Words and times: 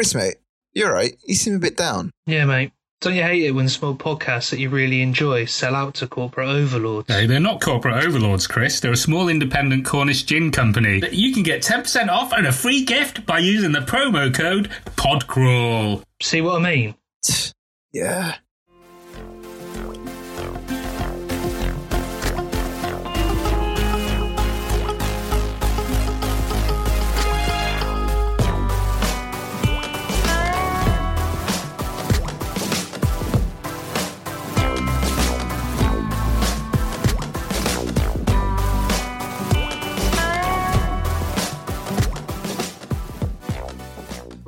Chris, 0.00 0.14
mate, 0.14 0.36
you're 0.72 0.90
right. 0.90 1.14
You 1.26 1.34
seem 1.34 1.56
a 1.56 1.58
bit 1.58 1.76
down. 1.76 2.10
Yeah, 2.24 2.46
mate. 2.46 2.72
Don't 3.02 3.14
you 3.14 3.22
hate 3.22 3.44
it 3.44 3.50
when 3.50 3.68
small 3.68 3.94
podcasts 3.94 4.48
that 4.48 4.58
you 4.58 4.70
really 4.70 5.02
enjoy 5.02 5.44
sell 5.44 5.74
out 5.74 5.96
to 5.96 6.06
corporate 6.06 6.48
overlords? 6.48 7.10
No, 7.10 7.26
they're 7.26 7.38
not 7.38 7.60
corporate 7.60 8.02
overlords, 8.02 8.46
Chris. 8.46 8.80
They're 8.80 8.92
a 8.92 8.96
small 8.96 9.28
independent 9.28 9.84
Cornish 9.84 10.22
gin 10.22 10.52
company. 10.52 11.02
You 11.12 11.34
can 11.34 11.42
get 11.42 11.60
10% 11.60 12.08
off 12.08 12.32
and 12.32 12.46
a 12.46 12.52
free 12.52 12.82
gift 12.86 13.26
by 13.26 13.40
using 13.40 13.72
the 13.72 13.80
promo 13.80 14.34
code 14.34 14.70
PODCRAWL. 14.96 16.02
See 16.22 16.40
what 16.40 16.62
I 16.62 16.64
mean? 16.64 16.94
Yeah. 17.92 18.36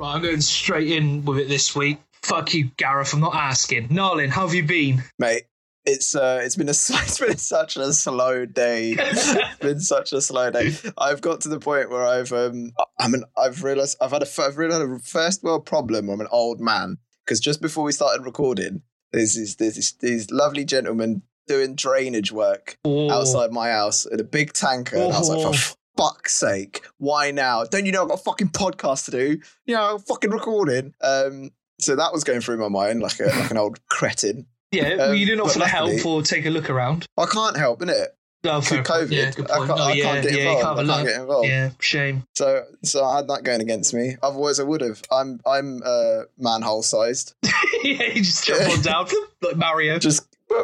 Right, 0.03 0.15
I'm 0.15 0.21
going 0.21 0.41
straight 0.41 0.91
in 0.91 1.23
with 1.23 1.37
it 1.37 1.47
this 1.47 1.73
week. 1.77 1.97
Fuck 2.23 2.53
you, 2.53 2.65
Gareth. 2.75 3.13
I'm 3.13 3.21
not 3.21 3.35
asking. 3.35 3.87
Nalin, 3.87 4.27
how 4.27 4.45
have 4.45 4.53
you 4.53 4.63
been? 4.63 5.01
Mate, 5.17 5.43
it's 5.85 6.13
uh, 6.13 6.41
it's 6.43 6.57
been 6.57 6.67
a 6.67 6.71
it's 6.75 7.19
been 7.21 7.37
such 7.37 7.77
a 7.77 7.93
slow 7.93 8.45
day. 8.45 8.95
it's 8.99 9.57
been 9.59 9.79
such 9.79 10.11
a 10.11 10.19
slow 10.19 10.51
day. 10.51 10.73
I've 10.97 11.21
got 11.21 11.39
to 11.41 11.47
the 11.47 11.57
point 11.57 11.89
where 11.89 12.05
I've 12.05 12.33
um, 12.33 12.73
I 12.99 13.07
mean, 13.07 13.23
I've 13.37 13.63
realized 13.63 13.95
I've 14.01 14.11
had 14.11 14.23
a 14.23 14.27
I've 14.41 14.57
really 14.57 14.73
had 14.73 14.81
a 14.81 14.99
first 14.99 15.41
world 15.41 15.65
problem. 15.65 16.09
I'm 16.09 16.19
an 16.19 16.27
old 16.33 16.59
man 16.59 16.97
because 17.25 17.39
just 17.39 17.61
before 17.61 17.85
we 17.85 17.93
started 17.93 18.25
recording, 18.25 18.81
there's 19.13 19.35
this, 19.35 19.55
there's 19.55 19.75
this, 19.77 19.93
these 19.93 20.29
lovely 20.31 20.65
gentlemen 20.65 21.21
doing 21.47 21.75
drainage 21.75 22.33
work 22.33 22.77
Oh. 22.83 23.09
outside 23.09 23.53
my 23.53 23.69
house 23.69 24.05
in 24.05 24.19
a 24.19 24.25
big 24.25 24.51
tanker, 24.51 24.97
and 24.97 25.13
I 25.13 25.19
was 25.19 25.29
like, 25.29 25.77
fuck's 25.97 26.33
sake, 26.33 26.81
why 26.97 27.31
now? 27.31 27.63
Don't 27.65 27.85
you 27.85 27.91
know 27.91 28.03
I've 28.03 28.09
got 28.09 28.19
a 28.19 28.23
fucking 28.23 28.49
podcast 28.49 29.05
to 29.05 29.11
do? 29.11 29.39
You 29.65 29.75
know, 29.75 29.97
fucking 29.99 30.31
recording. 30.31 30.93
Um, 31.01 31.51
so 31.79 31.95
that 31.95 32.13
was 32.13 32.23
going 32.23 32.41
through 32.41 32.57
my 32.57 32.69
mind 32.69 33.01
like 33.01 33.19
a 33.19 33.25
like 33.25 33.51
an 33.51 33.57
old 33.57 33.85
cretin. 33.89 34.45
Yeah, 34.71 34.95
well, 34.95 35.09
Um, 35.11 35.15
you 35.15 35.25
didn't 35.25 35.41
offer 35.41 35.59
but 35.59 35.65
to 35.65 35.71
help 35.71 36.05
or 36.05 36.21
take 36.23 36.45
a 36.45 36.49
look 36.49 36.69
around. 36.69 37.05
I 37.17 37.25
can't 37.25 37.55
help, 37.57 37.81
innit? 37.81 38.07
Oh. 38.45 38.59
COVID, 38.59 39.09
Yeah, 39.11 39.31
good 39.31 39.49
I 39.49 39.57
can't, 39.65 39.69
oh, 39.71 39.75
I 39.83 39.91
yeah, 39.93 40.03
can't 40.03 40.23
get 40.23 40.33
yeah, 40.33 40.51
involved. 40.57 40.87
can't 40.89 41.07
get 41.07 41.21
involved. 41.21 41.47
Yeah, 41.47 41.69
shame. 41.79 42.23
So, 42.35 42.65
so 42.83 43.05
I 43.05 43.15
had 43.17 43.27
that 43.29 43.43
going 43.43 43.61
against 43.61 43.93
me. 43.93 44.17
Otherwise, 44.21 44.59
I 44.59 44.63
would 44.63 44.81
have. 44.81 45.01
I'm, 45.11 45.39
I'm 45.45 45.81
uh, 45.85 46.23
manhole 46.37 46.83
sized. 46.83 47.35
yeah, 47.83 48.03
you 48.07 48.21
just 48.23 48.45
jump 48.45 48.69
on 48.69 48.81
down 48.81 49.07
like 49.41 49.55
Mario. 49.55 49.97
Just, 49.99 50.27
yeah, 50.49 50.57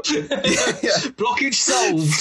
Blockage 1.16 1.54
solved. 1.54 2.12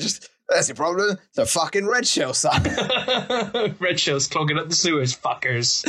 just 0.00 0.30
that's 0.48 0.68
your 0.68 0.76
problem. 0.76 1.18
The 1.34 1.46
fucking 1.46 1.86
red 1.86 2.06
shell, 2.06 2.34
son. 2.34 2.62
Red 3.80 4.00
shell's 4.00 4.26
clogging 4.26 4.58
up 4.58 4.68
the 4.68 4.74
sewers, 4.74 5.16
fuckers. 5.16 5.84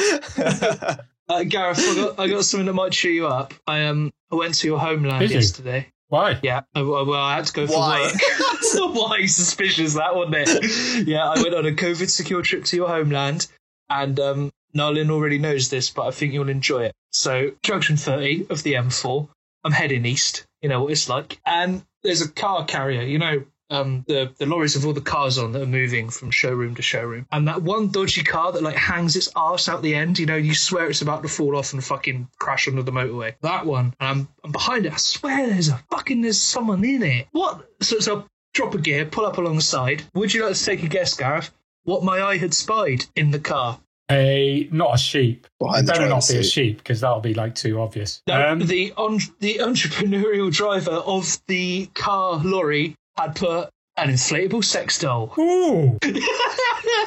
Uh, 1.29 1.43
Gareth, 1.43 1.77
I 1.77 1.95
got, 1.95 2.19
I 2.19 2.27
got 2.27 2.43
something 2.43 2.65
that 2.65 2.73
might 2.73 2.91
cheer 2.91 3.11
you 3.11 3.27
up. 3.27 3.53
I 3.67 3.85
um, 3.85 4.11
I 4.31 4.35
went 4.35 4.55
to 4.55 4.67
your 4.67 4.79
homeland 4.79 5.19
Did 5.19 5.29
you? 5.29 5.35
yesterday. 5.35 5.87
Why? 6.07 6.39
Yeah, 6.41 6.61
I, 6.73 6.81
well, 6.81 7.13
I 7.13 7.35
had 7.35 7.45
to 7.45 7.53
go 7.53 7.67
for 7.67 7.73
Why? 7.73 8.01
work. 8.01 8.95
Why 8.95 9.27
suspicious 9.27 9.93
that, 9.93 10.15
wasn't 10.15 10.37
it? 10.37 11.07
Yeah, 11.07 11.29
I 11.29 11.39
went 11.39 11.53
on 11.53 11.67
a 11.67 11.71
COVID 11.71 12.09
secure 12.09 12.41
trip 12.41 12.63
to 12.65 12.75
your 12.75 12.87
homeland, 12.87 13.45
and 13.91 14.19
um, 14.19 14.51
Nalin 14.75 15.11
already 15.11 15.37
knows 15.37 15.69
this, 15.69 15.91
but 15.91 16.07
I 16.07 16.11
think 16.11 16.33
you'll 16.33 16.49
enjoy 16.49 16.85
it. 16.85 16.93
So, 17.11 17.51
junction 17.61 17.95
30 17.95 18.47
of 18.49 18.63
the 18.63 18.73
M4, 18.73 19.29
I'm 19.63 19.71
heading 19.71 20.07
east. 20.07 20.47
You 20.63 20.69
know 20.69 20.81
what 20.81 20.91
it's 20.93 21.07
like, 21.09 21.39
and 21.45 21.83
there's 22.01 22.21
a 22.23 22.29
car 22.31 22.65
carrier. 22.65 23.03
You 23.03 23.19
know. 23.19 23.45
Um, 23.71 24.03
the 24.07 24.31
the 24.37 24.45
lorries 24.45 24.75
of 24.75 24.85
all 24.85 24.93
the 24.93 25.01
cars 25.01 25.37
on 25.37 25.51
that 25.51 25.61
are 25.61 25.67
moving 25.67 26.09
from 26.09 26.31
showroom 26.31 26.75
to 26.75 26.81
showroom, 26.81 27.27
and 27.31 27.47
that 27.47 27.61
one 27.61 27.89
dodgy 27.89 28.23
car 28.23 28.51
that 28.51 28.63
like 28.63 28.75
hangs 28.75 29.15
its 29.15 29.29
arse 29.35 29.69
out 29.69 29.81
the 29.83 29.93
end, 29.95 30.17
you 30.17 30.25
know, 30.25 30.35
you 30.35 30.55
swear 30.55 30.89
it's 30.89 31.01
about 31.03 31.21
to 31.23 31.29
fall 31.29 31.55
off 31.55 31.73
and 31.73 31.83
fucking 31.83 32.27
crash 32.39 32.67
onto 32.67 32.81
the 32.81 32.91
motorway. 32.91 33.35
That 33.41 33.65
one, 33.65 33.93
and 33.99 34.09
I'm 34.09 34.27
I'm 34.43 34.51
behind 34.51 34.85
it. 34.85 34.93
I 34.93 34.97
swear 34.97 35.47
there's 35.47 35.69
a 35.69 35.83
fucking 35.91 36.21
there's 36.21 36.41
someone 36.41 36.83
in 36.83 37.03
it. 37.03 37.27
What? 37.31 37.69
So 37.81 37.99
so 37.99 38.25
drop 38.53 38.73
a 38.73 38.79
gear, 38.79 39.05
pull 39.05 39.25
up 39.25 39.37
alongside. 39.37 40.03
Would 40.15 40.33
you 40.33 40.45
like 40.45 40.55
to 40.55 40.65
take 40.65 40.81
a 40.83 40.87
guess, 40.87 41.15
Gareth? 41.15 41.51
What 41.83 42.03
my 42.03 42.21
eye 42.21 42.37
had 42.37 42.53
spied 42.53 43.05
in 43.15 43.31
the 43.31 43.39
car? 43.39 43.79
A 44.11 44.67
not 44.71 44.95
a 44.95 44.97
sheep. 44.97 45.45
Behind 45.59 45.87
the 45.87 45.91
Better 45.91 46.05
not 46.05 46.09
driver's 46.09 46.31
be 46.31 46.37
a 46.39 46.43
sheep 46.43 46.77
because 46.79 47.01
that'll 47.01 47.19
be 47.19 47.35
like 47.35 47.53
too 47.53 47.79
obvious. 47.79 48.23
No, 48.27 48.49
Um, 48.49 48.59
the 48.65 48.91
on, 48.93 49.19
the 49.39 49.57
entrepreneurial 49.61 50.51
driver 50.51 50.91
of 50.91 51.37
the 51.47 51.85
car 51.93 52.41
lorry 52.43 52.95
had 53.19 53.35
put 53.35 53.69
an 53.97 54.09
inflatable 54.09 54.63
sex 54.63 54.99
doll. 54.99 55.33
ooh, 55.37 55.97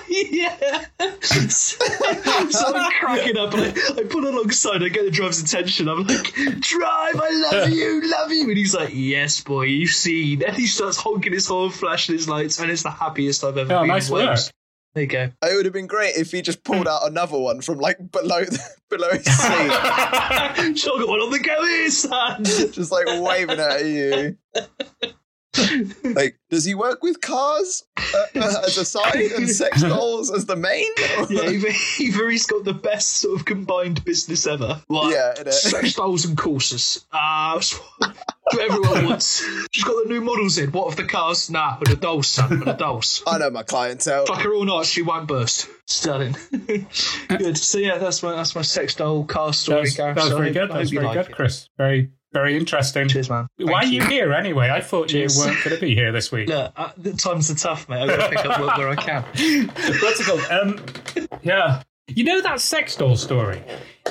yeah. 0.08 0.84
so, 1.20 1.48
so 2.50 2.74
I'm 2.76 2.92
cracking 2.92 3.38
up 3.38 3.54
and 3.54 3.62
I, 3.62 4.00
I 4.00 4.04
put 4.04 4.24
alongside, 4.24 4.82
I 4.82 4.88
get 4.88 5.04
the 5.04 5.10
driver's 5.10 5.40
attention. 5.42 5.88
I'm 5.88 6.06
like, 6.06 6.32
drive, 6.60 7.16
I 7.20 7.50
love 7.52 7.70
you, 7.72 8.02
love 8.10 8.30
you. 8.30 8.48
And 8.48 8.56
he's 8.58 8.74
like, 8.74 8.90
yes, 8.92 9.40
boy, 9.40 9.62
you've 9.62 9.90
seen. 9.90 10.42
And 10.42 10.54
he 10.54 10.66
starts 10.66 10.96
honking 10.98 11.32
his 11.32 11.46
horn, 11.46 11.70
flashing 11.70 12.14
his 12.14 12.28
lights, 12.28 12.58
and 12.60 12.70
it's 12.70 12.82
the 12.82 12.90
happiest 12.90 13.42
I've 13.44 13.56
ever 13.56 13.72
Oh, 13.74 13.80
been. 13.80 13.88
nice 13.88 14.10
work. 14.10 14.38
There 14.94 15.04
you 15.04 15.08
go. 15.08 15.30
It 15.42 15.56
would 15.56 15.64
have 15.64 15.72
been 15.72 15.86
great 15.86 16.16
if 16.16 16.30
he 16.32 16.42
just 16.42 16.62
pulled 16.62 16.86
out 16.86 17.06
another 17.08 17.38
one 17.38 17.62
from 17.62 17.78
like 17.78 17.96
below 18.12 18.44
the, 18.44 18.60
below 18.90 19.08
his 19.12 19.24
seat, 19.24 20.76
Still 20.78 20.98
got 20.98 21.08
one 21.08 21.20
on 21.20 21.30
the 21.30 21.38
go 21.42 21.64
here, 21.64 21.90
son. 21.90 22.44
just 22.44 22.92
like 22.92 23.06
waving 23.06 23.58
at 23.58 23.86
you. 23.86 24.36
Like, 26.04 26.38
does 26.50 26.64
he 26.64 26.74
work 26.74 27.02
with 27.02 27.20
cars 27.20 27.84
uh, 27.96 28.18
uh, 28.36 28.62
as 28.66 28.76
a 28.78 28.84
side 28.84 29.14
and 29.36 29.48
sex 29.48 29.80
dolls 29.82 30.30
as 30.30 30.46
the 30.46 30.56
main? 30.56 30.90
Yeah, 31.30 31.48
either, 31.48 31.68
either 32.00 32.30
he's 32.30 32.46
got 32.46 32.64
the 32.64 32.74
best 32.74 33.18
sort 33.20 33.38
of 33.40 33.44
combined 33.46 34.04
business 34.04 34.46
ever. 34.46 34.82
Like, 34.88 35.14
Yeah, 35.14 35.34
innit? 35.38 35.52
sex 35.52 35.94
dolls 35.96 36.24
and 36.24 36.36
courses. 36.36 37.04
Ah, 37.12 37.52
that's 37.54 37.72
what 38.00 38.16
everyone 38.60 39.06
wants. 39.06 39.42
She's 39.70 39.84
got 39.84 40.02
the 40.04 40.08
new 40.10 40.20
models 40.20 40.58
in. 40.58 40.70
What 40.72 40.88
of 40.88 40.96
the 40.96 41.04
cars? 41.04 41.48
Nah, 41.50 41.78
with 41.78 41.88
the 41.88 41.96
dolls, 41.96 42.28
son, 42.28 42.50
with 42.50 42.64
the 42.64 42.72
dolls. 42.74 43.22
I 43.26 43.38
know 43.38 43.50
my 43.50 43.62
clientele. 43.62 44.26
Fuck 44.26 44.40
her 44.42 44.52
all 44.54 44.64
night, 44.64 44.86
she 44.86 45.02
won't 45.02 45.28
burst. 45.28 45.68
Stunning. 45.86 46.36
good. 47.28 47.56
So 47.58 47.78
yeah, 47.78 47.98
that's 47.98 48.22
my 48.22 48.32
that's 48.36 48.54
my 48.54 48.62
sex 48.62 48.94
doll 48.94 49.24
car 49.24 49.52
story. 49.52 49.82
That's, 49.84 49.96
Gareth. 49.96 50.16
that 50.16 50.24
was 50.24 50.32
very 50.32 50.50
good. 50.52 50.70
I 50.70 50.74
That 50.74 50.80
was 50.80 50.90
very 50.90 51.06
like 51.06 51.14
good, 51.16 51.30
it. 51.30 51.34
Chris. 51.34 51.68
Very, 51.78 52.10
very 52.32 52.56
interesting. 52.56 53.08
Cheers, 53.08 53.28
man. 53.30 53.46
Why 53.58 53.80
are 53.80 53.84
you 53.86 54.02
here 54.04 54.32
anyway? 54.32 54.70
I 54.70 54.80
thought 54.80 55.08
Cheers. 55.08 55.36
you 55.36 55.42
weren't 55.44 55.64
going 55.64 55.76
to 55.76 55.80
be 55.80 55.94
here 55.94 56.12
this 56.12 56.32
week. 56.32 56.48
Look, 56.48 56.72
uh, 56.76 56.90
the 56.96 57.12
times 57.12 57.50
are 57.50 57.54
tough, 57.54 57.88
mate. 57.88 58.02
I've 58.02 58.08
got 58.18 58.30
to 58.30 58.36
pick 58.36 58.46
up 58.46 58.60
work 58.60 58.76
where 58.76 58.88
I 58.88 58.96
can. 58.96 59.22
What's 60.00 60.20
it 60.20 60.26
called? 60.26 60.40
Um, 60.50 60.84
yeah. 61.42 61.82
You 62.08 62.24
know 62.24 62.40
that 62.42 62.60
sex 62.60 62.96
doll 62.96 63.16
story? 63.16 63.62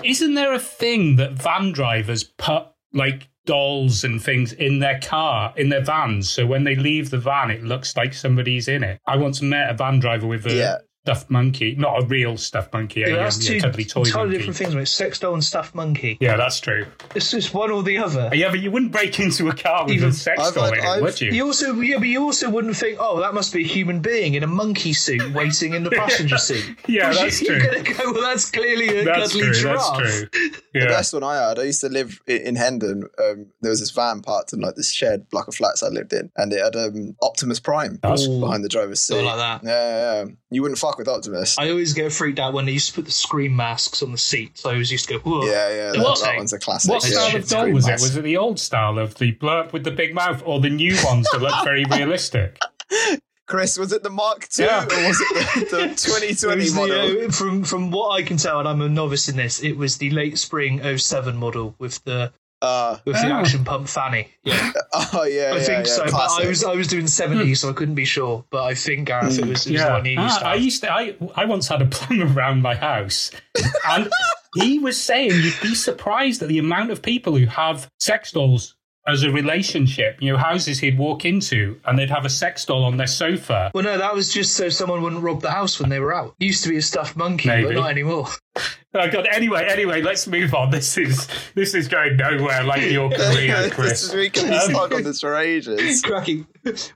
Isn't 0.04 0.34
there 0.36 0.54
a 0.54 0.60
thing 0.60 1.18
that 1.18 1.34
van 1.34 1.72
drivers 1.72 2.24
put 2.24 2.64
like 2.94 3.28
dolls 3.46 4.04
and 4.04 4.22
things 4.22 4.54
in 4.54 4.80
their 4.80 5.00
car, 5.00 5.54
in 5.58 5.70
their 5.70 5.84
vans, 5.84 6.30
so 6.30 6.46
when 6.46 6.64
they 6.64 6.76
leave 6.76 7.10
the 7.10 7.18
van, 7.18 7.50
it 7.52 7.64
looks 7.64 7.96
like 7.98 8.14
somebody's 8.14 8.68
in 8.68 8.84
it? 8.84 9.00
I 9.08 9.18
once 9.18 9.42
met 9.42 9.70
a 9.70 9.74
van 9.74 10.00
driver 10.00 10.28
with 10.28 10.46
a 10.46 10.54
Yeah. 10.54 10.76
Stuffed 11.04 11.32
monkey, 11.32 11.74
not 11.76 12.04
a 12.04 12.06
real 12.06 12.38
stuffed 12.38 12.72
monkey, 12.74 13.02
a, 13.02 13.08
Yeah, 13.10 13.14
um, 13.16 13.24
that's 13.24 13.44
yeah, 13.50 13.54
two 13.56 13.60
totally 13.62 13.86
toy 13.86 14.02
entirely 14.04 14.38
different 14.38 14.56
things, 14.58 14.76
mate. 14.76 14.88
Sex 14.88 15.18
doll 15.18 15.34
and 15.34 15.44
stuffed 15.44 15.74
monkey. 15.74 16.18
Yeah, 16.22 16.38
that's 16.38 16.60
true. 16.60 16.86
It's 17.16 17.32
just 17.32 17.56
one 17.56 17.72
or 17.72 17.82
the 17.82 17.98
other. 17.98 18.30
Yeah, 18.34 18.52
but 18.52 18.60
you 18.60 18.70
wouldn't 18.70 18.92
break 18.92 19.20
into 19.20 19.50
a 19.50 19.56
car 19.56 19.86
with 19.86 19.96
Even- 19.96 20.10
a 20.10 20.14
sex 20.14 20.40
I've 20.40 20.54
doll 20.54 20.66
had- 20.66 20.74
in 20.74 20.80
it, 20.80 20.86
I've- 20.88 21.02
would 21.02 21.20
you? 21.20 21.32
You 21.32 21.46
also, 21.48 21.74
yeah, 21.80 21.98
but 21.98 22.08
you 22.08 22.22
also 22.22 22.52
wouldn't 22.52 22.78
think, 22.78 22.98
oh, 23.02 23.20
that 23.22 23.34
must 23.34 23.52
be 23.52 23.64
a 23.64 23.68
human 23.68 24.00
being 24.02 24.36
in 24.36 24.44
a 24.44 24.48
monkey 24.48 24.94
suit 24.94 25.34
waiting 25.34 25.74
in 25.74 25.84
the 25.84 25.90
passenger 26.04 26.38
seat. 26.38 26.64
Yeah, 26.88 27.10
Whereas 27.10 27.18
that's 27.20 27.42
You're 27.48 27.60
true. 27.60 27.66
going 27.72 27.84
to 27.84 27.94
go, 27.94 28.12
well, 28.12 28.22
that's 28.22 28.52
clearly 28.52 29.00
a 29.00 29.04
That's 29.06 29.32
cuddly 29.34 29.42
true. 29.48 29.54
giraffe. 29.54 29.98
That's 29.98 30.30
true. 30.30 30.52
The 30.74 30.86
best 30.88 31.14
one 31.14 31.22
I 31.24 31.36
had, 31.50 31.60
I 31.60 31.64
used 31.64 31.82
to 31.82 31.90
live 31.90 32.22
in 32.28 32.56
Hendon. 32.56 33.04
Um, 33.20 33.48
there 33.60 33.72
was 33.72 33.82
this 33.82 33.92
van 33.92 34.22
parked 34.22 34.54
in 34.54 34.62
like 34.62 34.76
this 34.76 34.90
shed 34.90 35.30
block 35.30 35.50
of 35.50 35.56
flats 35.56 35.84
I 35.84 35.90
lived 35.90 36.14
in, 36.14 36.32
and 36.38 36.54
it 36.54 36.64
had 36.64 36.78
um, 36.78 37.18
Optimus 37.22 37.60
Prime 37.60 38.00
That's- 38.02 38.26
Ooh. 38.26 38.40
behind 38.40 38.64
the 38.64 38.70
driver's 38.70 39.02
seat. 39.02 39.16
Something 39.16 39.26
like 39.26 39.38
that. 39.38 39.64
Yeah, 39.66 39.70
yeah, 39.72 40.24
yeah. 40.24 40.32
You 40.50 40.62
wouldn't 40.62 40.80
fuck 40.92 40.98
with 41.00 41.08
Optimus. 41.08 41.58
I 41.58 41.70
always 41.70 41.94
get 41.94 42.12
freaked 42.12 42.40
out 42.40 42.54
when 42.54 42.66
they 42.66 42.72
used 42.74 42.90
to 42.90 42.94
put 42.96 43.06
the 43.06 43.12
scream 43.12 43.56
masks 43.56 44.04
on 44.04 44.12
the 44.12 44.18
seat. 44.18 44.58
So 44.58 44.70
I 44.70 44.74
always 44.74 44.92
used 44.92 45.08
to 45.10 45.16
go, 45.16 45.20
whoa. 45.20 45.46
yeah, 45.46 45.70
yeah. 45.70 45.92
That, 45.92 46.00
What? 46.04 46.22
that 46.22 46.38
one's 46.38 46.54
a 46.54 46.60
classic. 46.60 46.92
What 46.92 47.04
yeah. 47.04 47.10
style 47.12 47.30
shit 47.30 47.44
of 47.44 47.50
doll 47.50 47.62
Scream 47.62 47.74
was 47.76 47.88
it? 47.88 47.94
Was 47.94 48.16
it 48.18 48.22
the 48.24 48.38
old 48.38 48.60
style 48.60 49.00
of 49.00 49.16
the 49.16 49.34
blurb 49.34 49.74
with 49.74 49.84
the 49.84 49.92
big 49.92 50.14
mouth, 50.14 50.44
or 50.46 50.60
the 50.60 50.70
new 50.70 50.96
ones 51.04 51.28
that 51.32 51.42
look 51.42 51.64
very 51.64 51.86
realistic? 51.92 52.58
Chris, 53.48 53.78
was 53.78 53.92
it 53.92 54.02
the 54.04 54.10
Mark 54.10 54.48
II 54.58 54.66
Yeah. 54.66 54.84
or 54.84 55.08
was 55.08 55.20
it 55.22 55.70
the, 55.70 55.78
the 55.78 55.84
It 55.92 55.98
2020 55.98 56.56
was 56.62 56.74
the, 56.74 56.80
model? 56.80 57.26
uh, 57.26 57.32
from 57.32 57.64
from 57.64 57.92
what 57.92 58.12
I 58.12 58.22
can 58.24 58.38
tell, 58.38 58.60
and 58.60 58.68
I'm 58.68 58.82
a 58.82 58.88
novice 58.88 59.28
in 59.28 59.36
this, 59.36 59.62
it 59.62 59.74
was 59.78 59.98
the 59.98 60.10
late 60.12 60.38
spring 60.38 60.80
07 60.98 61.36
model 61.36 61.76
with 61.78 62.02
the 62.06 62.32
Uh, 62.62 62.98
with 63.06 63.16
the 63.16 63.28
Oh. 63.28 63.40
action 63.40 63.64
pump 63.66 63.88
fanny. 63.88 64.28
Yeah, 64.44 64.72
oh 64.94 65.24
yeah, 65.24 65.52
I 65.54 65.58
yeah, 65.58 65.60
think 65.64 65.88
yeah, 65.88 65.94
so. 65.94 66.06
But. 66.06 66.30
I 66.44 66.48
was 66.48 66.64
I 66.64 66.76
was 66.76 66.88
doing 66.88 67.08
seventy, 67.08 67.56
so 67.56 67.70
I 67.70 67.74
couldn't 67.74 67.96
be 67.96 68.06
sure. 68.06 68.46
But 68.52 68.64
I 68.64 68.76
think 68.76 69.08
Gareth, 69.08 69.40
it 69.40 69.46
was, 69.48 69.66
it 69.66 69.74
was 69.74 69.82
the 69.84 69.90
one 69.90 70.06
you 70.06 70.22
used 70.22 70.40
to 70.40 70.46
Ah, 70.46 70.50
I 70.52 70.56
used 70.56 70.82
to. 70.84 70.94
I 70.94 71.16
I 71.36 71.46
once 71.46 71.68
had 71.68 71.82
a 71.82 71.86
plumber 71.88 72.32
around 72.40 72.62
my 72.62 72.76
house, 72.76 73.32
and 73.90 74.10
he 74.56 74.78
was 74.80 75.02
saying 75.02 75.32
you'd 75.32 75.60
be 75.62 75.74
surprised 75.74 76.42
at 76.44 76.50
the 76.50 76.60
amount 76.60 76.92
of 76.92 77.02
people 77.02 77.36
who 77.36 77.46
have 77.48 77.90
sex 78.00 78.32
dolls 78.32 78.76
as 79.08 79.24
a 79.24 79.32
relationship. 79.32 80.18
You 80.22 80.34
know, 80.34 80.38
houses 80.38 80.80
he'd 80.80 80.98
walk 80.98 81.26
into 81.26 81.80
and 81.86 81.98
they'd 81.98 82.10
have 82.10 82.26
a 82.26 82.30
sex 82.30 82.66
doll 82.66 82.84
on 82.84 82.98
their 82.98 83.08
sofa. 83.08 83.72
Well, 83.74 83.84
no, 83.84 83.98
that 83.98 84.14
was 84.14 84.32
just 84.32 84.56
so 84.56 84.70
someone 84.70 85.02
wouldn't 85.02 85.24
rob 85.24 85.42
the 85.42 85.52
house 85.52 85.80
when 85.80 85.90
they 85.90 86.00
were 86.00 86.14
out. 86.14 86.36
Used 86.40 86.64
to 86.64 86.70
be 86.70 86.78
a 86.78 86.82
stuffed 86.82 87.16
monkey, 87.16 87.50
but 87.50 87.74
not 87.74 87.90
anymore. 87.90 88.28
Oh 88.94 89.10
God! 89.10 89.26
Anyway, 89.32 89.66
anyway, 89.70 90.02
let's 90.02 90.28
move 90.28 90.54
on. 90.54 90.70
This 90.70 90.98
is 90.98 91.26
this 91.56 91.74
is 91.74 91.88
going 91.88 92.18
nowhere 92.18 92.62
like 92.66 92.92
your 92.92 93.10
career, 93.16 93.70
Chris. 93.72 93.90
this 93.92 94.04
is, 94.04 94.14
we 94.14 94.30
can 94.30 94.50
be 94.50 94.54
Um, 94.56 94.70
stuck 94.70 94.94
on 94.94 95.04
this 95.04 95.22
for 95.22 95.36
ages. 95.38 96.02
Cracking. 96.04 96.46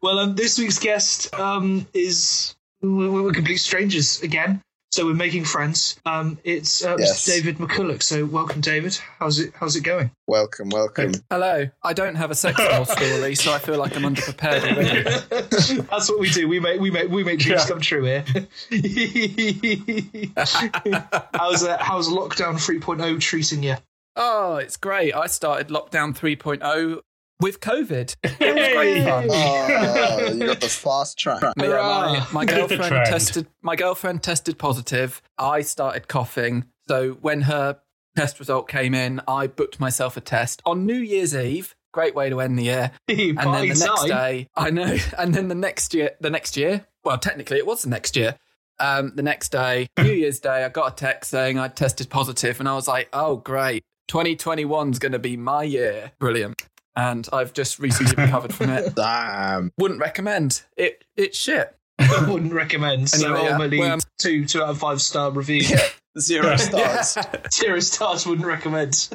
Well, 0.01 0.19
um, 0.19 0.35
this 0.35 0.59
week's 0.59 0.77
guest 0.77 1.33
um, 1.33 1.87
is 1.93 2.53
we're, 2.81 3.09
we're 3.23 3.31
complete 3.31 3.57
strangers 3.59 4.21
again, 4.21 4.61
so 4.95 5.05
we're 5.05 5.13
making 5.13 5.43
friends. 5.43 5.99
Um, 6.05 6.37
it's 6.45 6.85
uh, 6.85 6.95
Yes. 6.97 7.21
Mr. 7.21 7.27
David 7.27 7.57
McCulloch. 7.57 8.01
So 8.01 8.23
welcome, 8.23 8.61
David. 8.61 8.97
How's 9.19 9.39
it 9.39 9.51
How's 9.59 9.75
it 9.75 9.81
going? 9.83 10.09
Welcome, 10.25 10.69
welcome. 10.69 11.11
Hello. 11.29 11.67
I 11.83 11.91
don't 11.91 12.15
have 12.15 12.31
a 12.31 12.35
sex 12.35 12.57
doll 12.57 12.85
story, 12.85 13.35
so 13.35 13.51
I 13.51 13.59
feel 13.59 13.77
like 13.77 13.93
I'm 13.97 14.03
underprepared 14.03 14.63
already. 14.63 15.03
That's 15.91 16.09
what 16.09 16.19
we 16.21 16.29
do. 16.29 16.47
We 16.47 16.61
make 16.61 16.79
we 16.79 16.91
make 16.91 17.09
we 17.09 17.25
make 17.25 17.39
dreams 17.39 17.63
Yeah. 17.63 17.67
come 17.67 17.81
true 17.81 18.03
here. 18.05 18.23
how's 21.33 21.63
uh, 21.65 21.77
How's 21.81 22.07
lockdown 22.07 22.55
3.0 22.55 23.19
treating 23.19 23.63
you? 23.63 23.75
Oh, 24.15 24.55
it's 24.55 24.77
great. 24.77 25.13
I 25.13 25.27
started 25.27 25.67
lockdown 25.67 26.17
3.0 26.17 27.01
with 27.39 27.59
COVID. 27.59 28.15
It 28.23 28.55
was 28.55 28.67
great 28.73 29.03
fun. 29.03 29.27
Oh, 29.29 30.31
you 30.33 30.45
got 30.45 30.61
the 30.61 30.69
fast 30.69 31.17
track. 31.17 31.41
Yeah, 31.57 31.67
my, 31.67 32.27
my 32.31 32.45
girlfriend 32.45 33.05
tested. 33.05 33.47
My 33.61 33.75
girlfriend 33.75 34.23
tested 34.23 34.57
positive. 34.57 35.21
I 35.37 35.61
started 35.61 36.07
coughing. 36.07 36.65
So 36.87 37.13
when 37.21 37.41
her 37.41 37.79
test 38.15 38.39
result 38.39 38.67
came 38.67 38.93
in, 38.93 39.21
I 39.27 39.47
booked 39.47 39.79
myself 39.79 40.17
a 40.17 40.21
test 40.21 40.61
on 40.65 40.85
New 40.85 40.97
Year's 40.97 41.35
Eve. 41.35 41.75
Great 41.93 42.13
way 42.13 42.29
to 42.29 42.41
end 42.41 42.57
the 42.59 42.63
year. 42.63 42.91
And 43.07 43.37
then 43.37 43.69
the 43.69 43.75
next 43.79 43.81
time. 43.81 44.07
day, 44.07 44.47
I 44.55 44.69
know. 44.69 44.97
And 45.17 45.33
then 45.33 45.47
the 45.47 45.55
next 45.55 45.93
year, 45.93 46.11
the 46.19 46.29
next 46.29 46.57
year. 46.57 46.85
Well, 47.03 47.17
technically, 47.17 47.57
it 47.57 47.65
was 47.65 47.83
the 47.83 47.89
next 47.89 48.15
year. 48.15 48.35
Um, 48.79 49.13
the 49.15 49.23
next 49.23 49.53
day, 49.53 49.87
New 49.97 50.11
Year's 50.11 50.41
Day, 50.41 50.65
I 50.65 50.69
got 50.69 50.91
a 50.91 50.95
text 50.95 51.31
saying 51.31 51.57
I 51.57 51.69
tested 51.69 52.09
positive, 52.09 52.59
and 52.59 52.67
I 52.67 52.75
was 52.75 52.89
like, 52.89 53.07
"Oh, 53.13 53.37
great! 53.37 53.83
2021 54.09 54.91
is 54.91 54.99
going 54.99 55.13
to 55.13 55.19
be 55.19 55.37
my 55.37 55.63
year. 55.63 56.11
Brilliant!" 56.19 56.61
And 56.95 57.27
I've 57.33 57.53
just 57.53 57.79
recently 57.79 58.15
recovered 58.23 58.53
from 58.53 58.69
it. 58.69 58.95
Damn. 58.95 59.71
Wouldn't 59.77 59.99
recommend 59.99 60.63
it. 60.77 61.03
It's 61.15 61.37
shit. 61.37 61.75
I 61.99 62.25
wouldn't 62.29 62.53
recommend. 62.53 63.09
So 63.09 63.25
Anyway, 63.27 63.41
yeah. 63.43 63.51
ultimately, 63.51 63.79
Well, 63.79 63.91
um, 63.93 63.99
two 64.19 64.45
two 64.45 64.61
out 64.63 64.69
of 64.69 64.77
five 64.77 65.01
star 65.01 65.31
review. 65.31 65.63
Zero 66.19 66.55
stars. 66.55 67.17
Zero 67.53 67.79
stars 67.81 68.25
wouldn't 68.25 68.47
recommend. 68.47 69.09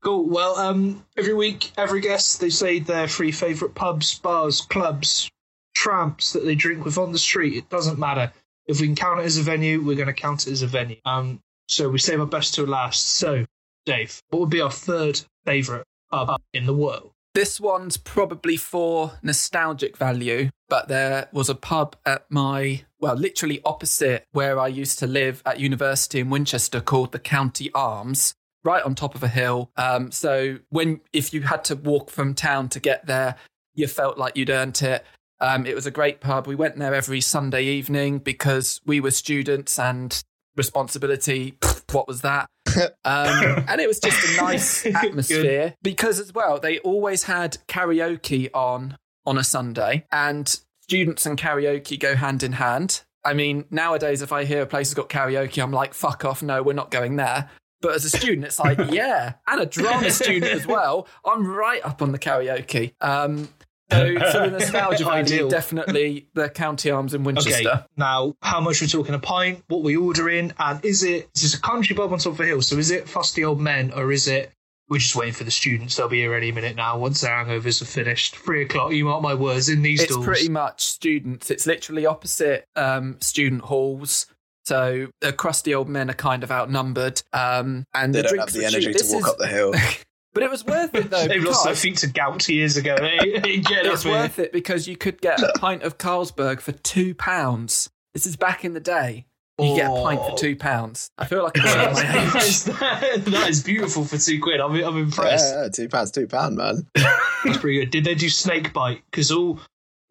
cool. 0.00 0.28
Well, 0.28 0.56
um, 0.56 1.04
every 1.16 1.34
week, 1.34 1.70
every 1.76 2.00
guest 2.00 2.40
they 2.40 2.50
say 2.50 2.80
their 2.80 3.06
three 3.06 3.30
favourite 3.30 3.74
pubs, 3.74 4.18
bars, 4.18 4.60
clubs, 4.62 5.30
tramps 5.76 6.32
that 6.32 6.44
they 6.44 6.54
drink 6.56 6.84
with 6.84 6.98
on 6.98 7.12
the 7.12 7.18
street. 7.18 7.56
It 7.56 7.68
doesn't 7.68 7.98
matter. 8.00 8.32
If 8.66 8.80
we 8.80 8.86
can 8.86 8.96
count 8.96 9.20
it 9.20 9.24
as 9.24 9.38
a 9.38 9.42
venue, 9.42 9.80
we're 9.80 9.96
going 9.96 10.06
to 10.08 10.12
count 10.12 10.46
it 10.46 10.52
as 10.52 10.62
a 10.62 10.66
venue. 10.66 10.96
Um, 11.04 11.40
so 11.68 11.88
we 11.88 11.98
save 11.98 12.20
our 12.20 12.26
best 12.26 12.54
to 12.54 12.66
last. 12.66 13.08
So, 13.10 13.44
Dave, 13.86 14.20
what 14.30 14.40
would 14.40 14.50
be 14.50 14.60
our 14.60 14.70
third 14.70 15.20
favourite 15.44 15.84
pub 16.12 16.40
in 16.52 16.66
the 16.66 16.74
world? 16.74 17.12
This 17.34 17.58
one's 17.58 17.96
probably 17.96 18.58
for 18.58 19.12
nostalgic 19.22 19.96
value, 19.96 20.50
but 20.68 20.88
there 20.88 21.28
was 21.32 21.48
a 21.48 21.54
pub 21.54 21.96
at 22.04 22.30
my, 22.30 22.82
well, 23.00 23.14
literally 23.14 23.62
opposite 23.64 24.26
where 24.32 24.60
I 24.60 24.68
used 24.68 24.98
to 24.98 25.06
live 25.06 25.42
at 25.46 25.58
university 25.58 26.20
in 26.20 26.28
Winchester 26.28 26.82
called 26.82 27.12
the 27.12 27.18
County 27.18 27.70
Arms, 27.74 28.34
right 28.64 28.82
on 28.82 28.94
top 28.94 29.14
of 29.14 29.22
a 29.22 29.28
hill. 29.28 29.70
Um, 29.78 30.10
so 30.10 30.58
when, 30.68 31.00
if 31.14 31.32
you 31.32 31.42
had 31.42 31.64
to 31.64 31.76
walk 31.76 32.10
from 32.10 32.34
town 32.34 32.68
to 32.70 32.80
get 32.80 33.06
there, 33.06 33.36
you 33.74 33.86
felt 33.86 34.18
like 34.18 34.36
you'd 34.36 34.50
earned 34.50 34.82
it. 34.82 35.04
Um, 35.40 35.66
it 35.66 35.74
was 35.74 35.86
a 35.86 35.90
great 35.90 36.20
pub. 36.20 36.46
We 36.46 36.54
went 36.54 36.76
there 36.76 36.94
every 36.94 37.22
Sunday 37.22 37.64
evening 37.64 38.18
because 38.18 38.80
we 38.84 39.00
were 39.00 39.10
students 39.10 39.78
and 39.78 40.22
responsibility. 40.56 41.56
What 41.92 42.08
was 42.08 42.22
that? 42.22 42.48
Um, 43.04 43.64
and 43.68 43.82
it 43.82 43.86
was 43.86 44.00
just 44.00 44.16
a 44.26 44.42
nice 44.42 44.86
atmosphere 44.96 45.74
because, 45.82 46.18
as 46.18 46.32
well, 46.32 46.58
they 46.58 46.78
always 46.78 47.24
had 47.24 47.58
karaoke 47.68 48.48
on 48.54 48.96
on 49.26 49.36
a 49.36 49.44
Sunday, 49.44 50.06
and 50.10 50.58
students 50.80 51.26
and 51.26 51.38
karaoke 51.38 51.98
go 52.00 52.14
hand 52.16 52.42
in 52.42 52.52
hand. 52.52 53.02
I 53.24 53.34
mean, 53.34 53.66
nowadays, 53.70 54.22
if 54.22 54.32
I 54.32 54.44
hear 54.44 54.62
a 54.62 54.66
place 54.66 54.88
has 54.88 54.94
got 54.94 55.08
karaoke, 55.08 55.62
I'm 55.62 55.70
like, 55.70 55.94
fuck 55.94 56.24
off, 56.24 56.42
no, 56.42 56.62
we're 56.62 56.72
not 56.72 56.90
going 56.90 57.16
there. 57.16 57.50
But 57.80 57.94
as 57.94 58.04
a 58.04 58.10
student, 58.10 58.46
it's 58.46 58.58
like, 58.58 58.78
yeah, 58.90 59.34
and 59.46 59.60
a 59.60 59.66
drama 59.66 60.10
student 60.10 60.52
as 60.52 60.66
well. 60.66 61.08
I'm 61.24 61.46
right 61.46 61.84
up 61.84 62.00
on 62.00 62.12
the 62.12 62.18
karaoke. 62.18 62.94
Um, 63.00 63.48
so 63.92 64.18
for 64.32 64.38
the 64.50 64.50
nostalgia 64.58 65.04
value, 65.04 65.20
Ideal. 65.22 65.48
definitely 65.48 66.26
the 66.34 66.48
County 66.48 66.90
Arms 66.90 67.14
in 67.14 67.24
Winchester. 67.24 67.68
Okay, 67.68 67.82
now 67.96 68.34
how 68.42 68.60
much 68.60 68.80
are 68.80 68.84
we're 68.84 68.88
talking 68.88 69.14
a 69.14 69.18
pint, 69.18 69.62
what 69.68 69.82
we 69.82 69.96
ordering, 69.96 70.52
and 70.58 70.84
is 70.84 71.02
it 71.02 71.28
is 71.34 71.42
this 71.42 71.54
a 71.54 71.60
country 71.60 71.94
pub 71.96 72.12
on 72.12 72.18
top 72.18 72.32
of 72.34 72.40
a 72.40 72.46
hill? 72.46 72.62
So 72.62 72.76
is 72.78 72.90
it 72.90 73.08
fusty 73.08 73.44
old 73.44 73.60
men 73.60 73.92
or 73.92 74.10
is 74.12 74.26
it 74.28 74.50
we're 74.88 74.98
just 74.98 75.16
waiting 75.16 75.32
for 75.34 75.44
the 75.44 75.50
students? 75.50 75.96
They'll 75.96 76.08
be 76.08 76.18
here 76.20 76.34
any 76.34 76.52
minute 76.52 76.76
now. 76.76 76.98
Once 76.98 77.20
their 77.22 77.30
hangovers 77.32 77.80
are 77.80 77.86
finished, 77.86 78.36
three 78.36 78.62
o'clock. 78.64 78.92
You 78.92 79.04
mark 79.06 79.22
my 79.22 79.34
words. 79.34 79.68
In 79.68 79.82
these 79.82 80.02
It's 80.02 80.12
doors, 80.14 80.24
pretty 80.26 80.48
much 80.48 80.82
students. 80.82 81.50
It's 81.50 81.66
literally 81.66 82.04
opposite 82.06 82.66
um, 82.76 83.16
student 83.20 83.62
halls. 83.62 84.26
So 84.64 85.08
the 85.20 85.32
crusty 85.32 85.74
old 85.74 85.88
men 85.88 86.08
are 86.10 86.14
kind 86.14 86.44
of 86.44 86.50
outnumbered. 86.52 87.22
Um, 87.32 87.84
and 87.94 88.14
They 88.14 88.22
the 88.22 88.28
don't 88.28 88.38
have 88.38 88.52
the 88.52 88.64
energy 88.64 88.86
cheap. 88.86 88.96
to 88.96 89.02
This 89.02 89.12
walk 89.12 89.22
is- 89.22 89.28
up 89.28 89.38
the 89.38 89.46
hill. 89.48 89.72
But 90.34 90.42
it 90.44 90.50
was 90.50 90.64
worth 90.64 90.94
it 90.94 91.10
though. 91.10 91.26
They've 91.28 91.42
lost 91.42 91.64
their 91.64 91.74
feet 91.74 91.98
to 91.98 92.06
gout 92.06 92.48
years 92.48 92.76
ago. 92.76 92.96
They 92.98 93.18
ain't 93.44 93.66
getting 93.66 93.92
it's 93.92 94.04
worth 94.04 94.38
it 94.38 94.52
because 94.52 94.88
you 94.88 94.96
could 94.96 95.20
get 95.20 95.40
a 95.42 95.52
pint 95.58 95.82
of 95.82 95.98
Carlsberg 95.98 96.60
for 96.60 96.72
two 96.72 97.14
pounds. 97.14 97.90
This 98.14 98.26
is 98.26 98.36
back 98.36 98.64
in 98.64 98.72
the 98.74 98.80
day. 98.80 99.26
You 99.58 99.76
get 99.76 99.90
a 99.90 99.94
pint 100.02 100.20
for 100.20 100.30
Oh. 100.32 100.36
two 100.36 100.56
pounds. 100.56 101.10
I 101.18 101.26
feel 101.26 101.42
like 101.44 101.56
I'm 101.60 101.92
my 101.92 102.00
age. 102.00 102.32
That's- 102.32 102.64
that 103.24 103.46
is 103.50 103.62
beautiful 103.62 104.04
for 104.04 104.16
two 104.18 104.40
quid. 104.40 104.60
I'm, 104.60 104.72
I'm 104.82 104.96
impressed. 104.96 105.54
Yeah, 105.54 105.68
two 105.68 105.88
pounds, 105.88 106.10
two 106.10 106.26
pound, 106.26 106.56
man. 106.56 106.86
That's 106.94 107.58
pretty 107.58 107.80
good. 107.80 107.90
Did 107.90 108.04
they 108.04 108.14
do 108.14 108.28
snake 108.30 108.72
bite? 108.72 109.02
Because 109.10 109.30
all 109.30 109.60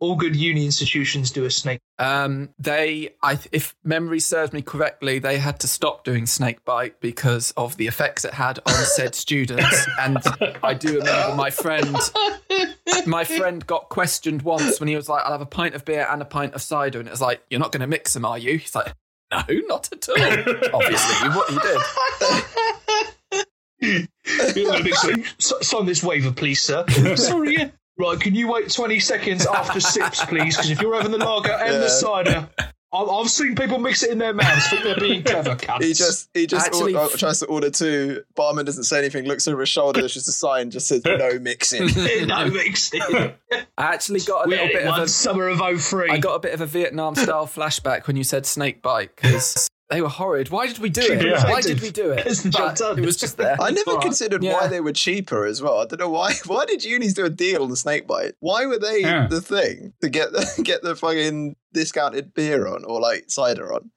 all 0.02 0.16
good 0.16 0.36
uni 0.36 0.66
institutions 0.66 1.30
do 1.32 1.46
a 1.46 1.52
snake. 1.52 1.80
Um, 2.00 2.50
they, 2.58 3.12
I, 3.22 3.38
if 3.52 3.76
memory 3.84 4.20
serves 4.20 4.52
me 4.52 4.64
correctly, 4.64 5.20
they 5.20 5.38
had 5.38 5.60
to 5.60 5.68
stop 5.68 6.04
doing 6.04 6.26
snake 6.26 6.66
bite 6.66 7.00
because 7.00 7.52
of 7.56 7.78
the 7.78 7.86
effects 7.86 8.26
it 8.26 8.34
had 8.34 8.60
on 8.66 8.74
said 8.74 9.14
students. 9.26 9.88
And 10.00 10.18
I 10.64 10.74
do 10.74 10.98
remember 10.98 11.36
my 11.36 11.52
friend, 11.52 11.96
my 13.06 13.24
friend 13.24 13.66
got 13.66 13.90
questioned 13.90 14.42
once 14.42 14.80
when 14.80 14.90
he 14.90 14.96
was 14.96 15.08
like, 15.08 15.24
"I'll 15.24 15.34
have 15.34 15.42
a 15.42 15.46
pint 15.46 15.76
of 15.76 15.86
beer 15.86 16.08
and 16.10 16.22
a 16.22 16.26
pint 16.26 16.56
of 16.56 16.64
cider," 16.64 16.98
and 17.00 17.08
it 17.08 17.12
was 17.12 17.22
like, 17.22 17.44
"You're 17.52 17.60
not 17.60 17.72
going 17.72 17.82
to 17.82 17.88
mix 17.88 18.14
them, 18.14 18.26
are 18.26 18.40
you?" 18.40 18.58
He's 18.58 18.74
like, 18.74 18.94
"No, 19.32 19.44
not 19.68 19.88
at 19.94 20.10
all." 20.10 20.82
Obviously, 20.82 21.30
what 21.30 21.50
he 21.50 21.60
did. 21.60 21.82
You're 24.56 24.72
gonna 24.72 24.84
mix 24.84 25.04
it. 25.06 25.26
Sign 25.40 25.86
this 25.86 26.04
waiver, 26.04 26.32
please, 26.32 26.62
sir. 26.62 26.86
Sorry, 27.16 27.56
yeah. 27.58 27.70
Right, 27.98 28.20
can 28.20 28.34
you 28.36 28.48
wait 28.48 28.72
20 28.72 29.00
seconds 29.00 29.46
after 29.46 29.80
sips, 29.80 30.24
please? 30.26 30.56
Because 30.56 30.70
if 30.72 30.82
you're 30.82 30.96
having 30.96 31.12
the 31.12 31.18
lager 31.20 31.52
and 31.52 31.76
the 31.84 31.90
cider, 31.90 32.50
I've, 32.94 33.08
I've 33.10 33.30
seen 33.30 33.56
people 33.56 33.78
mix 33.80 34.02
it 34.04 34.10
in 34.12 34.18
their 34.18 34.34
mouths. 34.34 34.68
think 34.70 34.84
they're 34.84 34.96
being 34.98 35.24
clever, 35.24 35.56
cunts. 35.56 35.84
He 35.84 35.94
just 35.94 36.30
he 36.34 36.48
just 36.48 36.68
Actually- 36.68 36.96
or- 36.96 37.02
or 37.02 37.06
uh, 37.06 37.18
tries 37.18 37.40
to 37.40 37.46
order 37.46 37.70
two. 37.70 38.24
Barman 38.36 38.66
doesn't 38.66 38.86
say 38.86 38.98
anything. 39.00 39.26
Looks 39.26 39.48
over 39.48 39.60
his 39.60 39.70
shoulder. 39.70 40.04
It's 40.04 40.14
just 40.14 40.28
a 40.28 40.32
sign. 40.32 40.72
Just 40.72 40.88
says 40.88 41.04
no 41.06 41.38
mixing. 41.40 41.86
no 42.28 42.50
mixing. 42.50 43.02
I 43.02 43.34
actually 43.78 44.22
got 44.22 44.46
a 44.46 44.50
We 44.50 44.56
little 44.56 44.68
bit 44.70 44.88
of 44.88 44.98
a 44.98 45.08
summer 45.08 45.48
of 45.50 45.60
03. 45.82 46.10
I 46.10 46.18
got 46.18 46.36
a 46.36 46.40
bit 46.40 46.54
of 46.54 46.62
a 46.62 46.66
Vietnam 46.66 47.16
style 47.16 47.46
flashback 47.48 48.08
when 48.08 48.16
you 48.16 48.24
said 48.24 48.46
snake 48.46 48.82
bite 48.82 49.16
because 49.16 49.70
they 49.92 50.02
were 50.02 50.10
horrid. 50.10 50.50
Why 50.50 50.68
did 50.68 50.80
we 50.80 50.90
do 50.90 51.02
it? 51.02 51.24
Yeah. 51.26 51.48
Why 51.50 51.62
did 51.62 51.82
we 51.82 51.92
do 51.92 52.12
it? 52.12 52.26
It's 52.26 52.42
the 52.44 52.50
job 52.50 52.78
But. 52.80 52.98
It 52.98 53.06
was 53.06 53.18
just 53.18 53.38
there. 53.38 53.56
I 53.62 53.70
never 53.72 53.92
Alright. 53.92 54.04
considered 54.06 54.42
Yeah. 54.44 54.54
why 54.54 54.68
they 54.68 54.80
were 54.82 54.94
cheaper 54.94 55.46
as 55.46 55.62
well. 55.62 55.80
I 55.80 55.86
don't 55.86 56.00
know 56.00 56.10
why. 56.10 56.34
Why 56.48 56.66
did 56.66 56.84
unis 56.84 57.14
do 57.14 57.26
a 57.26 57.30
deal 57.30 57.62
on 57.64 57.70
the 57.70 57.76
snake 57.76 58.08
bite? 58.08 58.34
Why 58.40 58.66
were 58.66 58.80
they 58.80 59.02
Yeah. 59.02 59.28
the 59.28 59.42
thing 59.42 59.94
to 60.02 60.10
get 60.10 60.32
the 60.32 60.62
get 60.64 60.82
the 60.82 60.96
fucking 60.96 61.56
discounted 61.74 62.34
beer 62.34 62.68
on 62.68 62.84
or 62.86 63.00
like 63.02 63.26
cider 63.30 63.74
on? 63.74 63.92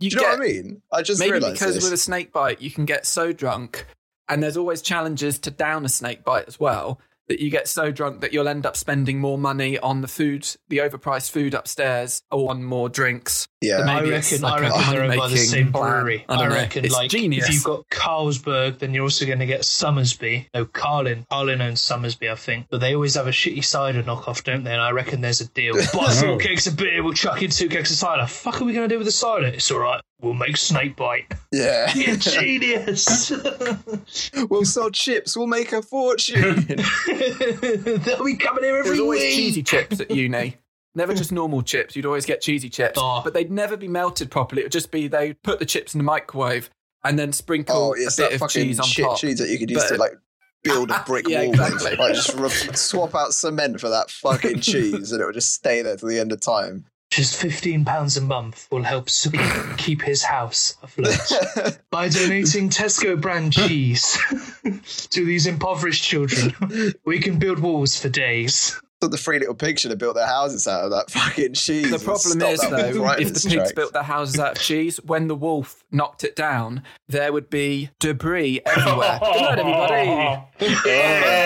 You 0.00 0.10
Do 0.10 0.16
you 0.16 0.22
know 0.22 0.28
what 0.30 0.40
I 0.40 0.42
mean? 0.42 0.82
I 0.92 1.02
just 1.02 1.20
maybe 1.20 1.32
realised 1.32 1.54
because 1.54 1.74
this. 1.76 1.84
with 1.84 1.92
a 1.92 1.96
snake 1.96 2.32
bite 2.32 2.60
you 2.60 2.70
can 2.70 2.84
get 2.84 3.06
so 3.06 3.32
drunk, 3.32 3.86
and 4.28 4.42
there's 4.42 4.56
always 4.56 4.82
challenges 4.82 5.38
to 5.40 5.50
down 5.50 5.84
a 5.84 5.88
snake 5.88 6.24
bite 6.24 6.46
as 6.48 6.58
well. 6.58 7.00
That 7.28 7.40
you 7.40 7.50
get 7.50 7.68
so 7.68 7.90
drunk 7.90 8.20
that 8.20 8.34
you'll 8.34 8.48
end 8.48 8.66
up 8.66 8.76
spending 8.76 9.18
more 9.18 9.38
money 9.38 9.78
on 9.78 10.02
the 10.02 10.08
food, 10.08 10.46
the 10.68 10.78
overpriced 10.78 11.30
food 11.30 11.54
upstairs, 11.54 12.22
or 12.30 12.50
on 12.50 12.62
more 12.64 12.90
drinks. 12.90 13.48
Yeah. 13.62 13.78
Maybe 13.78 14.08
I 14.08 14.16
reckon, 14.16 14.42
like 14.42 14.52
I 14.52 14.58
a 14.58 14.60
reckon 14.60 14.92
they're 14.92 15.04
owned 15.04 15.16
by 15.16 15.28
the 15.28 15.36
same 15.38 15.72
plan. 15.72 15.90
brewery. 15.90 16.24
I 16.28 16.34
I, 16.34 16.46
reckon, 16.48 16.84
It's 16.84 16.92
like, 16.92 17.10
genius. 17.10 17.48
if 17.48 17.54
you've 17.54 17.64
got 17.64 17.88
Carlsberg, 17.88 18.78
then 18.78 18.92
you're 18.92 19.04
also 19.04 19.24
going 19.24 19.38
to 19.38 19.46
get 19.46 19.64
Somersby. 19.64 20.48
No, 20.52 20.66
Carling. 20.66 21.26
Carling 21.30 21.62
owns 21.62 21.80
Somersby, 21.80 22.30
I 22.30 22.34
think. 22.34 22.66
But 22.70 22.80
they 22.80 22.94
always 22.94 23.14
have 23.14 23.26
a 23.26 23.30
shitty 23.30 23.64
cider 23.64 24.02
knockoff, 24.02 24.44
don't 24.44 24.64
they? 24.64 24.72
And 24.72 24.82
I 24.82 24.90
reckon 24.90 25.22
there's 25.22 25.40
a 25.40 25.48
deal. 25.48 25.74
Buy 25.94 26.12
four 26.12 26.28
oh. 26.28 26.38
kegs 26.38 26.66
of 26.66 26.76
beer, 26.76 27.02
we'll 27.02 27.14
chuck 27.14 27.42
in 27.42 27.50
two 27.50 27.68
kegs 27.68 27.90
of 27.90 27.96
cider. 27.96 28.26
Fuck 28.26 28.60
are 28.60 28.64
we 28.64 28.74
going 28.74 28.86
to 28.88 28.94
do 28.94 28.98
with 28.98 29.06
the 29.06 29.12
cider? 29.12 29.46
It's 29.46 29.70
all 29.70 29.78
right. 29.78 30.02
We'll 30.24 30.32
make 30.34 30.56
snake 30.56 30.96
bite. 30.96 31.32
Yeah. 31.52 31.92
You're 31.94 32.16
genius. 32.16 33.30
we'll 34.48 34.64
sell 34.64 34.90
chips. 34.90 35.36
We'll 35.36 35.46
make 35.46 35.72
a 35.72 35.82
fortune. 35.82 36.64
They'll 36.66 38.24
be 38.24 38.36
coming 38.36 38.64
here 38.64 38.76
every 38.76 38.82
There 38.82 38.90
was 38.92 39.00
always 39.00 39.20
week. 39.20 39.34
cheesy 39.34 39.62
chips 39.62 40.00
at 40.00 40.10
uni. 40.10 40.56
Never 40.94 41.12
just 41.14 41.30
normal 41.32 41.62
chips. 41.62 41.94
You'd 41.96 42.06
always 42.06 42.24
get 42.24 42.40
cheesy 42.40 42.70
chips, 42.70 42.98
Oh. 43.02 43.20
but 43.22 43.34
they'd 43.34 43.50
never 43.50 43.76
be 43.76 43.88
melted 43.88 44.30
properly. 44.30 44.62
It 44.62 44.66
would 44.66 44.72
just 44.72 44.90
be 44.90 45.08
they 45.08 45.32
put 45.34 45.58
the 45.58 45.66
chips 45.66 45.92
in 45.94 45.98
the 45.98 46.04
microwave 46.04 46.70
and 47.04 47.18
then 47.18 47.32
sprinkle 47.32 47.76
oh, 47.76 47.92
a 47.92 47.96
bit 47.96 48.16
that 48.16 48.32
of 48.34 48.38
fucking 48.40 48.62
cheese 48.68 48.80
on 48.80 48.86
shit 48.86 49.04
top. 49.04 49.18
cheese 49.18 49.38
that 49.38 49.48
you 49.50 49.58
could 49.58 49.70
use 49.70 49.84
to 49.86 49.96
like 49.96 50.12
build 50.62 50.90
a 50.90 51.02
brick 51.06 51.28
Yeah, 51.28 51.42
wall 51.42 51.50
exactly. 51.50 51.96
Like 51.96 52.14
just 52.14 52.34
re- 52.34 52.48
swap 52.74 53.14
out 53.14 53.34
cement 53.34 53.80
for 53.80 53.88
that 53.90 54.10
fucking 54.10 54.60
cheese, 54.60 55.12
and 55.12 55.20
it 55.20 55.24
would 55.26 55.34
just 55.34 55.52
stay 55.52 55.82
there 55.82 55.96
till 55.96 56.08
the 56.08 56.18
end 56.20 56.32
of 56.32 56.40
time. 56.40 56.86
Just 57.14 57.36
fifteen 57.36 57.84
pounds 57.84 58.16
a 58.16 58.20
month 58.20 58.66
will 58.72 58.82
help 58.82 59.06
Suki 59.06 59.78
keep 59.78 60.02
his 60.02 60.24
house 60.24 60.76
afloat 60.82 61.78
by 61.90 62.08
donating 62.08 62.68
Tesco 62.68 63.20
brand 63.20 63.52
cheese 63.52 64.18
to 65.10 65.24
these 65.24 65.46
impoverished 65.46 66.02
children. 66.02 66.52
We 67.04 67.20
can 67.20 67.38
build 67.38 67.60
walls 67.60 67.96
for 67.96 68.08
days. 68.08 68.80
So 69.04 69.08
the 69.08 69.18
three 69.18 69.38
little 69.38 69.54
pigs 69.54 69.82
should 69.82 69.90
have 69.90 69.98
built 69.98 70.14
their 70.14 70.26
houses 70.26 70.66
out 70.66 70.84
of 70.84 70.90
that 70.92 71.10
fucking 71.10 71.52
cheese. 71.52 71.90
The 71.90 71.98
problem 71.98 72.40
is, 72.40 72.58
though, 72.60 73.02
right 73.02 73.20
if 73.20 73.28
the 73.34 73.40
pigs 73.40 73.52
tracks. 73.54 73.72
built 73.72 73.92
their 73.92 74.02
houses 74.02 74.40
out 74.40 74.52
of 74.56 74.62
cheese, 74.62 74.96
when 75.04 75.28
the 75.28 75.34
wolf 75.34 75.84
knocked 75.90 76.24
it 76.24 76.34
down, 76.34 76.82
there 77.06 77.30
would 77.30 77.50
be 77.50 77.90
debris 78.00 78.62
everywhere. 78.64 79.18
Good 79.20 79.42
night, 79.42 79.58
everybody. 79.58 80.40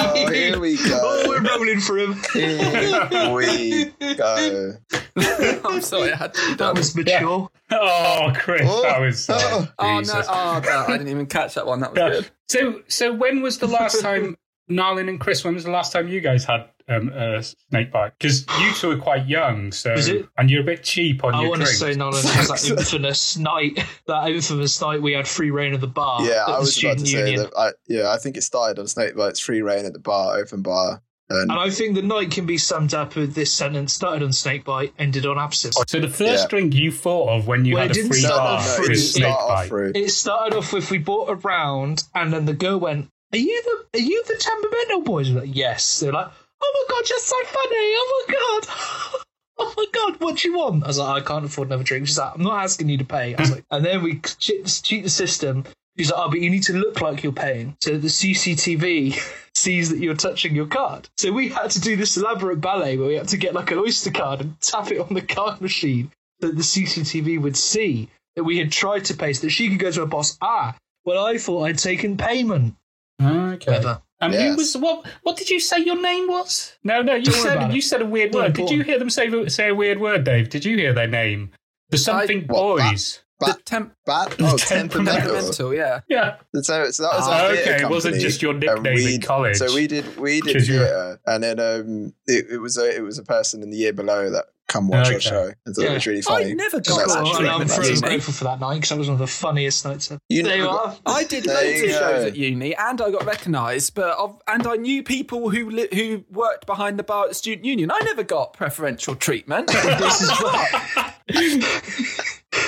Oh, 0.00 0.30
here 0.30 0.58
we 0.60 0.76
go. 0.76 1.00
Oh, 1.02 1.24
we're 1.28 1.40
go. 1.40 1.56
rolling 1.56 1.80
for 1.80 1.96
him. 1.98 2.14
Here 2.32 3.32
we 3.32 4.14
go. 4.14 4.74
I'm 5.64 5.80
sorry, 5.80 6.12
I 6.12 6.16
had 6.16 6.34
to 6.34 6.46
be 6.48 6.54
That 6.56 6.74
was 6.76 6.94
mature. 6.94 7.48
Oh, 7.70 8.32
Chris, 8.36 8.62
Oh, 8.64 8.82
that 8.82 9.00
was. 9.00 9.28
Uh, 9.30 9.38
oh. 9.40 9.68
Oh 9.78 10.00
no! 10.00 10.22
Oh, 10.28 10.60
no, 10.64 10.84
I 10.88 10.98
didn't 10.98 11.08
even 11.08 11.26
catch 11.26 11.54
that 11.54 11.66
one. 11.66 11.80
That 11.80 11.92
was 11.94 11.98
Yeah. 11.98 12.08
good. 12.10 12.30
So, 12.48 12.82
so 12.88 13.12
when 13.12 13.40
was 13.42 13.58
the 13.58 13.68
last 13.68 14.00
time, 14.02 14.36
Nalin 14.68 15.08
and 15.08 15.18
Chris? 15.20 15.44
When 15.44 15.54
was 15.54 15.64
the 15.64 15.70
last 15.70 15.92
time 15.92 16.08
you 16.08 16.20
guys 16.20 16.44
had 16.44 16.68
um, 16.88 17.08
a 17.10 17.42
snake 17.42 17.90
bite? 17.92 18.12
Because 18.18 18.46
you 18.60 18.72
two 18.74 18.90
are 18.90 18.96
quite 18.98 19.26
young, 19.26 19.72
so 19.72 19.94
it? 19.94 20.26
and 20.36 20.50
you're 20.50 20.62
a 20.62 20.64
bit 20.64 20.82
cheap 20.84 21.24
on 21.24 21.34
I 21.34 21.42
your 21.42 21.56
drinks. 21.56 21.82
I 21.82 21.86
want 21.86 22.12
to 22.14 22.22
say, 22.22 22.26
Nalin, 22.26 22.36
it 22.36 22.48
was 22.50 22.62
that 22.68 22.78
infamous 22.78 23.36
night. 23.36 23.84
That 24.06 24.28
infamous 24.30 24.80
night 24.80 25.02
we 25.02 25.12
had 25.12 25.26
free 25.28 25.50
reign 25.50 25.74
of 25.74 25.80
the 25.80 25.86
bar. 25.86 26.22
Yeah, 26.22 26.42
at 26.42 26.48
I 26.48 26.52
the 26.54 26.60
was 26.60 26.82
about 26.84 26.98
to 26.98 27.06
say 27.06 27.18
union. 27.18 27.40
that. 27.42 27.52
I, 27.58 27.70
yeah, 27.86 28.10
I 28.10 28.16
think 28.18 28.36
it 28.36 28.42
started 28.42 28.78
on 28.80 28.86
Snake 28.86 29.16
Bites 29.16 29.40
free 29.40 29.62
reign 29.62 29.84
at 29.86 29.92
the 29.92 29.98
bar, 29.98 30.36
open 30.38 30.62
bar, 30.62 31.02
and 31.30 31.50
And 31.50 31.60
I 31.60 31.68
think 31.68 31.94
the 31.94 32.00
night 32.02 32.30
can 32.30 32.46
be 32.46 32.56
summed 32.56 32.94
up 32.94 33.14
with 33.16 33.34
this 33.34 33.52
sentence: 33.52 33.92
started 33.92 34.22
on 34.22 34.32
snake 34.32 34.64
bite, 34.64 34.94
ended 34.98 35.26
on 35.26 35.38
abscess. 35.38 35.74
so 35.86 36.00
the 36.00 36.08
first 36.08 36.44
Yeah. 36.44 36.48
drink 36.48 36.74
you 36.74 36.90
thought 36.90 37.28
of 37.28 37.46
when 37.46 37.64
you 37.66 37.74
Well, 37.74 37.86
had 37.88 37.96
it 37.96 38.04
a 38.04 38.08
free 38.08 38.20
start 38.20 38.36
bar 38.38 38.46
off 38.58 38.66
no, 38.66 38.72
it 38.72 38.76
fruit. 38.76 38.82
didn't 38.86 38.90
was 38.96 39.12
snake 39.12 39.24
start 39.24 39.40
off 39.40 39.48
bite. 39.48 39.68
through. 39.68 39.92
It 39.94 40.08
started 40.10 40.56
off 40.56 40.72
with 40.72 40.90
we 40.90 40.96
bought 40.98 41.28
a 41.28 41.34
round, 41.34 42.04
and 42.14 42.32
then 42.32 42.46
the 42.46 42.54
girl 42.54 42.78
went, 42.80 43.08
"Are 43.32 43.38
you 43.38 43.62
the 43.62 43.98
Are 43.98 44.02
you 44.02 44.22
the 44.26 44.36
temperamental 44.38 45.02
boys?" 45.02 45.30
Like, 45.30 45.50
"Yes." 45.52 46.00
They're 46.00 46.12
like, 46.12 46.30
"Oh 46.62 46.86
my 46.88 46.94
god, 46.94 47.08
you're 47.08 47.18
so 47.18 47.36
funny! 47.44 47.76
Oh 47.76 48.24
my 48.28 48.34
god." 48.34 49.22
Oh 49.60 49.74
my 49.76 49.86
god, 49.92 50.20
what 50.20 50.36
do 50.36 50.48
you 50.48 50.56
want? 50.56 50.84
I 50.84 50.86
was 50.86 50.98
like, 50.98 51.22
I 51.22 51.26
can't 51.26 51.44
afford 51.44 51.66
another 51.66 51.82
drink. 51.82 52.06
She's 52.06 52.16
like, 52.16 52.32
I'm 52.32 52.42
not 52.42 52.62
asking 52.62 52.88
you 52.90 52.98
to 52.98 53.04
pay. 53.04 53.34
I 53.34 53.40
was 53.40 53.50
like, 53.50 53.64
and 53.72 53.84
then 53.84 54.04
we 54.04 54.20
cheat, 54.20 54.80
cheat 54.84 55.02
the 55.02 55.10
system. 55.10 55.64
She's 55.98 56.12
like, 56.12 56.20
oh, 56.24 56.30
but 56.30 56.40
you 56.40 56.48
need 56.48 56.62
to 56.64 56.74
look 56.74 57.00
like 57.00 57.24
you're 57.24 57.32
paying. 57.32 57.76
So 57.80 57.98
the 57.98 58.06
CCTV 58.06 59.20
sees 59.56 59.90
that 59.90 59.98
you're 59.98 60.14
touching 60.14 60.54
your 60.54 60.66
card. 60.66 61.08
So 61.16 61.32
we 61.32 61.48
had 61.48 61.72
to 61.72 61.80
do 61.80 61.96
this 61.96 62.16
elaborate 62.16 62.60
ballet 62.60 62.96
where 62.96 63.08
we 63.08 63.14
had 63.14 63.28
to 63.28 63.36
get 63.36 63.52
like 63.52 63.72
an 63.72 63.78
Oyster 63.78 64.12
card 64.12 64.40
and 64.40 64.60
tap 64.60 64.92
it 64.92 65.00
on 65.00 65.12
the 65.12 65.22
card 65.22 65.60
machine 65.60 66.12
so 66.40 66.48
that 66.48 66.56
the 66.56 66.62
CCTV 66.62 67.42
would 67.42 67.56
see 67.56 68.08
that 68.36 68.44
we 68.44 68.58
had 68.58 68.70
tried 68.70 69.06
to 69.06 69.14
pay 69.14 69.32
so 69.32 69.42
that 69.42 69.50
she 69.50 69.68
could 69.68 69.80
go 69.80 69.90
to 69.90 70.00
her 70.00 70.06
boss. 70.06 70.38
Ah, 70.40 70.76
well, 71.04 71.26
I 71.26 71.38
thought 71.38 71.64
I'd 71.64 71.78
taken 71.78 72.16
payment. 72.16 72.76
Okay. 73.20 73.72
Whatever. 73.72 74.02
And 74.20 74.34
who 74.34 74.56
was 74.56 74.76
what? 74.76 75.06
What 75.22 75.36
did 75.36 75.48
you 75.48 75.60
say 75.60 75.78
your 75.78 76.00
name 76.00 76.26
was? 76.28 76.76
No, 76.82 77.02
no, 77.02 77.14
you 77.14 77.26
Don't 77.26 77.34
said 77.34 77.72
you 77.72 77.80
said 77.80 78.02
a 78.02 78.06
weird 78.06 78.32
Not 78.32 78.42
word. 78.42 78.52
Did 78.54 78.70
you 78.70 78.82
hear 78.82 78.98
them 78.98 79.10
say 79.10 79.48
say 79.48 79.68
a 79.68 79.74
weird 79.74 80.00
word, 80.00 80.24
Dave? 80.24 80.48
Did 80.48 80.64
you 80.64 80.76
hear 80.76 80.92
their 80.92 81.06
name? 81.06 81.50
The 81.90 81.98
something 81.98 82.46
what, 82.48 82.78
that? 82.78 82.90
boys. 82.90 83.22
The 83.40 83.46
Bat, 83.46 83.66
temp- 83.66 83.94
bat, 84.04 84.34
oh, 84.40 84.56
Temperamental. 84.56 84.58
temperamental. 84.58 85.22
temperamental, 85.30 85.74
yeah. 85.74 86.00
Yeah. 86.08 86.38
So, 86.56 86.90
so 86.90 87.04
that 87.04 87.12
was 87.12 87.28
Oh, 87.28 87.30
our 87.30 87.54
theatre 87.54 87.74
okay, 87.74 87.84
it 87.84 87.88
wasn't 87.88 88.16
just 88.16 88.42
your 88.42 88.50
and 88.50 88.60
nickname 88.60 88.98
in 89.14 89.20
college. 89.20 89.58
So 89.58 89.72
we 89.72 89.86
did 89.86 90.18
we 90.18 90.40
did 90.40 90.66
you're- 90.66 90.84
theatre, 90.84 91.20
and 91.24 91.44
then 91.44 91.60
um, 91.60 92.14
it, 92.26 92.46
it 92.50 92.58
was 92.58 92.76
a 92.76 92.96
it 92.96 93.02
was 93.02 93.16
a 93.18 93.22
person 93.22 93.62
in 93.62 93.70
the 93.70 93.76
year 93.76 93.92
below 93.92 94.28
that 94.30 94.46
come 94.68 94.86
watch 94.88 95.06
Okay. 95.06 95.14
our 95.14 95.20
show 95.20 95.52
and 95.66 95.74
thought 95.74 95.82
Yeah. 95.84 95.90
it 95.90 95.94
was 95.94 96.06
really 96.06 96.22
I 96.28 96.52
never 96.52 96.76
And 96.76 96.86
got 96.86 96.98
that's 96.98 97.14
that 97.14 97.18
Cool, 97.22 97.28
actually- 97.28 97.46
and 97.46 97.48
I'm 97.48 97.68
treatment 97.68 97.70
very 97.70 98.00
grateful 98.00 98.34
for 98.34 98.44
that 98.44 98.60
night 98.60 98.74
because 98.74 98.88
that 98.90 98.98
was 98.98 99.08
one 99.08 99.14
of 99.14 99.18
the 99.18 99.26
funniest 99.26 99.84
nights 99.84 100.10
ever. 100.10 100.20
You 100.28 100.42
there 100.42 100.56
you 100.58 100.62
never 100.64 100.76
are. 100.76 100.96
I 101.06 101.24
did 101.24 101.44
There 101.44 101.54
loads 101.54 101.82
of 101.82 101.88
shows 101.90 102.24
at 102.26 102.36
uni, 102.36 102.76
and 102.76 103.00
I 103.00 103.10
got 103.10 103.24
recognised. 103.24 103.94
But 103.94 104.16
I've, 104.18 104.34
and 104.46 104.66
I 104.66 104.76
knew 104.76 105.02
people 105.02 105.48
who 105.50 105.70
li- 105.70 105.88
who 105.92 106.24
worked 106.30 106.66
behind 106.66 106.98
the 106.98 107.02
bar 107.02 107.24
at 107.24 107.28
the 107.30 107.34
student 107.34 107.64
union. 107.64 107.90
I 107.90 107.98
never 108.04 108.22
got 108.22 108.52
preferential 108.52 109.14
treatment. 109.14 109.68
this 109.72 110.20
is 110.20 110.30
why. 110.30 111.14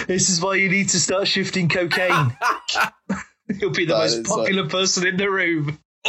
this 0.07 0.29
is 0.31 0.41
why 0.41 0.55
you 0.55 0.69
need 0.71 0.89
to 0.91 0.99
start 1.01 1.29
shifting 1.29 1.69
cocaine. 1.69 2.37
You'll 3.61 3.71
be 3.73 3.85
the 3.85 3.95
That 3.95 3.99
most 4.01 4.15
is, 4.15 4.31
uh, 4.31 4.37
popular 4.37 4.69
person 4.69 5.07
in 5.07 5.17
the 5.17 5.29
room. 5.31 5.79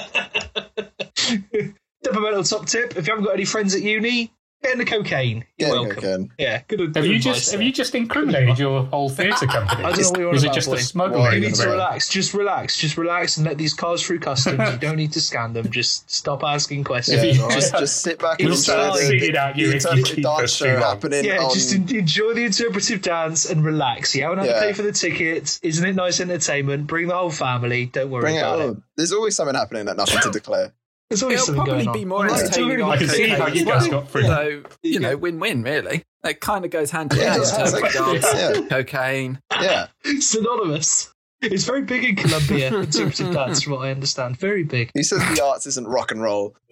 Temperamental 2.03 2.43
top 2.43 2.65
tip: 2.67 2.95
If 2.97 3.07
you 3.07 3.11
haven't 3.13 3.25
got 3.25 3.33
any 3.33 3.45
friends 3.45 3.75
at 3.75 3.81
uni, 3.81 4.31
get 4.63 4.77
the 4.77 4.85
cocaine. 4.85 5.45
You're 5.57 5.69
Yeah, 5.69 5.73
welcome. 5.81 5.97
again. 5.97 6.31
Yeah, 6.37 6.61
good. 6.67 6.77
good 6.79 6.95
Have 6.95 7.05
you 7.05 7.15
advice 7.17 7.23
just 7.39 7.51
have 7.51 7.61
you 7.61 7.71
just 7.71 7.95
incriminated 7.95 8.59
your 8.59 8.83
whole 8.85 9.09
theatre 9.09 9.45
company? 9.47 9.83
I 9.83 9.91
don't 9.91 10.01
know 10.01 10.09
what 10.09 10.17
you're 10.19 10.27
on 10.29 10.33
Was 10.33 10.43
it 10.43 10.53
just 10.53 10.67
boy. 10.69 10.75
a 10.75 10.79
smuggling? 10.79 11.33
You 11.33 11.39
need 11.47 11.55
to 11.55 11.69
relax. 11.69 12.09
Just 12.09 12.33
relax. 12.33 12.77
Just 12.77 12.97
relax 12.97 13.37
and 13.37 13.45
let 13.45 13.57
these 13.57 13.73
cars 13.73 14.01
through 14.03 14.19
customs. 14.19 14.59
you 14.73 14.77
don't 14.79 14.95
need 14.97 15.11
to 15.13 15.21
scan 15.21 15.53
them. 15.53 15.69
Just 15.71 16.09
stop 16.09 16.43
asking 16.43 16.83
questions. 16.83 17.17
Yeah, 17.23 17.31
you 17.31 17.33
just, 17.33 17.53
just- 17.71 17.77
just 17.79 18.01
sit 18.01 18.19
back 18.19 18.39
We'll 18.39 18.49
and 18.49 18.57
start 18.57 18.95
enjoy 18.99 18.99
the, 19.13 19.19
singing 19.19 19.35
at 19.35 19.57
you 19.57 19.69
the 19.69 19.75
if 19.77 19.83
you 19.83 19.89
interpretive 19.89 20.15
keep 20.15 20.23
dance 20.25 20.41
us 20.43 20.59
too 20.59 20.65
show 20.65 20.77
happening 20.77 21.25
Yeah, 21.25 21.37
on. 21.43 21.53
just 21.53 21.73
enjoy 21.73 22.33
the 22.33 22.43
interpretive 22.45 23.01
dance 23.01 23.49
and 23.49 23.63
relax. 23.65 24.15
You 24.15 24.23
haven't 24.23 24.39
had 24.39 24.53
to 24.53 24.59
pay 24.59 24.73
for 24.73 24.81
the 24.83 24.91
tickets. 24.91 25.59
Isn't 25.63 25.85
it 25.85 25.93
nice 25.95 26.19
entertainment? 26.19 26.87
Bring 26.87 27.07
the 27.07 27.15
whole 27.15 27.31
family. 27.31 27.87
Don't 27.87 28.09
worry 28.11 28.21
Bring 28.21 28.37
about 28.37 28.59
it. 28.59 28.69
on. 28.69 28.83
There's 28.97 29.11
always 29.13 29.35
something 29.35 29.55
happening 29.55 29.85
that 29.85 29.97
nothing 29.97 30.19
to 30.21 30.29
declare. 30.31 30.73
There's 31.11 31.23
always 31.23 31.35
It'll 31.41 31.45
something 31.47 31.63
probably 31.65 31.83
going 31.83 31.87
on. 31.89 31.93
be 31.93 32.05
more 32.05 32.17
All 32.19 32.23
right, 32.25 32.39
entertaining. 32.41 32.69
don't 32.69 32.81
on 32.81 32.87
worry 32.87 32.95
I 32.95 32.99
can 32.99 33.09
see 33.09 33.27
how 33.29 33.47
you 33.47 33.65
guys 33.65 33.87
got 33.89 34.09
through. 34.09 34.23
So 34.23 34.41
you 34.81 34.91
you 34.93 34.99
know, 34.99 35.11
go. 35.11 35.17
win-win 35.17 35.61
really. 35.63 36.03
It 36.23 36.39
kind 36.39 36.63
of 36.65 36.71
goes 36.71 36.91
hand 36.91 37.11
in 37.13 37.19
hand. 37.19 37.41
it 37.41 37.45
sounds 37.45 37.73
like- 37.73 37.93
yeah. 37.93 38.61
cocaine. 38.69 39.39
Yeah. 39.51 39.87
synonymous. 40.19 41.13
It's 41.41 41.63
very 41.65 41.81
big 41.81 42.03
in 42.03 42.15
Colombia. 42.15 42.67
interpretive 42.67 43.33
dance, 43.33 43.63
from 43.63 43.73
what 43.73 43.87
I 43.87 43.91
understand. 43.91 44.37
Very 44.37 44.63
big. 44.63 44.91
He 44.93 45.01
says 45.03 45.19
the 45.35 45.43
arts 45.43 45.65
isn't 45.65 45.87
rock 45.87 46.11
and 46.11 46.21
roll? 46.21 46.55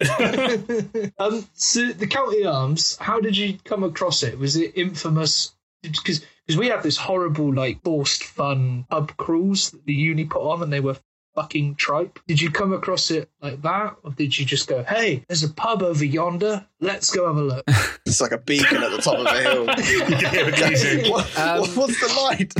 um, 1.18 1.44
so 1.54 1.92
the 1.92 2.06
County 2.08 2.44
Arms. 2.44 2.96
How 3.00 3.20
did 3.20 3.36
you 3.36 3.58
come 3.64 3.82
across 3.82 4.22
it? 4.22 4.38
Was 4.38 4.56
it 4.56 4.72
infamous? 4.76 5.52
Because 5.82 6.24
because 6.46 6.58
we 6.58 6.68
had 6.68 6.82
this 6.82 6.96
horrible 6.96 7.52
like 7.52 7.82
forced 7.82 8.22
fun 8.22 8.84
pub 8.90 9.16
cruise 9.16 9.70
that 9.70 9.84
the 9.86 9.92
uni 9.94 10.24
put 10.24 10.42
on, 10.42 10.62
and 10.62 10.72
they 10.72 10.80
were 10.80 10.96
fucking 11.34 11.76
tripe. 11.76 12.18
Did 12.26 12.40
you 12.40 12.50
come 12.50 12.72
across 12.72 13.10
it 13.10 13.30
like 13.40 13.60
that, 13.62 13.96
or 14.02 14.10
did 14.12 14.38
you 14.38 14.44
just 14.44 14.68
go, 14.68 14.82
"Hey, 14.84 15.24
there's 15.28 15.42
a 15.44 15.52
pub 15.52 15.82
over 15.82 16.04
yonder. 16.04 16.66
Let's 16.80 17.10
go 17.10 17.26
have 17.26 17.36
a 17.36 17.42
look." 17.42 17.64
It's 18.06 18.20
like 18.20 18.32
a 18.32 18.38
beacon 18.38 18.82
at 18.82 18.90
the 18.90 18.98
top 18.98 19.18
of 19.18 19.26
a 19.26 19.40
hill. 19.40 19.66
what, 21.12 21.38
Um, 21.38 21.60
what- 21.60 21.76
what's 21.76 22.00
the 22.00 22.20
light? 22.20 22.52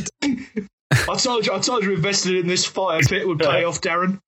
I 1.08 1.16
told 1.16 1.46
you, 1.46 1.52
I 1.52 1.58
told 1.58 1.84
you, 1.84 1.94
invested 1.94 2.36
in 2.36 2.46
this 2.46 2.64
fire 2.64 3.00
pit 3.00 3.26
would 3.26 3.38
pay 3.38 3.64
off, 3.64 3.80
Darren. 3.80 4.20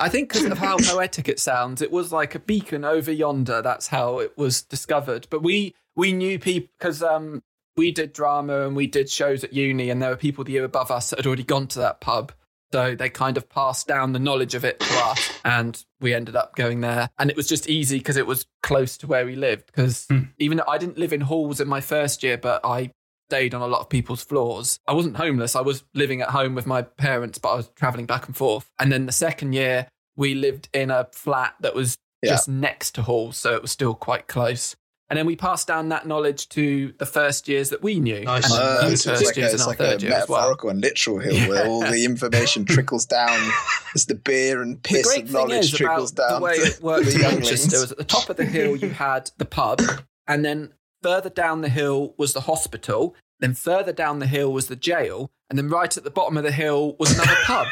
I 0.00 0.08
think 0.08 0.28
because 0.32 0.44
of 0.44 0.58
how 0.58 0.76
poetic 0.78 1.28
it 1.28 1.38
sounds, 1.40 1.82
it 1.82 1.90
was 1.92 2.12
like 2.12 2.34
a 2.34 2.38
beacon 2.38 2.84
over 2.84 3.12
yonder. 3.12 3.62
That's 3.62 3.88
how 3.88 4.18
it 4.18 4.36
was 4.36 4.62
discovered. 4.62 5.26
But 5.30 5.42
we 5.42 5.74
we 5.96 6.12
knew 6.12 6.38
people 6.38 6.70
because 6.78 7.02
um, 7.02 7.42
we 7.76 7.90
did 7.92 8.12
drama 8.12 8.66
and 8.66 8.74
we 8.76 8.86
did 8.86 9.08
shows 9.10 9.44
at 9.44 9.52
uni, 9.52 9.90
and 9.90 10.00
there 10.02 10.10
were 10.10 10.16
people 10.16 10.44
the 10.44 10.52
year 10.52 10.64
above 10.64 10.90
us 10.90 11.10
that 11.10 11.18
had 11.20 11.26
already 11.26 11.44
gone 11.44 11.66
to 11.68 11.78
that 11.80 12.00
pub. 12.00 12.32
So 12.72 12.94
they 12.94 13.08
kind 13.08 13.36
of 13.36 13.48
passed 13.48 13.86
down 13.88 14.12
the 14.12 14.18
knowledge 14.18 14.54
of 14.54 14.64
it 14.64 14.78
to 14.80 14.94
us, 15.04 15.32
and 15.44 15.82
we 16.00 16.12
ended 16.12 16.36
up 16.36 16.54
going 16.54 16.80
there. 16.82 17.08
And 17.18 17.30
it 17.30 17.36
was 17.36 17.48
just 17.48 17.68
easy 17.68 17.98
because 17.98 18.16
it 18.16 18.26
was 18.26 18.46
close 18.62 18.98
to 18.98 19.06
where 19.06 19.24
we 19.24 19.36
lived. 19.36 19.66
Because 19.66 20.06
hmm. 20.10 20.24
even 20.38 20.58
though 20.58 20.68
I 20.68 20.78
didn't 20.78 20.98
live 20.98 21.12
in 21.12 21.22
halls 21.22 21.60
in 21.60 21.68
my 21.68 21.80
first 21.80 22.22
year, 22.22 22.36
but 22.36 22.60
I 22.64 22.90
stayed 23.30 23.54
on 23.54 23.62
a 23.62 23.66
lot 23.66 23.80
of 23.80 23.88
people's 23.88 24.22
floors. 24.22 24.80
I 24.86 24.92
wasn't 24.92 25.16
homeless. 25.16 25.54
I 25.54 25.60
was 25.60 25.84
living 25.94 26.22
at 26.22 26.30
home 26.30 26.54
with 26.54 26.66
my 26.66 26.82
parents, 26.82 27.38
but 27.38 27.50
I 27.50 27.56
was 27.56 27.68
traveling 27.76 28.06
back 28.06 28.26
and 28.26 28.36
forth. 28.36 28.70
And 28.78 28.90
then 28.90 29.06
the 29.06 29.12
second 29.12 29.52
year, 29.52 29.88
we 30.16 30.34
lived 30.34 30.68
in 30.72 30.90
a 30.90 31.08
flat 31.12 31.54
that 31.60 31.74
was 31.74 31.96
Yeah. 32.22 32.30
just 32.30 32.48
next 32.48 32.94
to 32.96 33.02
halls, 33.02 33.36
so 33.36 33.54
it 33.54 33.62
was 33.62 33.70
still 33.70 33.94
quite 33.94 34.26
close. 34.26 34.76
And 35.10 35.18
then 35.18 35.24
we 35.24 35.36
passed 35.36 35.66
down 35.66 35.88
that 35.88 36.06
knowledge 36.06 36.50
to 36.50 36.92
the 36.98 37.06
first 37.06 37.48
years 37.48 37.70
that 37.70 37.82
we 37.82 37.98
knew. 37.98 38.24
Nice. 38.24 38.44
And 38.52 38.60
Uh, 38.62 38.80
those 38.82 39.02
so 39.02 39.12
it's 39.12 39.20
first 39.20 39.24
like 39.24 39.36
a, 39.36 39.40
years 39.40 39.54
it's 39.54 39.62
in 39.62 39.68
like 39.68 39.80
a 39.80 39.84
third 39.84 40.02
year 40.02 40.12
as 40.12 40.28
well. 40.28 40.38
metaphorical 40.40 40.68
and 40.70 40.80
literal 40.82 41.18
hill 41.18 41.48
where 41.48 41.66
all 41.66 41.80
the 41.80 42.04
information 42.04 42.66
trickles 42.66 43.06
down 43.06 43.50
as 43.94 44.04
the 44.04 44.14
beer 44.14 44.60
and 44.60 44.76
The 44.76 44.80
piss 44.88 45.06
great 45.06 45.22
of 45.22 45.30
thing 45.30 45.32
knowledge 45.32 45.64
is 45.64 45.70
trickles 45.70 46.12
about 46.12 46.28
down 46.30 46.40
the 46.40 46.44
way 46.44 46.52
it 46.56 46.78
worked 46.82 47.06
the 47.06 47.14
in 47.14 47.20
younglings. 47.20 47.50
Manchester 47.50 47.80
was 47.80 47.92
at 47.92 47.98
the 47.98 48.04
top 48.04 48.28
of 48.28 48.36
the 48.36 48.44
hill 48.44 48.76
you 48.76 48.90
had 48.90 49.30
the 49.38 49.46
pub, 49.46 49.80
and 50.26 50.44
then 50.44 50.74
further 51.02 51.30
down 51.30 51.62
the 51.62 51.68
hill 51.70 52.14
was 52.18 52.34
the 52.34 52.42
hospital. 52.42 53.14
Then 53.40 53.54
further 53.54 53.92
down 53.92 54.18
the 54.18 54.26
hill 54.26 54.52
was 54.52 54.66
the 54.66 54.76
jail, 54.76 55.30
and 55.48 55.56
then 55.58 55.68
right 55.68 55.96
at 55.96 56.02
the 56.04 56.10
bottom 56.10 56.36
of 56.36 56.42
the 56.42 56.50
hill 56.52 56.96
was 56.98 57.14
another 57.14 57.36
pub. 57.44 57.66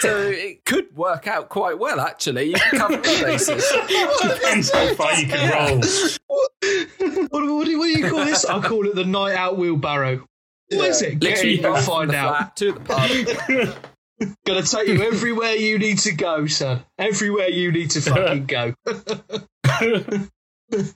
So 0.00 0.16
it 0.20 0.64
could 0.64 0.94
work 0.96 1.28
out 1.28 1.48
quite 1.48 1.78
well, 1.78 2.00
actually. 2.00 2.46
You 2.50 2.54
can 2.54 2.78
cover 2.80 2.96
all 2.96 3.22
bases. 3.22 3.64
Depends 4.20 4.70
how 4.72 4.94
far 4.94 5.14
you 5.14 5.28
can 5.28 5.50
roll. 5.52 5.80
what, 6.26 6.50
what, 7.30 7.40
do, 7.66 7.78
what 7.78 7.86
do 7.86 7.98
you 8.00 8.10
call 8.10 8.24
this? 8.24 8.44
I 8.44 8.60
call 8.60 8.84
it 8.88 8.96
the 8.96 9.04
night 9.04 9.34
out 9.36 9.56
wheelbarrow. 9.58 10.26
What 10.72 10.88
is 10.90 11.02
Yeah. 11.02 11.08
it? 11.10 11.22
Literally, 11.22 11.56
Get 11.56 11.58
in, 11.58 11.62
go 11.62 11.74
I'll 11.74 11.82
find 11.82 12.10
the 12.10 12.16
out. 12.16 12.36
flat 12.36 12.56
to 12.56 12.72
the 12.72 12.80
pub. 12.80 13.10
Gonna 14.46 14.62
take 14.62 14.88
you 14.88 15.02
everywhere 15.02 15.54
you 15.54 15.78
need 15.78 15.98
to 16.00 16.12
go, 16.12 16.46
son. 16.46 16.84
Everywhere 16.98 17.48
you 17.48 17.72
need 17.72 17.90
to 17.90 18.00
fucking 18.00 18.46
go. 18.46 18.74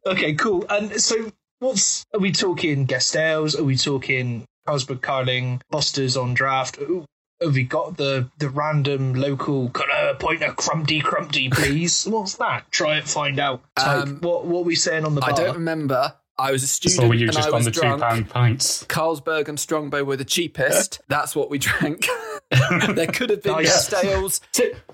okay, 0.06 0.34
cool. 0.34 0.64
And 0.68 1.00
so, 1.00 1.30
what's 1.60 2.04
are 2.14 2.20
we 2.20 2.32
talking? 2.32 2.84
Guest 2.84 3.16
ales? 3.16 3.54
Are 3.58 3.64
we 3.64 3.76
talking 3.76 4.44
Carlsberg 4.66 5.00
Carling, 5.02 5.60
Busters 5.70 6.16
on 6.16 6.34
draft? 6.34 6.78
Ooh, 6.80 7.04
Have 7.42 7.54
we 7.54 7.64
got 7.64 7.96
the 7.96 8.28
the 8.38 8.48
random 8.48 9.14
local? 9.14 9.70
Can 9.70 9.86
I 9.90 10.14
point 10.18 10.42
a 10.42 10.52
crumpty 10.52 11.00
crumpty, 11.00 11.48
please? 11.50 12.04
What's 12.10 12.34
that? 12.36 12.70
Try 12.70 12.98
it, 12.98 13.08
find 13.08 13.38
out. 13.38 13.62
Type. 13.76 14.02
Um, 14.06 14.18
what 14.20 14.46
what 14.46 14.60
are 14.60 14.64
we 14.64 14.74
saying 14.74 15.04
on 15.04 15.14
the 15.14 15.20
bar? 15.20 15.30
I 15.30 15.32
don't 15.34 15.54
remember. 15.54 16.14
I 16.38 16.52
was 16.52 16.62
a 16.62 16.66
student 16.66 17.00
So 17.00 17.08
were 17.08 17.14
you 17.14 17.28
just 17.30 17.48
I 17.48 17.50
on 17.50 17.54
was 17.54 17.64
the 17.64 17.70
two 17.70 17.80
drunk. 17.80 18.02
pound 18.02 18.28
pints? 18.28 18.84
Carlsberg 18.84 19.48
and 19.48 19.58
Strongbow 19.58 20.04
were 20.04 20.16
the 20.16 20.24
cheapest. 20.24 21.00
That's 21.08 21.34
what 21.34 21.48
we 21.48 21.58
drank. 21.58 22.06
there 22.94 23.06
could 23.08 23.30
have 23.30 23.42
been 23.42 23.52
Nice. 23.54 23.88
guest 23.88 24.04
ales. 24.04 24.40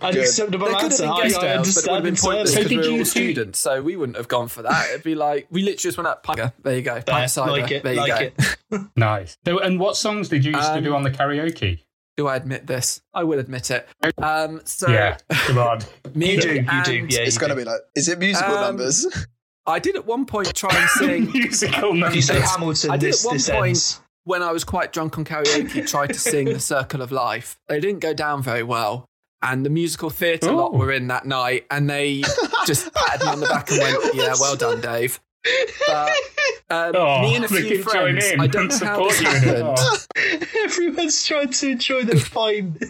Unacceptable 0.00 0.66
There 0.66 0.74
could 0.76 0.92
have 0.92 0.92
answer. 0.92 1.02
been 1.02 1.10
I, 1.12 1.22
guest 1.22 1.40
I 1.42 1.52
ales, 1.54 1.74
but 1.74 1.84
it 1.84 1.90
would 1.90 1.94
have 1.94 2.02
been 2.02 2.08
understand 2.08 2.32
pointless 2.32 2.54
So 2.54 2.60
entirely. 2.60 2.68
because 2.68 2.68
did 2.68 2.70
we 2.70 2.76
were 2.78 2.84
you 2.94 2.98
all 3.00 3.04
students, 3.04 3.58
so 3.60 3.82
we 3.82 3.96
wouldn't 3.96 4.16
have 4.16 4.28
gone 4.28 4.48
for 4.48 4.62
that. 4.62 4.90
It'd 4.90 5.02
be 5.02 5.14
like 5.14 5.46
we 5.50 5.62
literally 5.62 5.76
just 5.76 5.98
went 5.98 6.06
up 6.08 6.22
pint. 6.22 6.52
There 6.62 6.76
you 6.76 6.82
go, 6.82 6.94
There, 6.94 7.02
pint 7.02 7.30
cider. 7.30 7.50
like 7.52 7.70
it, 7.70 7.82
there 7.82 7.94
you 7.94 8.00
like 8.00 8.36
go. 8.38 8.44
it. 8.46 8.86
Nice. 8.96 9.36
So, 9.44 9.58
and 9.58 9.78
what 9.78 9.96
songs 9.96 10.28
did 10.30 10.44
you 10.44 10.52
used 10.52 10.66
to 10.66 10.74
Um, 10.78 10.84
do 10.84 10.94
on 10.94 11.02
the 11.02 11.10
karaoke? 11.10 11.80
Do 12.16 12.26
I 12.26 12.36
admit 12.36 12.66
this? 12.66 13.00
I 13.12 13.24
will 13.24 13.38
admit 13.38 13.70
it. 13.70 13.86
Um, 14.18 14.60
so 14.64 14.88
yeah, 14.90 15.18
come 15.30 15.58
on. 15.58 15.80
me 16.14 16.34
You 16.34 16.40
do, 16.40 16.54
you 16.54 16.82
do, 16.84 16.94
yeah. 17.10 17.20
It's 17.20 17.36
gonna 17.38 17.54
do. 17.54 17.60
be 17.60 17.64
like, 17.64 17.80
is 17.94 18.08
it 18.08 18.18
musical 18.18 18.54
Um, 18.54 18.60
numbers? 18.62 19.06
I 19.66 19.78
did 19.78 19.94
at 19.96 20.06
one 20.06 20.24
point 20.26 20.54
try 20.54 20.74
and 20.74 20.88
sing 20.90 21.30
Musical 21.32 21.92
numbers. 21.94 22.08
If 22.10 22.16
you 22.16 22.22
say 22.22 22.40
Hamilton, 22.40 22.90
I 22.90 22.96
did 22.96 23.12
this, 23.12 23.24
at 23.24 23.28
one 23.28 23.38
point- 23.60 23.68
ends. 23.68 24.00
When 24.24 24.42
I 24.42 24.52
was 24.52 24.64
quite 24.64 24.92
drunk 24.92 25.18
on 25.18 25.24
karaoke. 25.24 25.86
Tried 25.88 26.08
to 26.08 26.18
sing 26.18 26.46
"The 26.46 26.60
Circle 26.60 27.02
of 27.02 27.12
Life." 27.12 27.58
They 27.68 27.80
didn't 27.80 28.00
go 28.00 28.14
down 28.14 28.42
very 28.42 28.62
well. 28.62 29.06
And 29.44 29.66
the 29.66 29.70
musical 29.70 30.08
theatre 30.08 30.52
lot 30.52 30.72
were 30.72 30.92
in 30.92 31.08
that 31.08 31.26
night, 31.26 31.66
and 31.70 31.90
they 31.90 32.22
just 32.64 32.92
patted 32.94 33.24
me 33.24 33.30
on 33.32 33.40
the 33.40 33.46
back 33.46 33.70
and 33.70 33.80
went, 33.80 34.14
"Yeah, 34.14 34.34
well 34.38 34.54
done, 34.56 34.80
Dave." 34.80 35.20
But 35.88 36.10
um, 36.70 36.92
Oh, 36.94 37.22
me 37.22 37.34
and 37.34 37.44
a 37.44 37.48
few 37.48 37.82
friends, 37.82 38.24
I 38.38 38.46
don't 38.46 38.70
and 38.72 38.80
know 38.82 38.86
how 38.86 39.08
this 39.08 39.20
you 39.20 39.28
in 39.28 39.34
happened. 39.34 39.76
Oh. 39.76 39.98
Everyone's 40.64 41.26
trying 41.26 41.50
to 41.50 41.70
enjoy 41.70 42.04
their 42.04 42.20
pint. 42.20 42.84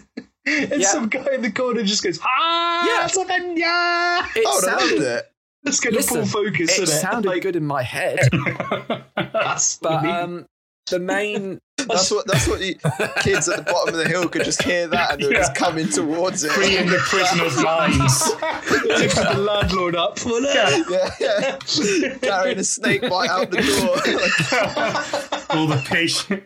And 0.44 0.82
Yeah. 0.82 0.88
some 0.88 1.08
guy 1.08 1.24
in 1.32 1.40
the 1.40 1.50
corner 1.50 1.82
just 1.82 2.02
goes, 2.04 2.20
ah, 2.22 2.86
Yeah. 2.86 3.06
Savannah! 3.06 4.28
It 4.36 4.44
Oh, 4.46 4.60
I 4.68 4.72
loved 4.72 4.80
sounded, 4.90 5.02
it. 5.02 5.32
That's 5.62 5.80
going 5.80 5.92
to 5.94 6.00
Listen, 6.00 6.16
pull 6.28 6.44
focus, 6.44 6.76
it 6.78 6.82
isn't 6.82 6.94
it? 6.94 7.00
sounded 7.00 7.28
Like, 7.28 7.42
good 7.42 7.56
in 7.56 7.64
my 7.64 7.82
head, 7.82 8.18
That's 9.16 9.78
but 9.78 10.04
um, 10.04 10.46
the 10.92 10.99
main 10.99 11.58
That's 11.88 12.12
what 12.12 12.28
that's 12.28 12.46
what 12.46 12.61
you 12.61 12.76
kids 13.22 13.49
at 13.49 13.56
the 13.56 13.72
bottom 13.72 13.94
of 13.94 13.99
the 13.99 14.08
hill 14.08 14.28
could 14.28 14.44
just 14.44 14.62
hear 14.62 14.87
that 14.87 15.14
and 15.14 15.22
they're 15.22 15.32
just 15.32 15.56
coming 15.56 15.88
towards 15.88 16.44
it. 16.44 16.52
Freeing 16.52 16.87
the 16.87 16.99
prisoners' 16.99 17.61
minds. 17.61 18.28
lifted 18.87 19.37
the 19.37 19.38
landlord 19.38 19.96
up. 19.96 20.25
Well, 20.25 20.46
uh, 20.46 21.08
yeah, 21.18 21.18
yeah. 21.18 21.56
Carrying 22.18 22.58
a 22.58 22.64
snake 22.64 23.02
bite 23.02 23.30
out 23.30 23.50
the 23.50 23.56
door. 23.56 23.96
All 25.58 25.66
the 25.66 25.82
patient. 25.84 26.44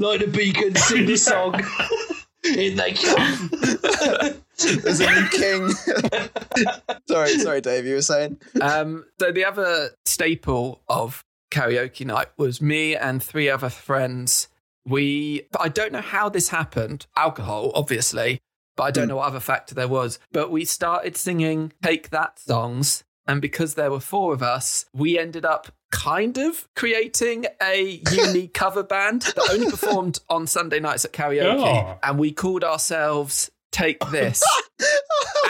like 0.00 0.20
the 0.20 0.26
beacon, 0.26 0.74
sing 0.74 1.04
the 1.04 1.16
song. 1.16 1.62
In 2.56 2.76
they 2.76 2.92
come. 2.92 3.50
There's 4.82 5.00
a 5.00 5.10
new 5.10 5.28
king. 5.28 5.70
sorry, 7.08 7.38
sorry, 7.40 7.60
Dave. 7.60 7.84
You 7.84 7.96
were 7.96 8.02
saying? 8.02 8.38
Um, 8.60 9.04
so 9.20 9.32
the 9.32 9.44
other 9.44 9.90
staple 10.06 10.80
of 10.88 11.24
karaoke 11.54 12.04
night 12.06 12.28
was 12.36 12.60
me 12.60 12.96
and 12.96 13.22
three 13.22 13.48
other 13.48 13.70
friends. 13.70 14.48
We, 14.86 15.46
I 15.58 15.68
don't 15.68 15.92
know 15.92 16.00
how 16.00 16.28
this 16.28 16.48
happened. 16.50 17.06
Alcohol, 17.16 17.70
obviously, 17.74 18.40
but 18.76 18.82
I 18.84 18.90
don't 18.90 19.04
Hmm. 19.04 19.08
know 19.10 19.16
what 19.16 19.28
other 19.28 19.40
factor 19.40 19.74
there 19.74 19.88
was. 19.88 20.18
But 20.32 20.50
we 20.50 20.64
started 20.64 21.16
singing 21.16 21.72
"Take 21.82 22.10
That" 22.10 22.38
songs, 22.38 23.04
and 23.26 23.40
because 23.40 23.74
there 23.74 23.90
were 23.90 24.00
four 24.00 24.34
of 24.34 24.42
us, 24.42 24.84
we 24.92 25.18
ended 25.18 25.44
up 25.44 25.72
kind 25.90 26.36
of 26.38 26.68
creating 26.76 27.46
a 27.62 28.02
unique 28.12 28.52
cover 28.52 28.82
band 28.82 29.22
that 29.22 29.48
only 29.52 29.70
performed 29.70 30.18
on 30.28 30.46
Sunday 30.46 30.80
nights 30.80 31.04
at 31.04 31.12
karaoke, 31.12 31.62
Oh. 31.64 31.98
and 32.02 32.18
we 32.18 32.32
called 32.32 32.64
ourselves 32.64 33.50
"Take 33.74 33.98
This," 34.10 34.42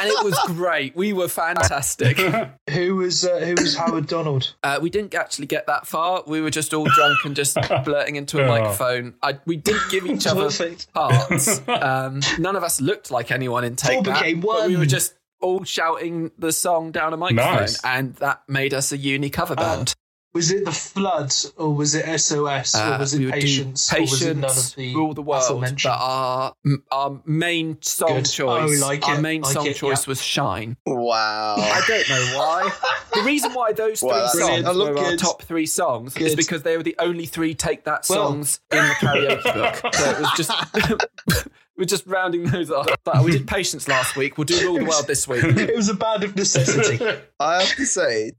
and 0.01 0.09
it 0.09 0.25
was 0.25 0.39
great. 0.47 0.97
We 0.97 1.13
were 1.13 1.29
fantastic. 1.29 2.19
Who 2.71 2.97
was 2.97 3.25
uh, 3.25 3.39
who 3.41 3.55
was 3.57 3.77
Howard 3.77 4.07
Donald? 4.07 4.55
Uh, 4.63 4.79
we 4.81 4.91
didn't 4.91 5.15
actually 5.15 5.47
get 5.47 5.67
that 5.67 5.87
far. 5.87 6.25
We 6.27 6.41
were 6.41 6.51
just 6.51 6.73
all 6.75 6.87
drunk 6.87 7.19
and 7.25 7.37
just 7.37 7.57
blurting 7.85 8.17
into 8.17 8.43
a 8.43 8.49
microphone. 8.49 9.15
I, 9.23 9.39
we 9.47 9.57
didn't 9.57 9.91
give 9.91 10.07
each 10.07 10.27
other 10.27 10.51
parts. 10.95 11.61
Um, 11.69 12.21
none 12.39 12.57
of 12.57 12.65
us 12.65 12.81
looked 12.81 13.11
like 13.11 13.31
anyone 13.31 13.65
in 13.65 13.77
Take 13.77 13.99
All 13.99 14.03
That. 14.03 14.41
but 14.41 14.67
we 14.69 14.77
were 14.77 14.87
just 14.87 15.15
all 15.41 15.63
shouting 15.65 16.31
the 16.39 16.53
song 16.53 16.91
down 16.91 17.13
a 17.13 17.17
microphone, 17.19 17.57
Nice. 17.57 17.85
and 17.85 18.15
that 18.17 18.43
made 18.49 18.73
us 18.73 18.93
a 18.93 18.97
uni 18.97 19.29
cover 19.31 19.55
band. 19.55 19.95
Was 20.35 20.51
it 20.51 20.64
the 20.64 20.73
flood, 20.73 21.33
or 21.57 21.73
was 21.73 21.94
it 21.94 22.05
SOS, 22.20 22.75
Uh, 22.75 22.94
or 22.97 22.99
was 22.99 23.14
we 23.14 23.23
it 23.23 23.27
would 23.27 23.35
do 23.35 23.40
patience, 23.40 23.92
or 23.94 24.01
was 24.01 24.20
it 24.23 24.37
none 24.37 24.51
of 24.51 24.75
the 24.75 24.92
rule 24.94 25.14
the 25.14 25.23
world. 25.23 25.42
But 25.42 25.44
aforementioned? 25.47 25.94
our 25.97 26.55
our 26.90 27.20
main 27.25 27.81
song 27.83 28.14
Good. 28.16 28.25
choice, 28.31 28.83
Oh, 28.83 28.87
like 28.87 29.07
our 29.07 29.14
it, 29.14 29.20
main 29.20 29.42
like 29.42 29.53
song 29.53 29.66
it, 29.66 29.77
choice 29.77 30.07
yeah. 30.07 30.11
was 30.11 30.20
Shine. 30.20 30.77
Wow. 30.87 31.55
I 31.57 31.83
don't 31.87 32.09
know 32.09 32.37
why. 32.38 32.73
the 33.14 33.23
reason 33.23 33.53
why 33.53 33.73
those 33.73 34.01
three 34.01 34.09
Wow, 34.09 34.27
songs 34.27 34.64
I 34.64 34.73
look 34.73 34.94
were 34.97 34.99
our 35.05 35.11
good. 35.11 35.18
top 35.20 35.42
three 35.42 35.66
songs 35.66 36.16
is 36.16 36.35
because 36.35 36.62
they 36.64 36.77
were 36.77 36.83
the 36.83 36.97
only 36.99 37.27
three 37.27 37.55
Take 37.55 37.85
That 37.85 38.05
Well- 38.11 38.31
songs 38.31 38.59
in 38.73 38.79
the 38.79 38.94
karaoke 38.94 39.55
book. 39.83 39.94
So 39.94 40.11
it 40.11 40.20
was 40.20 40.31
just. 40.37 41.49
We're 41.77 41.85
just 41.87 42.07
rounding 42.07 42.45
those 42.45 42.71
off. 42.71 42.87
But 43.05 43.25
we 43.25 43.33
did 43.33 43.49
Patience 43.49 43.89
last 43.89 44.15
week. 44.17 44.39
We'll 44.39 44.45
do 44.45 44.61
Rule 44.61 44.79
the 44.79 44.85
World 44.85 45.07
this 45.09 45.27
week. 45.27 45.43
it 45.45 45.75
was 45.75 45.89
a 45.89 45.95
band 45.95 46.23
of 46.23 46.37
necessity. 46.37 47.05
I 47.41 47.63
have 47.63 47.75
to 47.77 47.85
say, 47.87 48.31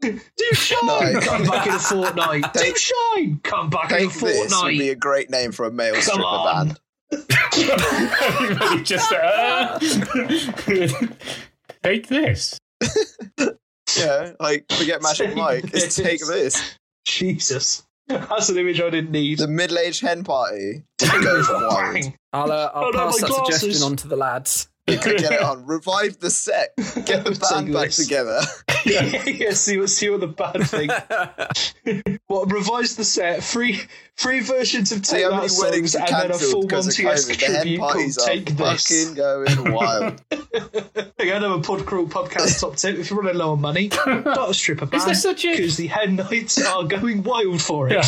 Do 0.00 0.18
shine, 0.54 0.86
Nice. 0.86 1.24
come 1.24 1.44
back 1.44 1.66
in 1.68 1.74
a 1.74 1.78
fortnight. 1.78 2.52
Do 2.52 2.74
shine, 2.76 3.40
come 3.44 3.70
back 3.70 3.90
in 3.92 3.96
a 3.96 4.00
take 4.10 4.20
this 4.20 4.62
would 4.62 4.70
be 4.70 4.90
a 4.90 4.96
great 4.96 5.30
name 5.30 5.52
for 5.52 5.66
a 5.66 5.70
male 5.70 5.94
Come 5.94 6.02
stripper 6.02 6.22
on. 6.24 6.66
band. 6.68 6.80
Everybody 7.12 8.82
just 8.84 9.12
uh, 9.12 9.78
take 11.82 12.06
this. 12.08 12.58
Yeah, 13.98 14.32
like 14.38 14.64
forget 14.72 15.02
Magic 15.02 15.28
Take 15.28 15.36
Mike. 15.36 15.64
It's 15.74 15.96
take 15.96 16.20
this. 16.20 16.28
this. 16.54 16.78
Jesus, 17.04 17.82
that's 18.10 18.48
an 18.48 18.58
image 18.58 18.80
I 18.80 18.90
didn't 18.90 19.12
need. 19.12 19.38
The 19.38 19.48
middle-aged 19.48 20.02
hen 20.02 20.24
party 20.24 20.82
goes 20.98 21.48
wild. 21.50 22.12
I'll, 22.32 22.52
uh, 22.52 22.70
I'll 22.74 22.92
pass 22.92 23.20
that 23.20 23.28
glasses. 23.28 23.60
suggestion 23.60 23.82
on 23.86 23.96
to 23.96 24.08
the 24.08 24.16
lads. 24.16 24.68
We 24.90 24.96
could 25.02 25.18
get 25.18 25.32
it 25.32 25.42
on. 25.42 25.66
Revive 25.66 26.18
the 26.20 26.30
set. 26.30 26.74
Get 27.04 27.24
the 27.24 27.38
band 27.50 27.72
back 27.72 27.90
together. 27.90 28.40
yeah, 28.84 29.24
yeah, 29.26 29.50
see 29.52 29.78
what 29.78 29.90
see 29.90 30.08
what 30.10 30.20
the 30.20 30.26
bad 30.26 30.62
thing. 30.68 30.88
What 32.26 32.50
revise 32.52 32.96
the 32.96 33.04
set? 33.04 33.42
Free 33.42 33.80
free 34.14 34.40
versions 34.40 34.92
of 34.92 35.04
See 35.04 35.16
Take 35.16 35.24
how 35.32 35.40
That 35.40 35.50
songs 35.50 35.94
and 35.94 36.06
then 36.08 36.30
a 36.30 36.34
full 36.34 36.62
because 36.62 36.86
of 36.98 37.04
Monty 37.04 37.12
esque 37.12 37.38
The 37.40 37.46
hen 37.46 37.54
tribute 37.56 37.78
called 37.80 37.92
parties 37.92 38.18
are 38.18 38.26
Take 38.26 38.56
This. 38.56 38.88
fucking 38.88 39.14
going 39.14 39.72
wild. 39.72 40.22
Again, 41.18 41.44
I'm 41.44 41.52
a 41.52 41.58
Podcrawl 41.60 42.08
podcast 42.08 42.60
top 42.60 42.76
tip. 42.76 42.96
If 42.98 43.10
you're 43.10 43.20
running 43.20 43.36
low 43.38 43.52
on 43.52 43.60
money, 43.60 43.90
not 44.06 44.50
a 44.50 44.54
stripper 44.54 44.86
band. 44.86 45.00
Is 45.00 45.06
there 45.06 45.14
such 45.14 45.44
a- 45.44 45.52
Because 45.56 45.76
the 45.76 45.86
hen 45.88 46.16
nights 46.16 46.64
are 46.64 46.84
going 46.84 47.22
wild 47.22 47.60
for 47.62 47.88
it. 47.88 47.92
Yeah. 47.92 48.02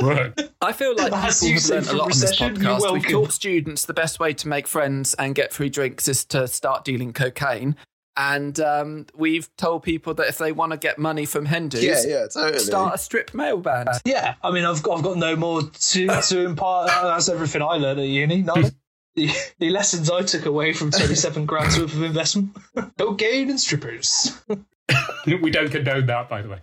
Right. 0.00 0.32
I 0.60 0.72
feel 0.72 0.94
like 0.96 1.12
As 1.12 1.40
people 1.40 1.54
have 1.54 1.62
say 1.62 1.74
learned 1.76 1.86
a 1.88 1.92
lot 1.94 2.02
on 2.04 2.08
this 2.10 2.22
recession, 2.22 2.56
you're 2.62 2.78
podcast. 2.78 2.92
We've 2.92 3.08
taught 3.08 3.32
students 3.32 3.84
the 3.86 3.94
best 3.94 4.20
way 4.20 4.32
to 4.34 4.48
make 4.48 4.66
friends 4.66 5.14
and 5.14 5.34
get 5.34 5.52
free 5.52 5.68
drinks 5.68 6.08
is 6.08 6.13
to 6.26 6.46
start 6.46 6.84
dealing 6.84 7.12
cocaine. 7.14 7.76
And 8.16 8.60
um, 8.60 9.06
we've 9.16 9.48
told 9.56 9.82
people 9.82 10.14
that 10.14 10.28
if 10.28 10.38
they 10.38 10.52
want 10.52 10.70
to 10.70 10.78
get 10.78 10.98
money 11.00 11.26
from 11.26 11.46
Hindus, 11.46 11.82
Yeah, 11.82 12.00
yeah, 12.06 12.26
totally. 12.32 12.60
start 12.60 12.94
a 12.94 12.98
strip 12.98 13.34
male 13.34 13.56
band. 13.56 13.88
Yeah, 14.04 14.34
I 14.42 14.52
mean, 14.52 14.64
I've 14.64 14.84
got, 14.84 14.98
I've 14.98 15.02
got 15.04 15.16
no 15.16 15.34
more 15.34 15.62
to, 15.62 16.06
to 16.06 16.44
impart. 16.44 16.86
That's 16.88 17.28
everything 17.28 17.62
I 17.62 17.74
learned 17.76 17.98
at 17.98 18.06
uni. 18.06 18.42
None. 18.42 18.70
the, 19.16 19.30
the 19.58 19.70
lessons 19.70 20.10
I 20.12 20.22
took 20.22 20.46
away 20.46 20.72
from 20.74 20.92
27 20.92 21.44
grand's 21.46 21.76
worth 21.76 21.92
of 21.92 22.02
investment 22.04 22.56
cocaine 22.98 23.50
and 23.50 23.58
strippers. 23.58 24.40
we 25.26 25.50
don't 25.50 25.70
condone 25.72 26.06
that, 26.06 26.28
by 26.28 26.42
the 26.42 26.50
way. 26.50 26.58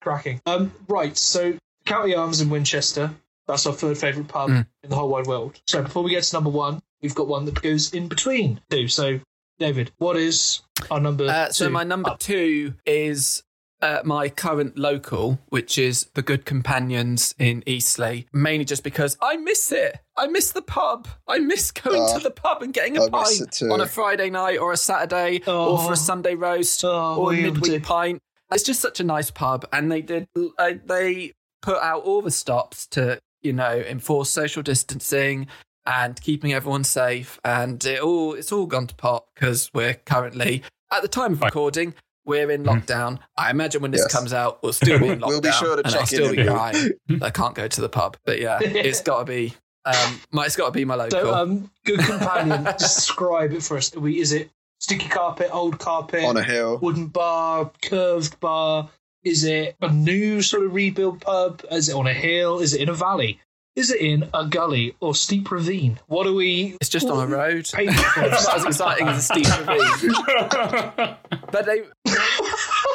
Cracking. 0.00 0.40
Um, 0.46 0.72
right, 0.88 1.16
so 1.16 1.56
County 1.84 2.14
Arms 2.14 2.40
in 2.40 2.50
Winchester. 2.50 3.14
That's 3.46 3.66
our 3.66 3.72
third 3.72 3.96
favourite 3.98 4.28
pub 4.28 4.50
Mm. 4.50 4.66
in 4.82 4.90
the 4.90 4.96
whole 4.96 5.08
wide 5.08 5.26
world. 5.26 5.60
So 5.66 5.82
before 5.82 6.02
we 6.02 6.10
get 6.10 6.24
to 6.24 6.36
number 6.36 6.50
one, 6.50 6.80
we've 7.02 7.14
got 7.14 7.28
one 7.28 7.44
that 7.46 7.60
goes 7.62 7.92
in 7.94 8.08
between 8.08 8.60
two. 8.70 8.88
So, 8.88 9.20
David, 9.58 9.92
what 9.98 10.16
is 10.16 10.60
our 10.90 11.00
number 11.00 11.24
Uh, 11.28 11.50
so 11.50 11.66
two 11.66 11.70
my 11.72 11.84
number 11.84 12.10
pub? 12.10 12.18
two 12.18 12.74
is 12.84 13.42
uh, 13.82 14.00
my 14.04 14.28
current 14.30 14.78
local, 14.78 15.38
which 15.50 15.76
is 15.78 16.06
the 16.14 16.22
Good 16.22 16.44
Companions 16.46 17.34
in 17.38 17.62
Eastleigh. 17.66 18.24
Mainly 18.32 18.64
just 18.64 18.82
because 18.82 19.18
I 19.20 19.36
miss 19.36 19.70
it. 19.70 19.98
I 20.16 20.26
miss 20.28 20.50
the 20.52 20.62
pub. 20.62 21.06
I 21.28 21.38
miss 21.38 21.70
going 21.70 22.00
Oh, 22.02 22.16
to 22.16 22.22
the 22.24 22.30
pub 22.30 22.62
and 22.62 22.72
getting 22.72 22.96
a 22.96 23.04
I 23.04 23.08
pint 23.10 23.62
on 23.70 23.80
a 23.82 23.86
Friday 23.86 24.30
night 24.30 24.58
or 24.58 24.72
a 24.72 24.76
Saturday 24.78 25.36
or 25.46 25.78
for 25.78 25.90
Oh. 25.90 25.92
a 25.92 25.96
Sunday 25.96 26.34
roast 26.34 26.84
Oh, 26.84 27.16
or 27.16 27.32
a 27.32 27.36
are 27.36 27.38
you 27.38 27.48
up 27.48 27.54
midweek 27.54 27.82
pint. 27.84 28.22
It's 28.50 28.62
just 28.62 28.80
such 28.80 28.98
a 29.00 29.04
nice 29.04 29.30
pub, 29.30 29.66
and 29.72 29.92
they 29.92 30.00
did. 30.02 30.26
Uh, 30.58 30.72
they 30.84 31.32
put 31.62 31.78
out 31.82 32.02
all 32.04 32.22
the 32.22 32.30
stops 32.30 32.86
to 32.88 33.20
you 33.46 33.52
know 33.52 33.72
enforce 33.88 34.28
social 34.30 34.62
distancing 34.62 35.46
and 35.86 36.20
keeping 36.20 36.52
everyone 36.52 36.84
safe, 36.84 37.38
and 37.44 37.82
it 37.84 38.00
all 38.00 38.34
it's 38.34 38.52
all 38.52 38.66
gone 38.66 38.86
to 38.88 38.94
pot 38.96 39.24
because 39.34 39.70
we're 39.72 39.94
currently 39.94 40.62
at 40.92 41.02
the 41.02 41.08
time 41.08 41.32
of 41.34 41.40
recording. 41.42 41.94
We're 42.24 42.50
in 42.50 42.64
Mhm. 42.64 42.84
lockdown. 42.84 43.18
I 43.36 43.50
imagine 43.50 43.82
when 43.82 43.92
this 43.92 44.00
Yes. 44.02 44.12
comes 44.12 44.32
out, 44.32 44.60
we'll 44.60 44.72
still 44.72 44.98
be 44.98 45.06
in 45.10 45.20
lockdown. 45.20 45.28
We'll 45.28 45.40
be 45.40 45.52
sure 45.52 45.76
to 45.76 45.86
and 45.86 45.94
I'll 45.94 46.00
check 46.02 46.12
in 46.12 46.18
still 46.18 46.34
be 46.34 46.44
crying. 46.44 46.90
I 47.22 47.30
can't 47.30 47.54
go 47.54 47.68
to 47.68 47.80
the 47.80 47.88
pub, 47.88 48.16
but 48.24 48.40
yeah, 48.40 48.58
it's 48.60 49.00
got 49.00 49.20
to 49.20 49.24
be. 49.24 49.54
Um, 49.84 50.20
my, 50.32 50.44
it's 50.44 50.56
got 50.56 50.66
to 50.66 50.72
be 50.72 50.84
my 50.84 50.96
local. 50.96 51.20
So, 51.20 51.32
um, 51.32 51.70
Good 51.84 52.00
Companion, 52.00 52.64
describe 52.78 53.52
it 53.52 53.62
for 53.62 53.76
us. 53.76 53.94
Are 53.94 54.00
we, 54.00 54.18
is 54.18 54.32
it 54.32 54.50
sticky 54.80 55.08
carpet, 55.08 55.50
old 55.52 55.78
carpet, 55.78 56.24
on 56.24 56.36
a 56.36 56.42
hill. 56.42 56.78
wooden 56.82 57.06
bar, 57.06 57.70
curved 57.82 58.40
bar? 58.40 58.90
Is 59.26 59.42
it 59.42 59.74
a 59.82 59.92
new 59.92 60.40
sort 60.40 60.64
of 60.64 60.72
rebuild 60.72 61.20
pub? 61.20 61.60
Is 61.72 61.88
it 61.88 61.96
on 61.96 62.06
a 62.06 62.14
hill? 62.14 62.60
Is 62.60 62.74
it 62.74 62.80
in 62.80 62.88
a 62.88 62.94
valley? 62.94 63.40
Is 63.74 63.90
it 63.90 64.00
in 64.00 64.28
a 64.32 64.46
gully 64.46 64.94
or 65.00 65.16
steep 65.16 65.50
ravine? 65.50 65.98
What 66.06 66.28
are 66.28 66.32
we? 66.32 66.76
it's 66.80 66.88
just 66.88 67.08
on 67.08 67.18
a 67.18 67.26
road. 67.26 67.68
Paint 67.74 67.90
it 67.92 67.96
for 67.96 68.22
It's 68.22 68.46
not 68.46 68.56
as 68.58 68.64
exciting 68.66 69.08
as 69.08 69.18
a 69.18 69.22
steep 69.22 69.48
ravine, 69.66 71.16
but 71.50 71.66
they. 71.66 71.82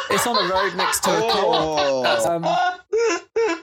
It's 0.09 0.25
on 0.25 0.37
a 0.37 0.53
road 0.53 0.73
next 0.77 1.03
to 1.03 1.09
a 1.09 1.19
co-op. 1.19 2.05
Oh, 2.05 2.35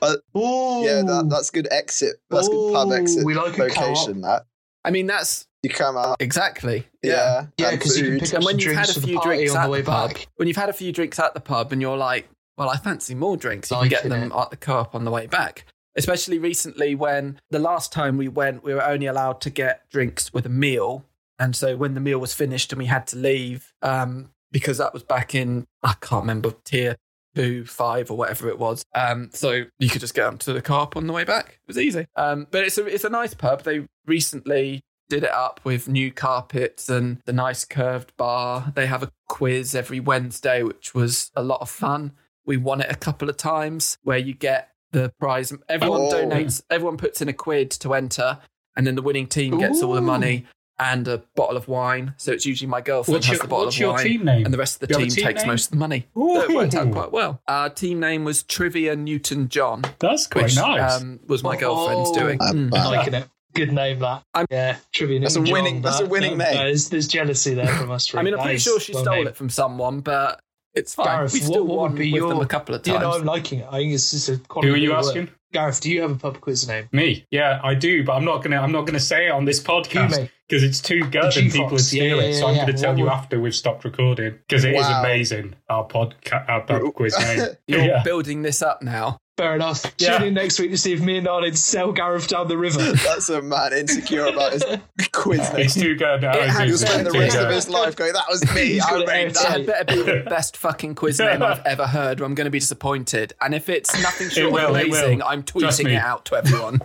um, 0.02 0.20
Ooh. 0.36 0.84
yeah, 0.86 1.02
that, 1.02 1.28
that's 1.30 1.48
good 1.48 1.68
exit. 1.70 2.16
That's 2.28 2.48
good 2.48 2.74
pub 2.74 2.92
exit 2.92 3.24
we 3.24 3.32
like 3.32 3.56
a 3.56 3.62
location. 3.62 4.20
That 4.20 4.44
I 4.84 4.90
mean, 4.90 5.06
that's 5.06 5.46
you 5.62 5.70
come 5.70 5.96
out, 5.96 6.18
exactly. 6.20 6.86
yeah, 7.02 7.46
Yeah, 7.56 7.70
and 7.70 7.78
because 7.78 7.96
you 7.98 8.04
can 8.04 8.12
food. 8.12 8.20
pick 8.20 8.28
up 8.28 8.34
And 8.34 8.42
some 8.42 8.44
when 8.44 8.58
you've 8.58 8.74
drinks 8.74 8.94
had 8.94 9.02
a 9.02 9.06
few 9.06 9.20
drinks 9.22 9.54
on 9.54 9.56
at 9.62 9.64
the 9.64 9.70
way 9.70 9.80
the 9.80 9.90
pub, 9.90 10.12
when 10.36 10.48
you've 10.48 10.56
had 10.56 10.68
a 10.68 10.74
few 10.74 10.92
drinks 10.92 11.18
at 11.18 11.32
the 11.32 11.40
pub, 11.40 11.72
and 11.72 11.80
you're 11.82 11.96
like, 11.96 12.28
"Well, 12.58 12.68
I 12.68 12.76
fancy 12.76 13.14
more 13.14 13.36
drinks," 13.36 13.70
you 13.70 13.78
can 13.78 13.88
get 13.88 14.08
them 14.08 14.32
it. 14.32 14.36
at 14.36 14.50
the 14.50 14.56
co-op 14.56 14.94
on 14.94 15.04
the 15.04 15.10
way 15.10 15.26
back. 15.26 15.64
Especially 15.96 16.38
recently, 16.38 16.94
when 16.94 17.40
the 17.50 17.58
last 17.58 17.92
time 17.92 18.18
we 18.18 18.28
went, 18.28 18.62
we 18.62 18.74
were 18.74 18.84
only 18.84 19.06
allowed 19.06 19.40
to 19.42 19.50
get 19.50 19.88
drinks 19.90 20.32
with 20.32 20.44
a 20.46 20.50
meal, 20.50 21.04
and 21.38 21.56
so 21.56 21.76
when 21.76 21.94
the 21.94 22.00
meal 22.00 22.18
was 22.18 22.34
finished 22.34 22.72
and 22.72 22.78
we 22.78 22.86
had 22.86 23.06
to 23.08 23.16
leave, 23.16 23.72
um, 23.82 24.30
because 24.52 24.78
that 24.78 24.92
was 24.92 25.02
back 25.02 25.34
in 25.34 25.66
I 25.82 25.94
can't 26.00 26.22
remember 26.22 26.52
tier 26.64 26.96
two, 27.34 27.64
five, 27.64 28.10
or 28.10 28.16
whatever 28.16 28.48
it 28.48 28.58
was. 28.58 28.84
Um, 28.94 29.30
so 29.32 29.64
you 29.78 29.88
could 29.88 30.00
just 30.00 30.14
get 30.14 30.26
onto 30.26 30.52
the 30.52 30.62
co-op 30.62 30.96
on 30.96 31.06
the 31.06 31.12
way 31.12 31.24
back. 31.24 31.60
It 31.62 31.68
was 31.68 31.78
easy. 31.78 32.06
Um, 32.16 32.46
but 32.50 32.64
it's 32.64 32.78
a 32.78 32.86
it's 32.86 33.04
a 33.04 33.10
nice 33.10 33.34
pub. 33.34 33.62
They 33.62 33.86
recently 34.06 34.80
did 35.08 35.22
it 35.24 35.30
up 35.30 35.60
with 35.64 35.88
new 35.88 36.12
carpets 36.12 36.88
and 36.88 37.20
the 37.24 37.32
nice 37.32 37.64
curved 37.64 38.14
bar. 38.16 38.72
They 38.74 38.86
have 38.86 39.02
a 39.02 39.10
quiz 39.28 39.74
every 39.74 40.00
Wednesday, 40.00 40.62
which 40.62 40.94
was 40.94 41.30
a 41.34 41.42
lot 41.42 41.60
of 41.60 41.70
fun. 41.70 42.12
We 42.48 42.56
won 42.56 42.80
it 42.80 42.86
a 42.90 42.96
couple 42.96 43.28
of 43.28 43.36
times 43.36 43.98
where 44.02 44.18
you 44.18 44.32
get 44.34 44.70
the 44.92 45.12
prize. 45.20 45.52
Everyone 45.68 46.00
Oh. 46.00 46.10
donates, 46.12 46.62
everyone 46.70 46.96
puts 46.96 47.20
in 47.20 47.28
a 47.28 47.32
quid 47.34 47.70
to 47.72 47.92
enter, 47.92 48.38
and 48.74 48.86
then 48.86 48.94
the 48.94 49.02
winning 49.02 49.26
team 49.26 49.58
gets 49.58 49.82
all 49.82 49.92
the 49.92 50.00
money 50.00 50.46
and 50.78 51.06
a 51.08 51.18
bottle 51.36 51.56
of 51.58 51.68
wine. 51.68 52.14
So 52.16 52.32
it's 52.32 52.46
usually 52.46 52.68
my 52.70 52.80
girlfriend 52.80 53.16
What's 53.16 53.26
has 53.26 53.36
your, 53.36 53.42
the 53.42 53.48
bottle 53.48 53.64
what's 53.66 53.76
of 53.76 53.80
your 53.80 53.92
wine. 53.92 54.04
team 54.06 54.24
name? 54.24 54.44
And 54.46 54.54
the 54.54 54.58
rest 54.58 54.82
of 54.82 54.88
the 54.88 54.94
You 54.94 55.00
team, 55.06 55.10
team 55.10 55.24
takes 55.26 55.40
name? 55.42 55.48
most 55.48 55.64
of 55.66 55.70
the 55.72 55.76
money. 55.76 56.06
So 56.14 56.40
it 56.40 56.54
worked 56.54 56.74
out 56.74 56.90
quite 56.90 57.12
well. 57.12 57.42
Our 57.48 57.68
team 57.68 58.00
name 58.00 58.24
was 58.24 58.42
Trivia 58.44 58.96
Newton 58.96 59.48
John, 59.50 59.82
That's 59.98 60.26
quite 60.26 60.44
which 60.44 60.56
nice. 60.56 61.00
um, 61.02 61.20
was 61.26 61.42
my 61.42 61.56
girlfriend's 61.56 62.10
Oh. 62.10 62.14
doing. 62.14 62.40
Uh, 62.40 62.52
Mm. 62.52 62.70
liking 62.72 63.14
it. 63.14 63.28
Good 63.54 63.72
name, 63.72 63.98
that. 63.98 64.22
I'm- 64.34 64.46
yeah, 64.50 64.76
trivia. 64.94 65.20
That's 65.20 65.34
a 65.36 65.40
Newton 65.40 65.52
winning- 65.52 65.74
John, 65.74 65.82
that's 65.82 66.00
a 66.00 66.06
winning 66.06 66.38
that- 66.38 66.54
name. 66.54 66.64
There's, 66.64 66.88
there's 66.88 67.08
jealousy 67.08 67.52
there 67.54 67.66
from 67.74 67.90
us. 67.90 68.14
I 68.14 68.22
mean, 68.22 68.34
I'm 68.34 68.40
pretty 68.40 68.58
sure 68.58 68.78
she 68.80 68.94
well 68.94 69.02
stole 69.02 69.14
named. 69.16 69.28
it 69.28 69.36
from 69.36 69.50
someone, 69.50 70.00
but 70.00 70.40
it's 70.78 70.94
fine. 70.94 71.06
Gareth, 71.06 71.32
we 71.32 71.40
what- 71.40 71.46
still 71.46 71.64
what 71.66 71.76
won 71.78 71.90
would 71.92 71.98
be 71.98 72.12
with 72.12 72.20
your- 72.20 72.28
them 72.30 72.40
a 72.40 72.46
couple 72.46 72.74
of 72.74 72.86
You 72.86 72.92
times. 72.94 73.02
know, 73.02 73.12
I'm 73.12 73.24
liking 73.24 73.60
it. 73.60 73.66
I 73.70 73.78
think 73.78 73.92
it's 73.94 74.10
just 74.10 74.28
a 74.28 74.38
quality 74.38 74.68
Who 74.68 74.74
are 74.74 74.76
you 74.78 74.88
bit 74.90 74.98
of 74.98 75.04
work. 75.04 75.16
asking? 75.16 75.28
Gareth, 75.52 75.80
do 75.80 75.90
you 75.90 76.02
have 76.02 76.10
a 76.10 76.14
pub 76.16 76.40
quiz 76.42 76.68
name? 76.68 76.88
Me? 76.92 77.24
Yeah, 77.30 77.58
I 77.64 77.74
do, 77.74 78.04
but 78.04 78.12
I'm 78.12 78.24
not 78.24 78.42
gonna. 78.42 78.58
I'm 78.58 78.70
not 78.72 78.86
gonna 78.86 79.00
say 79.00 79.28
it 79.28 79.30
on 79.30 79.46
this 79.46 79.60
podcast 79.62 80.28
because 80.46 80.62
it's 80.62 80.80
too 80.80 81.00
good 81.04 81.34
and 81.38 81.50
people 81.50 81.68
would 81.70 81.78
G-Fox. 81.78 81.94
Yeah, 81.94 82.02
yeah, 82.02 82.20
it. 82.22 82.34
So 82.34 82.40
yeah, 82.40 82.46
I'm 82.48 82.54
yeah. 82.56 82.66
gonna 82.66 82.76
tell 82.78 82.90
What 82.92 82.98
you 82.98 83.04
would- 83.04 83.12
after 83.12 83.40
we've 83.40 83.54
stopped 83.54 83.84
recording 83.84 84.34
because 84.46 84.64
it 84.64 84.74
is 84.74 84.82
Wow. 84.82 85.00
amazing. 85.00 85.54
Our 85.70 85.86
podcast, 85.88 86.48
our 86.50 86.60
pub 86.60 86.92
quiz 86.94 87.18
name. 87.18 87.48
You're 87.66 87.80
yeah. 87.84 88.02
building 88.02 88.42
this 88.42 88.60
up 88.60 88.82
now. 88.82 89.16
Fair 89.38 89.54
enough. 89.54 89.84
Yeah. 89.98 90.18
Tune 90.18 90.26
in 90.28 90.34
next 90.34 90.58
week 90.58 90.72
to 90.72 90.76
see 90.76 90.92
if 90.92 91.00
me 91.00 91.16
and 91.18 91.28
Nalin 91.28 91.56
sell 91.56 91.92
Gareth 91.92 92.26
down 92.26 92.48
the 92.48 92.58
river. 92.58 92.80
That's 93.04 93.28
a 93.28 93.40
man 93.40 93.72
insecure 93.72 94.26
about 94.26 94.52
his 94.52 94.64
quiz 95.12 95.38
name. 95.52 95.60
It's 95.60 95.74
too 95.74 95.94
good. 95.94 96.24
I 96.24 96.32
It 96.36 96.40
do 96.46 96.48
has 96.48 96.58
He'll 96.58 96.76
think 96.78 96.90
spend 96.90 97.06
the 97.06 97.10
it's 97.10 97.14
too 97.14 97.20
rest 97.20 97.38
of 97.38 97.50
his 97.50 97.68
life 97.68 97.94
going, 97.94 98.14
"That 98.14 98.24
was 98.28 98.42
me. 98.52 98.64
He's 98.66 98.84
I 98.84 98.90
got 98.90 99.06
made 99.06 99.26
it 99.28 99.30
It 99.30 99.34
that." 99.34 99.66
better 99.86 99.96
be 99.96 100.02
the 100.02 100.24
best 100.28 100.56
fucking 100.56 100.96
quiz 100.96 101.20
name 101.20 101.40
I've 101.40 101.64
ever 101.64 101.86
heard, 101.86 102.20
or 102.20 102.24
I'm 102.24 102.34
going 102.34 102.46
to 102.46 102.50
be 102.50 102.58
disappointed. 102.58 103.32
And 103.40 103.54
if 103.54 103.68
it's 103.68 103.94
nothing 104.02 104.28
short 104.28 104.52
will, 104.52 104.74
of 104.74 104.82
amazing, 104.82 105.22
I'm 105.22 105.44
tweeting 105.44 105.88
it 105.92 105.94
out 106.02 106.24
to 106.26 106.34
everyone. 106.34 106.80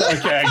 okay. 0.00 0.44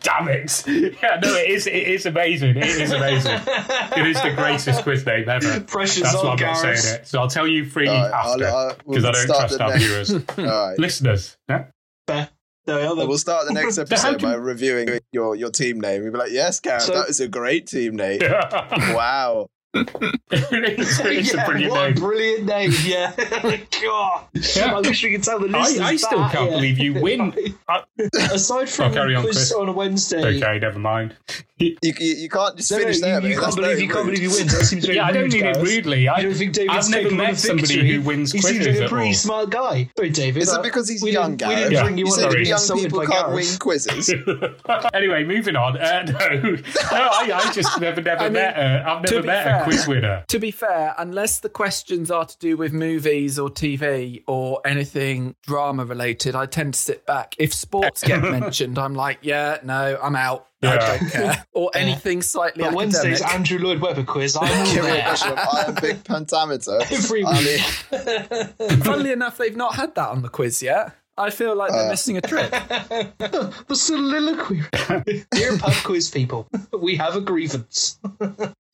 Damn 0.00 0.28
it. 0.28 0.64
Yeah, 0.66 1.18
no, 1.22 1.34
it 1.34 1.48
is. 1.50 1.66
It 1.66 1.72
is 1.88 2.04
amazing. 2.04 2.56
It 2.58 2.64
is 2.66 2.92
amazing. 2.92 3.40
It 3.46 4.06
is 4.06 4.20
the 4.22 4.32
greatest 4.36 4.82
quiz 4.82 5.04
name 5.06 5.28
ever. 5.30 5.60
Pressure's 5.60 6.02
That's 6.04 6.14
on, 6.16 6.26
why 6.26 6.32
I'm 6.32 6.40
not 6.40 6.62
Gareth. 6.62 6.78
saying 6.80 7.00
it. 7.00 7.06
So 7.06 7.20
I'll 7.20 7.28
tell 7.28 7.46
you 7.46 7.64
freely 7.64 7.88
All 7.96 8.02
right, 8.02 8.12
after 8.12 8.44
uh, 8.44 8.48
I'll- 8.50 8.56
I'll- 8.58 8.68
because 8.76 8.86
we'll 9.02 9.06
I 9.06 9.12
don't 9.12 9.26
trust 9.26 9.60
our 9.60 9.68
next- 9.70 9.82
viewers, 9.84 10.10
All 10.12 10.44
right. 10.66 10.78
listeners. 10.78 11.36
Yeah. 11.48 11.66
Fair. 12.06 12.28
No, 12.66 12.94
We'll 12.96 13.16
start 13.16 13.46
the 13.46 13.54
next 13.54 13.78
episode 13.78 14.20
by 14.20 14.34
reviewing 14.34 15.00
your, 15.10 15.34
your 15.34 15.50
team 15.50 15.80
name. 15.80 16.02
We'll 16.02 16.12
be 16.12 16.18
like, 16.18 16.32
yes, 16.32 16.60
Gareth, 16.60 16.82
So- 16.82 16.94
that 16.94 17.08
is 17.08 17.18
a 17.20 17.28
great 17.28 17.66
team 17.66 17.96
name. 17.96 18.18
it's, 18.22 18.94
Wow. 18.94 19.48
It's 19.74 21.32
yeah, 21.34 21.42
a 21.42 21.46
brilliant 21.46 21.72
what 21.72 21.82
name. 21.88 21.96
a 21.96 22.00
brilliant 22.00 22.44
name. 22.46 22.72
Yeah. 22.84 23.12
God. 23.82 24.24
Yeah. 24.56 24.74
I 24.76 24.80
wish 24.80 25.02
we 25.04 25.12
could 25.12 25.22
tell 25.22 25.38
the 25.38 25.46
listeners 25.48 25.80
I, 25.80 25.88
I 25.90 25.96
still 25.96 26.18
that, 26.20 26.32
can't 26.32 26.50
yeah. 26.50 26.56
believe 26.56 26.78
you 26.78 26.94
win. 26.94 27.34
I- 27.68 27.82
Aside 28.32 28.68
from 28.68 28.92
carry 28.92 29.14
on, 29.14 29.24
Chris. 29.24 29.52
on 29.52 29.68
a 29.68 29.72
Wednesday. 29.72 30.36
okay, 30.42 30.58
never 30.58 30.78
mind. 30.78 31.14
You, 31.58 31.76
you, 31.82 31.92
you 31.98 32.28
can't 32.28 32.56
just 32.56 32.70
No, 32.70 32.78
no, 32.78 32.82
finish 32.84 32.96
you, 32.96 33.02
there. 33.02 33.20
you 33.22 33.28
mate. 33.30 33.38
can't 33.40 33.56
believe 33.56 33.80
you 33.80 33.88
can't 33.88 34.04
believe 34.06 34.20
he 34.20 34.28
wins. 34.28 34.58
That 34.58 34.64
seems 34.64 34.84
very 34.84 34.96
Yeah, 34.96 35.06
I 35.06 35.12
don't 35.12 35.24
rude, 35.24 35.32
mean 35.32 35.46
it 35.46 35.56
rudely. 35.56 36.08
I, 36.08 36.18
You 36.20 36.28
don't 36.28 36.34
think 36.38 36.52
David's 36.54 36.86
I've 36.86 37.02
never 37.02 37.14
met 37.14 37.36
somebody 37.36 37.66
victory? 37.74 37.90
who 37.94 38.02
wins 38.02 38.32
He 38.32 38.40
seems 38.40 38.56
quizzes 38.58 38.78
like 38.80 38.86
a 38.86 38.88
pretty 38.88 39.08
all. 39.08 39.14
smart 39.14 39.50
guy. 39.50 39.90
Sorry, 39.96 40.10
David. 40.10 40.42
Is 40.44 40.54
uh, 40.54 40.60
it 40.60 40.62
because 40.62 40.88
he's 40.88 41.02
we 41.02 41.10
young, 41.12 41.36
didn't, 41.36 41.48
we 41.50 41.54
didn't 41.56 41.82
bring 41.84 41.98
you 41.98 42.06
You 42.06 42.12
on 42.12 42.18
said 42.18 42.30
to 42.30 42.42
young 42.44 42.80
people 42.80 43.06
can't 43.06 43.32
win 43.32 43.46
quizzes. 43.58 44.10
anyway, 44.94 45.24
moving 45.24 45.56
on. 45.56 45.76
Uh, 45.76 46.04
no, 46.04 46.12
no, 46.52 46.60
I, 46.92 47.30
I 47.34 47.52
just 47.52 47.80
never, 47.80 48.00
never 48.00 48.20
I 48.22 48.24
mean, 48.24 48.32
met. 48.34 48.56
A, 48.56 48.88
I've 48.88 49.02
never 49.02 49.20
be 49.22 49.26
met 49.26 49.44
fair- 49.58 49.62
a 49.62 49.64
quiz 49.64 49.86
winner. 49.88 50.24
to 50.28 50.38
be 50.38 50.50
fair, 50.50 50.94
unless 50.98 51.40
the 51.40 51.48
questions 51.48 52.10
are 52.10 52.24
to 52.24 52.38
do 52.38 52.56
with 52.56 52.72
movies 52.72 53.38
or 53.38 53.48
TV 53.50 54.22
or 54.26 54.60
anything 54.64 55.34
drama 55.46 55.84
related, 55.84 56.34
I 56.34 56.46
tend 56.46 56.74
to 56.74 56.80
sit 56.80 57.06
back. 57.06 57.34
If 57.38 57.52
sports 57.52 58.02
get 58.02 58.22
mentioned, 58.22 58.78
I'm 58.78 58.94
like, 58.94 59.18
yeah, 59.22 59.58
no, 59.62 59.98
I'm 60.02 60.16
out. 60.16 60.46
I 60.62 60.66
Yeah. 60.74 60.98
don't 60.98 61.10
care. 61.10 61.44
Or 61.52 61.70
anything 61.74 62.20
slightly 62.22 62.64
But 62.64 62.74
Wednesday's. 62.74 63.22
Andrew 63.22 63.58
Lloyd 63.60 63.80
Webber 63.80 64.02
quiz. 64.04 64.36
I'm 64.36 64.42
all 64.58 64.64
Give 64.74 64.82
me 64.84 64.90
a 64.90 64.94
there. 64.94 65.02
question 65.04 65.32
of 65.32 65.38
iambic 65.38 66.04
pentameter. 66.04 66.78
Every 66.90 67.22
week. 67.24 67.44
mean, 67.90 68.80
Funnily 68.82 69.12
enough, 69.12 69.38
they've 69.38 69.56
not 69.56 69.74
had 69.76 69.94
that 69.94 70.08
on 70.08 70.22
the 70.22 70.28
quiz 70.28 70.62
yet. 70.62 70.92
I 71.16 71.30
feel 71.30 71.56
like 71.56 71.70
they're 71.72 71.86
Uh. 71.86 71.90
missing 71.90 72.16
a 72.16 72.20
trick. 72.20 72.50
the 72.50 73.74
soliloquy. 73.74 74.62
Dear 75.32 75.58
pub 75.58 75.72
quiz 75.84 76.10
people, 76.10 76.46
we 76.80 76.96
have 76.96 77.16
a 77.16 77.20
grievance. 77.20 77.98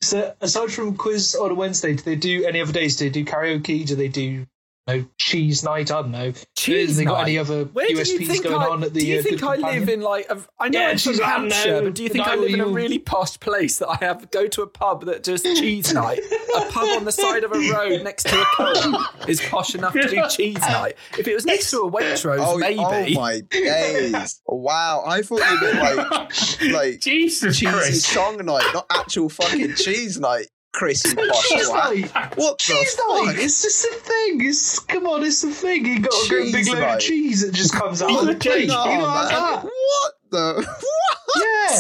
So, 0.05 0.35
aside 0.41 0.73
from 0.73 0.97
quiz 0.97 1.35
on 1.35 1.51
a 1.51 1.55
Wednesday, 1.55 1.95
do 1.95 2.03
they 2.03 2.17
do 2.17 2.45
any 2.45 2.61
other 2.61 2.73
days? 2.73 2.97
Do 2.97 3.05
they 3.05 3.11
do 3.11 3.25
karaoke? 3.25 3.87
Do 3.87 3.97
they 3.97 4.09
do 4.09 4.47
know, 4.87 5.05
cheese 5.19 5.63
night? 5.65 5.91
I 5.91 6.03
don't 6.03 6.11
know. 6.11 6.33
cheese 6.57 6.97
They 6.97 7.05
got 7.05 7.15
night. 7.19 7.23
any 7.29 7.39
other 7.39 7.65
Where 7.65 7.87
do 7.87 7.93
you 7.95 7.99
USPs 8.01 8.27
think 8.27 8.45
going 8.45 8.57
I, 8.63 8.67
on 8.69 8.85
at 8.85 8.93
the 8.95 9.01
do 9.01 9.07
you 9.07 9.19
uh, 9.19 9.23
think 9.23 9.41
Good 9.41 9.65
I 9.65 9.73
live 9.73 9.89
in 9.89 10.01
like 10.01 10.27
a, 10.31 10.39
I 10.61 10.69
know 10.69 10.79
Yeah, 10.81 10.87
I'm 10.89 10.91
from 10.93 10.99
she's 10.99 11.21
like, 11.21 11.29
I 11.29 11.33
Hampshire, 11.33 11.71
know, 11.73 11.83
but 11.83 11.95
do 11.95 12.03
you 12.03 12.09
think 12.09 12.27
no, 12.27 12.33
I 12.33 12.37
live 12.37 12.55
in 12.55 12.61
a 12.61 12.67
really 12.67 12.99
posh 12.99 13.39
place 13.41 13.79
that 13.79 13.89
I 13.89 13.97
have 14.05 14.31
go 14.31 14.47
to 14.47 14.63
a 14.63 14.67
pub 14.67 15.05
that 15.07 15.23
does 15.23 15.43
cheese 15.43 15.93
night? 15.95 16.21
a 16.57 16.61
pub 16.71 16.89
on 16.97 17.05
the 17.05 17.13
side 17.13 17.45
of 17.45 17.53
a 17.53 17.59
road 17.73 18.03
next 18.03 18.25
to 18.25 18.41
a 18.41 18.45
pub 18.57 19.01
is 19.29 19.41
posh 19.41 19.75
enough 19.75 19.93
to 19.95 20.09
do 20.09 20.23
cheese 20.29 20.61
night. 20.61 20.97
If 21.19 21.27
it 21.29 21.35
was 21.35 21.47
next 21.47 21.71
to 21.71 21.81
a 21.81 21.91
Waitrose, 21.91 22.39
Oh, 22.41 22.59
maybe. 22.59 22.79
oh 22.81 23.21
my 23.21 23.41
days! 23.51 24.41
Wow, 24.47 25.03
I 25.07 25.23
thought 25.23 25.41
you 25.41 25.61
meant 25.61 25.79
like 26.13 26.73
like 26.73 27.01
Jesus 27.01 27.59
cheesy 27.59 27.73
Christ. 27.73 28.03
song 28.07 28.37
night, 28.45 28.69
not 28.75 28.87
actual 28.91 29.29
fucking 29.29 29.75
cheese 29.77 30.19
night. 30.21 30.47
Chris, 30.75 31.03
Cheese 31.03 31.15
twat. 31.15 32.11
night. 32.13 32.37
What 32.37 32.59
Cheese 32.59 32.95
fuck? 32.95 33.37
It's 33.39 33.63
just 33.63 33.85
a 33.87 33.93
thing. 33.95 34.41
It's 34.45 34.81
come 34.81 35.07
on. 35.07 35.23
It's 35.25 35.43
a 35.45 35.51
thing. 35.51 35.87
You 35.87 36.01
got 36.01 36.13
a 36.13 36.29
great 36.29 36.53
big 36.53 36.67
load 36.67 36.83
of 36.83 37.01
cheese 37.01 37.47
that 37.47 37.55
just 37.55 37.73
comes 37.73 38.03
out 38.03 38.11
Oh, 38.11 38.21
of 38.21 38.27
the 38.27 38.35
plate. 38.41 38.63
You 38.63 38.67
know 38.69 38.85
that? 38.85 39.31
Oh, 39.33 39.63
what 39.63 40.13
the? 40.31 40.67
What? 40.67 41.14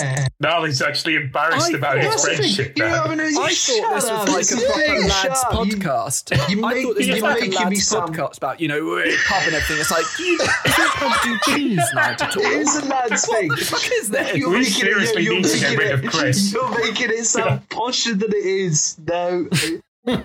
Yeah. 0.02 0.26
Narly's 0.42 0.82
actually 0.82 1.16
embarrassed 1.16 1.72
I 1.72 1.76
about 1.76 1.98
his 1.98 2.06
That's 2.10 2.22
the 2.22 2.28
thing. 2.28 2.36
friendship 2.38 2.78
You're 2.78 2.88
now. 2.88 3.02
having 3.02 3.20
a, 3.20 3.22
I 3.22 3.26
you 3.26 3.32
thought 3.34 3.94
this 3.94 4.04
up. 4.04 4.28
was 4.28 4.52
like 4.52 4.60
a 4.60 4.64
proper 4.66 4.80
thing. 4.80 5.08
lads 5.08 5.44
up. 5.44 5.52
Podcast. 5.52 6.50
you 6.50 6.64
I 6.66 6.74
make- 6.74 6.84
thought 6.84 6.96
this 6.96 7.06
you're 7.06 7.14
was 7.16 7.22
like 7.22 7.36
a 7.36 7.40
making 7.40 7.58
me 7.58 7.64
lads 7.76 7.86
sound- 7.88 8.14
podcast 8.16 8.36
about, 8.38 8.60
you 8.60 8.68
know, 8.68 8.96
uh, 8.98 9.02
pub 9.26 9.42
and 9.46 9.54
everything. 9.54 9.78
It's 9.80 9.90
like, 9.90 10.04
you, 10.18 10.38
is 10.66 10.78
your 10.78 10.88
pub 10.88 11.22
do 11.22 11.38
cheese 11.44 11.80
night 11.94 12.20
at 12.22 12.36
all? 12.36 12.42
It 12.42 12.52
is 12.60 12.76
a 12.76 12.84
lad's 12.86 13.26
thing. 13.26 13.48
What 13.48 13.58
the 13.58 13.64
fuck 13.64 13.92
is 13.92 14.08
this? 14.10 14.36
You're 14.36 14.50
We 14.50 14.58
making 14.58 14.70
it- 14.72 14.74
seriously 14.74 15.22
you're 15.22 15.34
need 15.34 15.44
to 15.44 15.58
get 15.60 15.78
rid 15.78 15.86
it- 15.88 16.04
of 16.04 16.10
Chris. 16.12 16.52
You're 16.52 16.70
making 16.78 17.10
it 17.10 17.24
sound 17.24 17.68
posher 17.68 18.18
than 18.18 18.32
it 18.32 18.44
is. 18.44 18.96
No. 19.06 19.48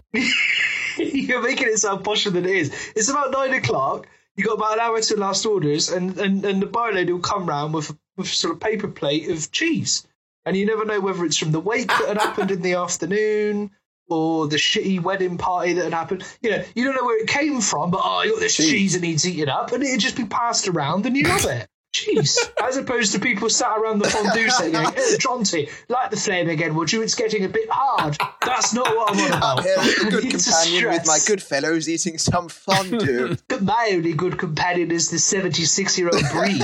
you're 0.98 1.42
making 1.42 1.68
it 1.68 1.78
sound 1.78 2.04
posher 2.04 2.32
than 2.32 2.46
it 2.46 2.52
is. 2.56 2.92
It's 2.96 3.10
about 3.10 3.32
nine 3.32 3.54
o'clock. 3.54 4.08
You 4.36 4.46
got 4.46 4.54
about 4.54 4.74
an 4.74 4.80
hour 4.80 5.02
to 5.02 5.18
last 5.18 5.46
orders, 5.46 5.90
and, 5.90 6.18
and, 6.18 6.46
and 6.46 6.62
the 6.62 6.66
bar 6.66 6.94
lady 6.94 7.12
will 7.12 7.20
come 7.20 7.46
round 7.46 7.74
with 7.74 7.96
with 8.20 8.28
sort 8.28 8.54
of 8.54 8.60
paper 8.60 8.88
plate 8.88 9.30
of 9.30 9.52
cheese, 9.52 10.06
and 10.46 10.56
you 10.56 10.66
never 10.66 10.86
know 10.86 11.00
whether 11.00 11.26
it's 11.26 11.38
from 11.38 11.52
the 11.52 11.60
wake 11.60 11.88
that 11.88 12.08
had 12.08 12.18
happened 12.18 12.52
in 12.52 12.62
the 12.62 12.76
afternoon 12.76 13.72
or 14.10 14.48
the 14.48 14.58
shitty 14.58 15.02
wedding 15.02 15.38
party 15.38 15.74
that 15.74 15.86
had 15.86 15.94
happened. 15.94 16.24
You 16.42 16.52
know, 16.52 16.64
you 16.76 16.84
don't 16.84 16.96
know 16.96 17.06
where 17.06 17.22
it 17.22 17.28
came 17.28 17.62
from, 17.62 17.90
but 17.92 18.02
oh, 18.04 18.22
you 18.22 18.34
got 18.34 18.40
this 18.40 18.56
Cheese. 18.56 18.70
cheese 18.70 18.94
that 18.94 19.02
needs 19.02 19.28
eating 19.28 19.50
up, 19.50 19.72
and 19.72 19.84
it'd 19.84 20.00
just 20.00 20.18
be 20.18 20.26
passed 20.26 20.68
around, 20.68 21.06
and 21.06 21.18
you 21.18 21.24
love 21.24 21.46
it. 21.46 21.68
Cheese, 21.92 22.38
as 22.64 22.78
opposed 22.78 23.14
to 23.14 23.20
people 23.20 23.50
sat 23.50 23.76
around 23.78 24.00
the 24.00 24.08
fondue 24.10 24.50
set 24.52 24.72
going, 24.72 24.94
"Hey, 24.94 25.16
Jonty, 25.18 25.70
light 25.90 26.12
the 26.12 26.18
flame 26.18 26.48
again, 26.50 26.76
would 26.76 26.92
you? 26.94 27.02
It's 27.02 27.16
getting 27.16 27.46
a 27.46 27.50
bit 27.50 27.68
hard." 27.72 28.16
That's 28.46 28.74
not 28.74 28.88
what 28.96 29.12
I'm 29.12 29.20
on 29.32 29.38
about. 29.38 29.60
I'm 29.60 29.64
here 29.66 29.76
with 29.78 29.98
a 30.04 30.08
I 30.08 30.10
good 30.10 30.32
companion 30.32 30.90
with 30.92 31.06
my 31.08 31.20
good 31.26 31.42
fellows 31.42 31.90
eating 31.90 32.18
some 32.20 32.48
fondue. 32.48 33.36
that 33.48 33.62
my 33.64 33.90
only 33.94 34.14
good 34.14 34.38
companion 34.38 34.92
is 34.92 35.10
the 35.10 35.18
76 35.20 35.98
year 35.98 36.10
old 36.14 36.24
Brie. 36.32 36.62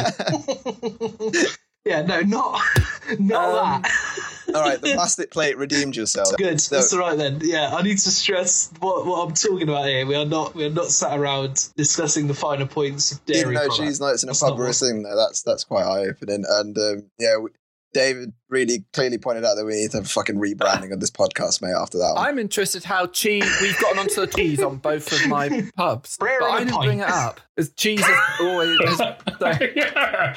yeah, 1.85 2.01
no, 2.03 2.21
not 2.21 2.61
not 3.19 3.45
Um, 3.49 3.81
that. 3.81 3.91
All 4.55 4.61
right, 4.61 4.81
the 4.81 4.93
plastic 4.93 5.31
plate 5.31 5.57
redeemed 5.57 5.95
yourself. 5.95 6.35
Good, 6.37 6.61
So- 6.61 6.75
that's 6.75 6.93
all 6.93 6.99
right 6.99 7.17
then. 7.17 7.39
Yeah, 7.43 7.75
I 7.75 7.81
need 7.81 7.97
to 7.97 8.09
stress 8.11 8.71
what, 8.79 9.05
what 9.05 9.27
I'm 9.27 9.33
talking 9.33 9.69
about 9.69 9.85
here. 9.85 10.05
We 10.05 10.15
are 10.15 10.25
not 10.25 10.55
we 10.55 10.65
are 10.65 10.69
not 10.69 10.87
sat 10.87 11.17
around 11.17 11.69
discussing 11.75 12.27
the 12.27 12.33
finer 12.33 12.65
points 12.65 13.11
of 13.11 13.25
dairy 13.25 13.55
know 13.55 13.61
products. 13.61 13.77
cheese 13.77 14.01
nights 14.01 14.23
in 14.23 14.29
a 14.29 14.33
pub 14.33 14.57
were 14.57 14.67
a 14.67 14.73
thing 14.73 15.03
though. 15.03 15.15
That's 15.15 15.43
that's 15.43 15.63
quite 15.63 15.83
eye 15.85 16.05
opening. 16.07 16.43
And 16.47 16.77
um, 16.77 17.09
yeah, 17.19 17.37
we, 17.37 17.49
David 17.95 18.33
really 18.49 18.83
clearly 18.91 19.17
pointed 19.17 19.45
out 19.45 19.55
that 19.55 19.65
we 19.65 19.73
need 19.73 19.91
to 19.91 19.97
have 19.97 20.05
a 20.05 20.09
fucking 20.09 20.35
rebranding 20.35 20.91
of 20.91 20.99
this 20.99 21.09
podcast, 21.09 21.61
mate. 21.61 21.71
After 21.71 21.97
that, 21.97 22.15
one. 22.15 22.27
I'm 22.27 22.37
interested 22.37 22.83
how 22.83 23.07
cheese. 23.07 23.49
We've 23.61 23.79
gotten 23.79 23.99
onto 23.99 24.19
the 24.19 24.27
cheese 24.27 24.61
on 24.61 24.77
both 24.79 25.09
of 25.13 25.27
my 25.29 25.69
pubs, 25.77 26.17
Rare 26.19 26.41
but 26.41 26.45
on 26.49 26.51
I 26.51 26.55
a 26.55 26.59
didn't 26.59 26.73
pint. 26.73 26.85
bring 26.85 26.99
it 26.99 27.09
up. 27.09 27.39
As 27.57 27.71
cheese 27.71 28.01
is 28.01 28.17
always. 28.41 28.77
As, 28.81 28.99
yeah. 29.75 30.35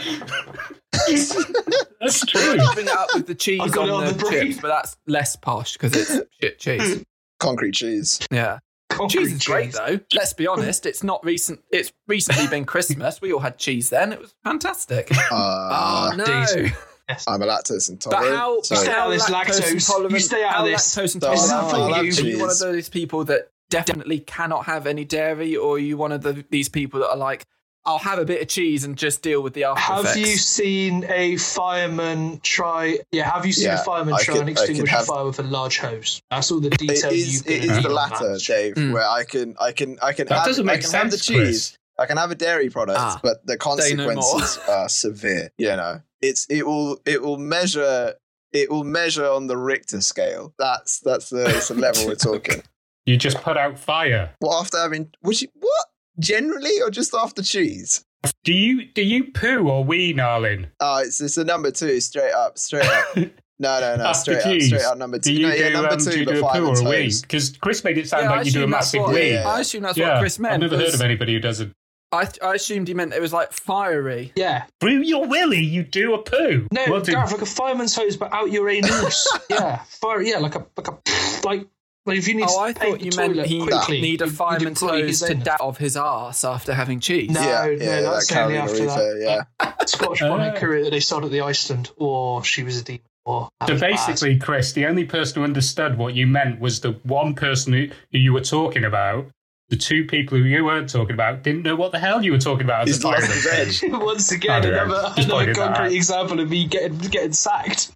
That's 2.01 2.25
true. 2.27 2.57
did 2.57 2.75
bring 2.75 2.87
it 2.87 2.93
up 2.97 3.09
with 3.15 3.27
the 3.27 3.35
cheese 3.35 3.77
on, 3.77 3.91
on 3.91 4.05
the, 4.07 4.13
the 4.13 4.31
chips, 4.31 4.61
but 4.61 4.69
that's 4.69 4.97
less 5.09 5.35
posh 5.35 5.73
because 5.73 5.95
it's 5.97 6.25
shit 6.41 6.61
cheese. 6.61 7.05
concrete 7.41 7.73
cheese. 7.73 8.21
Yeah, 8.31 8.61
Concrete 8.89 9.19
cheese 9.25 9.33
is 9.33 9.45
great 9.45 9.65
cheese. 9.67 9.75
though. 9.75 9.99
Let's 10.15 10.33
be 10.33 10.47
honest. 10.47 10.87
It's 10.87 11.03
not 11.03 11.25
recent. 11.25 11.59
It's 11.73 11.93
recently 12.07 12.47
been 12.47 12.65
Christmas. 12.67 13.21
We 13.21 13.33
all 13.33 13.41
had 13.41 13.59
cheese 13.59 13.91
then. 13.91 14.13
It 14.13 14.21
was 14.21 14.33
fantastic. 14.45 15.09
Uh, 15.31 16.11
oh 16.13 16.17
no! 16.17 16.67
Daisy. 17.09 17.25
I'm 17.29 17.43
a 17.43 17.47
lactose 17.47 17.89
intolerant. 17.91 18.31
But 18.31 18.37
how, 18.37 18.63
so 18.63 18.75
but 18.75 18.83
Stay 18.83 18.93
out 18.93 19.07
of 19.07 19.13
this 19.13 19.31
lactose, 19.31 19.61
lactose. 19.61 19.73
intolerant? 19.73 20.13
You 20.13 20.19
stay 20.21 20.45
out 20.45 20.55
of 20.61 20.65
this. 20.67 20.95
lactose 20.97 21.15
intolerant 21.15 21.51
I'll- 21.53 21.95
are 21.95 22.05
you. 22.05 22.11
Are 22.11 22.21
you 22.27 22.39
one 22.41 22.51
of 22.51 22.59
those 22.59 22.89
people 22.89 23.25
that 23.25 23.49
definitely 23.71 24.19
cannot 24.21 24.65
have 24.67 24.87
any 24.87 25.05
dairy, 25.05 25.57
or 25.57 25.77
are 25.77 25.79
you 25.79 25.97
one 25.97 26.13
of 26.13 26.23
the, 26.23 26.45
these 26.51 26.69
people 26.69 27.01
that 27.01 27.09
are 27.11 27.17
like, 27.17 27.45
I'll 27.87 27.99
have 27.99 28.19
a 28.19 28.25
bit 28.27 28.43
of 28.43 28.49
cheese 28.49 28.85
and 28.85 28.97
just 28.99 29.23
deal 29.23 29.43
with 29.43 29.55
the 29.55 29.65
after 29.65 29.81
Have 29.81 30.01
effects? 30.05 30.19
you 30.19 30.27
seen 30.37 31.05
a 31.09 31.37
fireman 31.39 32.41
try? 32.43 32.99
Yeah, 33.13 33.31
have 33.31 33.47
you 33.47 33.53
seen 33.53 33.67
Yeah, 33.67 33.81
a 33.81 33.85
fireman 33.85 34.15
I 34.15 34.19
try 34.23 34.35
could- 34.35 34.41
and 34.43 34.51
extinguish 34.51 34.91
have- 34.91 35.03
a 35.05 35.07
fire 35.07 35.25
with 35.25 35.39
a 35.39 35.43
large 35.45 35.79
hose? 35.79 36.21
That's 36.31 36.51
all 36.51 36.61
the 36.61 36.69
it 36.69 36.79
detail 36.79 37.11
is, 37.11 37.35
you 37.35 37.41
it 37.55 37.61
can 37.63 37.71
is 37.71 37.77
need 37.77 37.85
the 37.85 37.89
latter, 37.89 38.33
that. 38.35 38.43
Dave, 38.47 38.75
Mm. 38.75 38.93
where 38.93 39.09
I 39.09 39.25
can, 39.25 39.57
I 39.61 39.73
can, 39.73 39.99
I 40.03 40.13
can 40.13 40.27
That 40.29 40.35
have, 40.39 40.45
doesn't 40.47 40.69
I 40.69 40.73
make 40.75 40.83
can 40.83 40.91
have 40.91 41.11
the 41.11 41.17
cheese. 41.17 41.37
Chris. 41.37 41.79
I 41.99 42.07
can 42.07 42.17
have 42.17 42.31
a 42.31 42.35
dairy 42.37 42.71
product, 42.71 42.99
Ah, 43.01 43.19
but 43.23 43.45
the 43.47 43.53
say 43.53 43.95
no 43.95 44.07
consequences 44.07 44.59
are 44.69 44.89
severe. 44.89 45.51
You 45.59 45.69
know, 45.77 46.01
it's 46.23 46.47
it 46.51 46.67
will 46.67 47.01
it 47.07 47.23
will 47.23 47.39
measure 47.39 48.15
it 48.53 48.71
will 48.71 48.85
measure 48.85 49.27
on 49.27 49.47
the 49.47 49.57
Richter 49.57 50.01
scale. 50.01 50.55
That's 50.59 51.01
that's 51.01 51.31
the, 51.31 51.39
that's 51.45 51.69
the 51.69 51.75
level 51.75 52.07
we're 52.07 52.15
talking. 52.31 52.63
You 53.07 53.17
just 53.17 53.39
put 53.41 53.57
out 53.57 53.79
fire. 53.79 54.35
What 54.41 54.61
after 54.61 54.79
having? 54.79 55.11
Would 55.23 55.41
you 55.41 55.49
what? 55.55 55.87
Generally, 56.19 56.81
or 56.83 56.91
just 56.91 57.15
after 57.15 57.43
cheese? 57.43 58.05
Do 58.45 58.53
you 58.53 58.85
do 58.93 59.03
you 59.03 59.31
poo 59.33 59.69
or 59.69 59.85
wee, 59.85 60.13
Nalin? 60.13 60.67
Oh, 60.81 60.99
it's 60.99 61.21
it's 61.21 61.37
a 61.37 61.45
number 61.45 61.71
two, 61.71 62.01
straight 62.01 62.33
up, 62.33 62.59
straight 62.59 62.85
up. 62.87 63.17
No, 63.61 63.81
no, 63.81 63.97
no, 63.97 64.05
After 64.05 64.21
straight 64.21 64.37
up, 64.39 64.45
cheese, 64.45 64.69
straight 64.69 64.85
up, 64.85 64.99
number 64.99 65.19
two. 65.19 65.31
Do 65.31 65.41
you 65.41 65.49
no, 65.49 65.53
yeah, 65.53 65.67
do, 65.71 65.73
number 65.75 65.91
um, 65.91 65.99
two, 65.99 66.11
do 66.13 66.19
you 66.21 66.27
do 66.27 66.47
a 66.47 66.53
poo 66.53 66.69
or 66.69 66.79
a 66.79 66.89
wee? 66.89 67.13
Because 67.21 67.57
Chris 67.57 67.83
made 67.83 67.99
it 67.99 68.09
sound 68.09 68.23
Yeah, 68.27 68.31
I 68.31 68.37
like 68.37 68.47
you 68.47 68.53
do 68.53 68.63
a 68.63 68.69
massive 68.69 69.01
what- 69.01 69.15
wee. 69.15 69.33
Yeah. 69.33 69.49
I 69.49 69.59
assume 69.59 69.83
that's 69.83 69.99
Yeah, 69.99 70.13
what 70.13 70.21
Chris 70.21 70.39
meant. 70.39 70.55
I've 70.55 70.61
never 70.71 70.77
heard 70.79 70.95
of 70.95 71.01
anybody 71.01 71.33
who 71.33 71.41
does 71.41 71.59
it. 71.59 71.73
I, 72.13 72.27
I 72.43 72.55
assumed 72.55 72.89
he 72.89 72.95
meant 72.95 73.13
it 73.13 73.21
was 73.21 73.33
like 73.33 73.53
fiery. 73.53 74.33
Yeah, 74.35 74.65
Through 74.81 75.03
your 75.03 75.27
willy, 75.27 75.61
you 75.63 75.83
do 75.83 76.15
a 76.15 76.19
poo. 76.23 76.67
no, 76.73 76.85
What 76.87 77.05
did- 77.05 77.13
Gareth, 77.15 77.33
like 77.33 77.43
a 77.43 77.47
fireman's 77.47 77.95
hose, 77.95 78.17
but 78.17 78.33
out 78.33 78.51
your 78.51 78.69
anus. 78.69 79.27
yeah, 79.51 79.83
fire. 79.89 80.23
Yeah, 80.23 80.39
like 80.39 80.55
a 80.55 80.67
like 80.77 80.89
a 80.89 80.99
like 81.47 81.67
like 82.07 82.17
if 82.17 82.27
you 82.27 82.35
need 82.37 82.47
Oh, 82.49 82.59
I 82.61 82.73
to 82.73 82.81
paint 82.81 82.93
thought 82.97 83.05
you 83.05 83.11
meant 83.17 83.35
toilet 83.35 83.47
he 83.49 83.61
quickly, 83.61 84.01
need 84.01 84.23
a 84.23 84.25
you'd- 84.25 84.31
you'd 84.31 84.37
fireman's 84.39 84.81
hose 84.81 85.21
to 85.21 85.31
anus. 85.33 85.45
dab 85.45 85.61
off 85.61 85.77
his 85.77 85.97
arse 85.97 86.45
after 86.45 86.73
having 86.73 87.01
cheese. 87.01 87.31
No, 87.31 87.41
yeah, 87.43 87.65
no, 87.67 87.71
yeah, 87.85 88.01
that's 88.01 88.29
that 88.29 88.45
only 88.47 88.57
after 88.57 88.75
Reaper, 88.75 88.87
that. 88.87 89.45
yeah. 89.61 89.73
Scotch 89.87 90.23
Uh, 90.23 90.29
bonnet 90.29 90.57
career 90.57 90.85
that 90.85 90.91
they 90.91 91.01
sold 91.01 91.25
at 91.27 91.31
the 91.31 91.43
Iceland, 91.43 91.91
or 91.99 92.43
she 92.45 92.63
was 92.63 92.81
a 92.81 92.85
demon, 92.85 93.03
or 93.27 93.51
So 93.67 93.73
was 93.75 93.81
bad. 93.83 93.91
basically, 93.91 94.39
Chris, 94.39 94.73
the 94.73 94.87
only 94.87 95.05
person 95.05 95.35
who 95.37 95.45
understood 95.45 95.99
what 95.99 96.15
you 96.15 96.27
meant 96.27 96.59
was 96.61 96.81
the 96.81 96.93
one 97.03 97.35
person 97.35 97.75
who, 97.75 97.89
who 98.13 98.19
you 98.19 98.33
were 98.33 98.41
talking 98.41 98.85
about. 98.85 99.27
The 99.71 99.77
two 99.77 100.05
people 100.07 100.39
who 100.39 100.45
you 100.45 100.65
weren't 100.65 100.89
talking 100.89 101.13
about 101.15 101.43
didn't 101.43 101.63
know 101.63 101.77
what 101.77 101.93
the 101.93 101.99
hell 101.99 102.23
you 102.25 102.33
were 102.33 102.39
talking 102.39 102.65
about 102.65 102.89
as 102.89 102.97
He's 102.97 103.05
a 103.05 103.09
lost 103.09 103.19
fireman. 103.27 103.37
his 103.37 103.83
edge. 103.83 103.91
Once 103.93 104.33
I 104.33 104.37
again, 104.37 104.63
don't 104.63 104.73
know. 104.73 104.85
another, 104.85 105.13
another 105.23 105.55
concrete 105.55 105.95
example 105.97 106.41
of 106.41 106.49
me 106.49 106.65
getting 106.67 106.97
getting 106.99 107.33
sacked. 107.35 107.91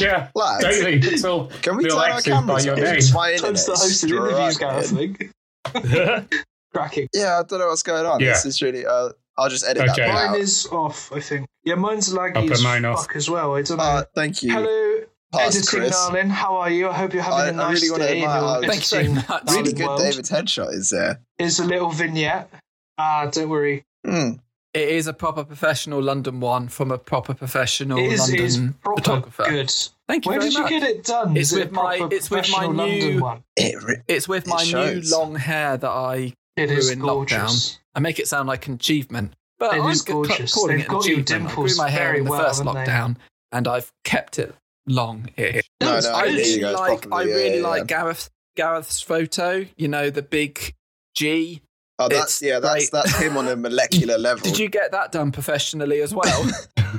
Yeah, 0.00 0.28
Lads, 0.34 0.64
totally. 0.64 0.94
It's 0.94 1.24
all 1.24 1.46
can 1.60 1.76
we 1.76 1.84
turn 1.84 1.92
our 1.92 1.98
Alexas 2.08 2.24
by 2.32 2.32
cameras 2.40 2.64
your 2.64 2.74
off? 2.74 2.80
name. 2.80 2.94
It's 2.96 3.12
my 3.14 3.36
Times 3.36 3.66
the 3.66 3.72
internet's 3.72 3.82
host 3.82 4.04
of 4.04 4.10
interviews, 4.10 4.58
Gareth, 4.58 5.32
I 5.64 5.72
struggling. 5.72 6.28
Cracking. 6.74 7.08
Yeah, 7.14 7.38
I 7.38 7.42
don't 7.42 7.58
know 7.58 7.66
what's 7.68 7.82
going 7.82 8.06
on. 8.06 8.20
Yeah. 8.20 8.28
This 8.28 8.46
is 8.46 8.62
really. 8.62 8.86
Uh, 8.86 9.10
I'll 9.36 9.48
just 9.50 9.64
edit 9.66 9.82
Okay. 9.82 9.86
that 9.88 9.96
bit 9.96 10.08
Mine 10.08 10.28
out. 10.30 10.36
is 10.38 10.66
off, 10.72 11.12
I 11.12 11.20
think. 11.20 11.46
Yeah, 11.64 11.74
mine's 11.76 12.12
I'll 12.12 12.18
laggy 12.20 12.34
put 12.48 12.52
as 12.52 12.62
mine 12.64 12.84
off. 12.84 13.06
fuck 13.06 13.16
as 13.16 13.30
well. 13.30 13.54
I 13.54 13.62
don't 13.62 13.76
know. 13.78 13.82
Uh, 13.84 14.04
thank 14.14 14.42
you, 14.42 14.52
Hello, 14.52 15.00
past 15.32 15.56
editing 15.56 15.80
Chris. 15.80 15.90
darling. 15.90 16.30
How 16.30 16.56
are 16.56 16.70
you? 16.70 16.88
I 16.88 16.92
hope 16.92 17.12
you're 17.14 17.22
having 17.22 17.38
I- 17.58 17.62
a 17.62 17.66
I 17.66 17.72
nice 17.72 17.80
really 17.82 17.90
wanna 17.90 18.04
day. 18.04 18.16
in 18.18 18.22
your 18.22 18.60
Thank 18.62 18.74
you 18.76 18.80
so 18.82 18.96
editing 18.98 19.14
much. 19.16 19.42
Really 19.50 19.72
good 19.72 19.86
world. 19.86 20.00
David's 20.00 20.30
headshot 20.30 20.72
is 20.74 20.90
there. 20.90 21.20
Here's 21.38 21.58
a 21.58 21.64
little 21.64 21.90
vignette. 21.90 22.50
Ah, 22.98 23.26
don't 23.30 23.48
worry. 23.48 23.84
Hmm. 24.06 24.32
It 24.74 24.88
is 24.88 25.06
a 25.06 25.12
proper 25.12 25.44
professional 25.44 26.00
London 26.02 26.40
one 26.40 26.68
from 26.68 26.90
a 26.90 26.96
proper 26.96 27.34
professional 27.34 27.98
It 27.98 28.12
is, 28.12 28.20
London 28.20 28.36
it 28.36 28.40
is 28.42 28.60
proper 28.82 29.00
photographer. 29.02 29.44
good. 29.48 29.72
Thank 30.08 30.24
you 30.24 30.30
Where 30.30 30.40
very 30.40 30.50
did 30.50 30.58
you 30.58 30.68
get 30.68 30.82
it 30.82 31.04
done? 31.04 31.36
It's 31.36 31.52
with 31.52 31.62
it 31.62 31.72
my- 31.72 32.08
it's 32.10 32.30
with 32.30 32.48
my 32.50 32.58
professional 32.58 32.72
London 32.72 32.98
new- 33.16 33.20
one? 33.20 33.44
It 33.56 33.82
re- 33.82 34.02
It's 34.08 34.28
with 34.28 34.46
It 34.46 34.50
my 34.50 34.62
new 34.64 35.02
long 35.10 35.34
hair 35.34 35.76
that 35.76 35.90
I 35.90 36.32
It 36.56 36.68
grew 36.68 36.76
is 36.76 36.88
in 36.90 37.00
gorgeous. 37.00 37.38
lockdown. 37.42 37.78
I 37.94 38.00
make 38.00 38.18
it 38.18 38.28
sound 38.28 38.48
like 38.48 38.66
an 38.66 38.74
achievement. 38.74 39.34
But 39.58 39.76
It 39.76 39.82
I'm 39.82 39.90
is 39.90 40.00
c- 40.00 40.12
gorgeous. 40.12 40.54
calling 40.54 40.78
They've 40.78 40.86
it 40.86 40.88
an 40.88 40.94
got 40.94 41.04
your 41.06 41.20
achievement. 41.20 41.50
I 41.52 41.54
grew 41.54 41.76
my 41.76 41.90
hair 41.90 42.04
very 42.06 42.18
in 42.20 42.24
the 42.24 42.30
well, 42.30 42.40
first 42.44 42.58
haven't 42.64 42.74
they? 42.74 42.84
lockdown 42.90 43.16
and 43.52 43.68
I've 43.68 43.92
kept 44.04 44.38
it 44.38 44.54
long-ish. 44.86 45.68
No, 45.80 46.00
no, 46.00 46.12
I 46.12 46.26
there 46.26 46.36
good. 46.36 46.46
you 46.46 46.54
really 46.56 46.60
go, 46.60 46.72
like 46.72 47.02
properly- 47.02 47.12
I 47.12 47.22
yeah, 47.28 47.34
really 47.34 47.58
yeah, 47.60 47.66
like 47.68 47.80
yeah. 47.80 47.84
Gareth 47.98 48.30
Gareth's 48.56 49.00
photo, 49.00 49.66
you 49.76 49.88
know, 49.88 50.10
the 50.10 50.22
big 50.22 50.74
G. 51.14 51.62
Oh, 51.98 52.08
that's 52.08 52.40
It's 52.40 52.42
yeah, 52.42 52.58
that's 52.58 52.90
great. 52.90 53.02
that's 53.02 53.18
him 53.18 53.36
on 53.36 53.48
a 53.48 53.56
molecular 53.68 54.18
level. 54.18 54.42
Did 54.42 54.58
you 54.58 54.68
get 54.68 54.92
that 54.92 55.12
done 55.12 55.30
professionally 55.32 56.00
as 56.00 56.14
well? 56.14 56.46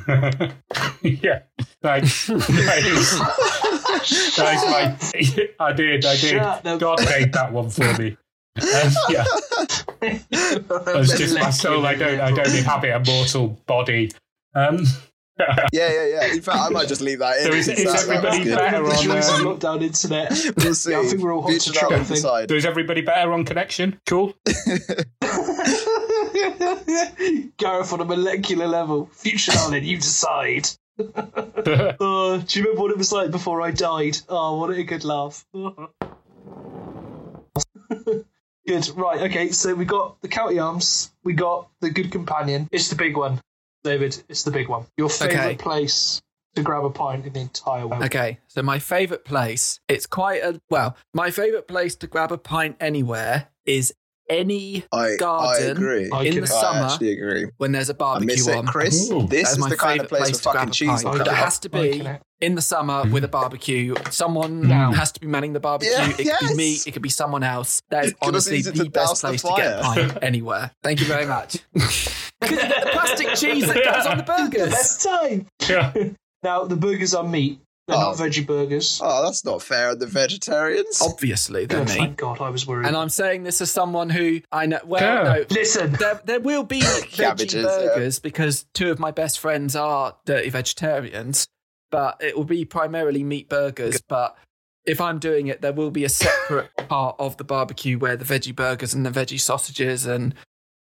yeah, 1.01 1.41
thanks. 1.81 2.25
thanks. 2.29 3.19
Thanks. 4.35 5.39
I 5.59 5.73
did, 5.73 6.05
I 6.05 6.15
did. 6.15 6.79
God 6.79 7.03
made 7.05 7.33
that 7.33 7.51
one 7.51 7.69
for 7.69 7.91
me. 8.01 8.17
Um, 8.61 8.91
yeah, 9.09 9.25
it's 10.01 11.17
just 11.17 11.35
my 11.39 11.49
soul. 11.49 11.85
I 11.85 11.95
don't. 11.95 12.19
I 12.19 12.31
don't 12.31 12.55
inhabit 12.55 12.91
a 12.91 12.99
mortal 13.11 13.59
body. 13.65 14.11
Um, 14.55 14.85
Yeah, 15.39 15.91
yeah, 15.91 16.05
yeah. 16.05 16.33
In 16.33 16.41
fact, 16.41 16.59
I 16.59 16.69
might 16.69 16.87
just 16.87 17.01
leave 17.01 17.19
that 17.19 17.37
in. 17.39 17.45
So 17.45 17.51
is- 17.53 17.65
That 17.65 17.77
is 17.79 17.83
sounds 17.91 18.07
everybody 18.09 18.43
good. 18.43 18.57
better 18.57 18.85
on, 18.85 19.03
choice 19.03 19.29
um, 19.31 19.45
lockdown 19.45 19.81
internet. 19.81 20.31
We'll 20.57 20.75
see. 20.75 20.91
Yeah, 20.91 20.99
I 20.99 21.05
think 21.05 21.21
we're 21.21 21.33
all 21.33 21.41
hot 21.41 21.51
to 21.51 21.59
Future 21.59 21.79
trot, 21.79 21.93
I 21.93 22.03
think. 22.03 22.19
so 22.19 22.35
is 22.55 22.65
everybody 22.65 23.01
better 23.01 23.33
on 23.33 23.43
connection? 23.43 23.99
Cool. 24.05 24.33
Gareth 27.57 27.93
on 27.93 28.01
a 28.01 28.05
molecular 28.05 28.67
level. 28.67 29.07
Future 29.13 29.51
darling, 29.53 29.83
you 29.83 29.97
decide. 29.97 30.67
Oh, 30.99 32.39
do 32.47 32.59
you 32.59 32.65
remember 32.65 32.81
what 32.81 32.91
it 32.91 32.97
was 32.97 33.11
like 33.11 33.31
before 33.31 33.61
I 33.61 33.71
died? 33.71 34.17
Oh, 34.29 34.59
what 34.59 34.69
a 34.69 34.83
good 34.83 35.03
laugh. 35.03 35.45
good. 35.53 35.73
Right. 38.95 39.21
Okay. 39.21 39.49
So 39.49 39.73
we 39.73 39.85
got 39.85 40.21
the 40.21 40.27
county 40.27 40.59
arms. 40.59 41.11
We 41.23 41.33
got 41.33 41.69
the 41.81 41.89
good 41.89 42.11
companion. 42.11 42.69
It's 42.71 42.89
the 42.89 42.95
big 42.95 43.17
one, 43.17 43.41
David. 43.83 44.23
It's 44.29 44.43
the 44.43 44.51
big 44.51 44.69
one. 44.69 44.85
Your 44.97 45.09
favorite 45.09 45.35
Okay. 45.37 45.55
place 45.55 46.21
to 46.55 46.61
grab 46.61 46.85
a 46.85 46.89
pint 46.89 47.25
in 47.25 47.33
the 47.33 47.39
entire 47.41 47.87
world. 47.87 48.03
Okay, 48.03 48.39
so 48.47 48.61
my 48.61 48.79
favourite 48.79 49.25
place, 49.25 49.79
it's 49.87 50.05
quite 50.05 50.43
a 50.43 50.61
well, 50.69 50.95
my 51.13 51.31
favourite 51.31 51.67
place 51.67 51.95
to 51.97 52.07
grab 52.07 52.31
a 52.31 52.37
pint 52.37 52.75
anywhere 52.79 53.47
is 53.65 53.93
any 54.29 54.85
I, 54.91 54.99
I 54.99 55.15
garden 55.17 55.71
agree. 55.77 56.09
I 56.11 56.23
in 56.23 56.33
can- 56.33 56.43
the 56.45 56.53
I 56.55 56.61
summer 56.61 56.85
actually 56.85 57.11
agree. 57.11 57.49
when 57.57 57.71
there's 57.73 57.89
a 57.89 57.93
barbecue 57.93 58.27
miss 58.27 58.47
it, 58.47 58.55
on. 58.55 58.65
Chris. 58.67 59.11
Ooh. 59.11 59.27
this 59.27 59.51
is 59.51 59.57
my 59.57 59.67
the 59.69 59.75
kind 59.75 59.99
of 59.99 60.07
favourite 60.07 60.09
place 60.09 60.29
place 60.29 60.39
for 60.39 60.43
to 60.43 60.51
grab 60.51 60.55
fucking 60.55 60.69
a 60.69 60.73
cheese. 60.73 61.03
pint. 61.03 61.19
will 61.19 61.21
It 61.27 61.33
has 61.33 61.59
to 61.59 61.69
be 61.69 62.07
in 62.39 62.55
the 62.55 62.61
summer 62.61 63.01
mm-hmm. 63.03 63.11
with 63.11 63.23
a 63.25 63.27
barbecue. 63.27 63.95
Someone 64.11 64.63
has 64.69 65.11
to 65.13 65.19
be 65.19 65.27
manning 65.27 65.53
the 65.53 65.59
barbecue. 65.59 65.91
Yeah, 65.93 66.09
it 66.17 66.37
could 66.39 66.49
be 66.49 66.55
me, 66.55 66.77
it 66.85 66.91
could 66.91 67.01
be 67.01 67.09
someone 67.09 67.43
else. 67.43 67.81
That 67.89 68.05
is 68.05 68.13
honestly 68.21 68.61
the 68.61 68.71
best 68.89 68.93
douse 68.93 69.21
the 69.21 69.27
place 69.29 69.41
to 69.41 69.53
get 69.57 69.79
a 69.79 69.81
pint 69.81 70.17
anywhere. 70.21 70.71
Thank 70.83 71.01
you 71.01 71.05
very 71.07 71.25
much. 71.25 71.57
Because 72.43 72.63
you 72.63 72.69
the 72.69 72.89
plastic 72.91 73.27
cheese 73.35 73.67
that 73.67 73.83
goes 73.83 74.05
on 74.05 74.17
the 74.17 74.23
burgers. 74.23 74.69
Best 74.69 75.03
time. 75.03 75.47
Yeah. 75.67 75.93
Now 76.43 76.65
the 76.65 76.75
burgers 76.75 77.13
are 77.15 77.23
meat. 77.23 77.59
They're 77.87 77.97
Oh. 77.97 77.99
not 78.11 78.15
veggie 78.17 78.47
burgers. 78.47 79.01
Oh, 79.03 79.23
that's 79.25 79.43
not 79.43 79.61
fair 79.61 79.89
on 79.89 79.99
the 79.99 80.07
vegetarians. 80.07 81.01
Obviously, 81.01 81.65
they're 81.65 81.79
Good, 81.79 81.89
me. 81.89 81.95
thank 81.95 82.17
God, 82.17 82.39
I 82.39 82.49
was 82.49 82.65
worried. 82.65 82.87
And 82.87 82.95
I'm 82.95 83.09
saying 83.09 83.43
this 83.43 83.59
as 83.59 83.71
someone 83.71 84.09
who 84.09 84.39
I 84.53 84.65
know. 84.67 84.79
Well, 84.85 85.01
Yeah. 85.01 85.33
no, 85.33 85.45
Listen, 85.49 85.91
there, 85.93 86.21
there 86.23 86.39
will 86.39 86.63
be 86.63 86.79
veggie 86.81 87.11
Cabbages, 87.17 87.55
yeah. 87.55 87.61
burgers 87.63 88.19
because 88.19 88.65
two 88.73 88.89
of 88.89 88.99
my 88.99 89.11
best 89.11 89.37
friends 89.39 89.75
are 89.75 90.15
dirty 90.25 90.49
vegetarians, 90.49 91.45
but 91.91 92.17
it 92.23 92.37
will 92.37 92.45
be 92.45 92.63
primarily 92.63 93.21
meat 93.23 93.49
burgers. 93.49 94.01
But 94.07 94.37
if 94.85 95.01
I'm 95.01 95.19
doing 95.19 95.47
it, 95.47 95.61
there 95.61 95.73
will 95.73 95.91
be 95.91 96.05
a 96.05 96.09
separate 96.09 96.69
part 96.87 97.17
of 97.19 97.35
the 97.35 97.43
barbecue 97.43 97.97
where 97.97 98.15
the 98.15 98.25
veggie 98.25 98.55
burgers 98.55 98.93
and 98.93 99.05
the 99.05 99.11
veggie 99.11 99.39
sausages 99.39 100.05
and 100.05 100.33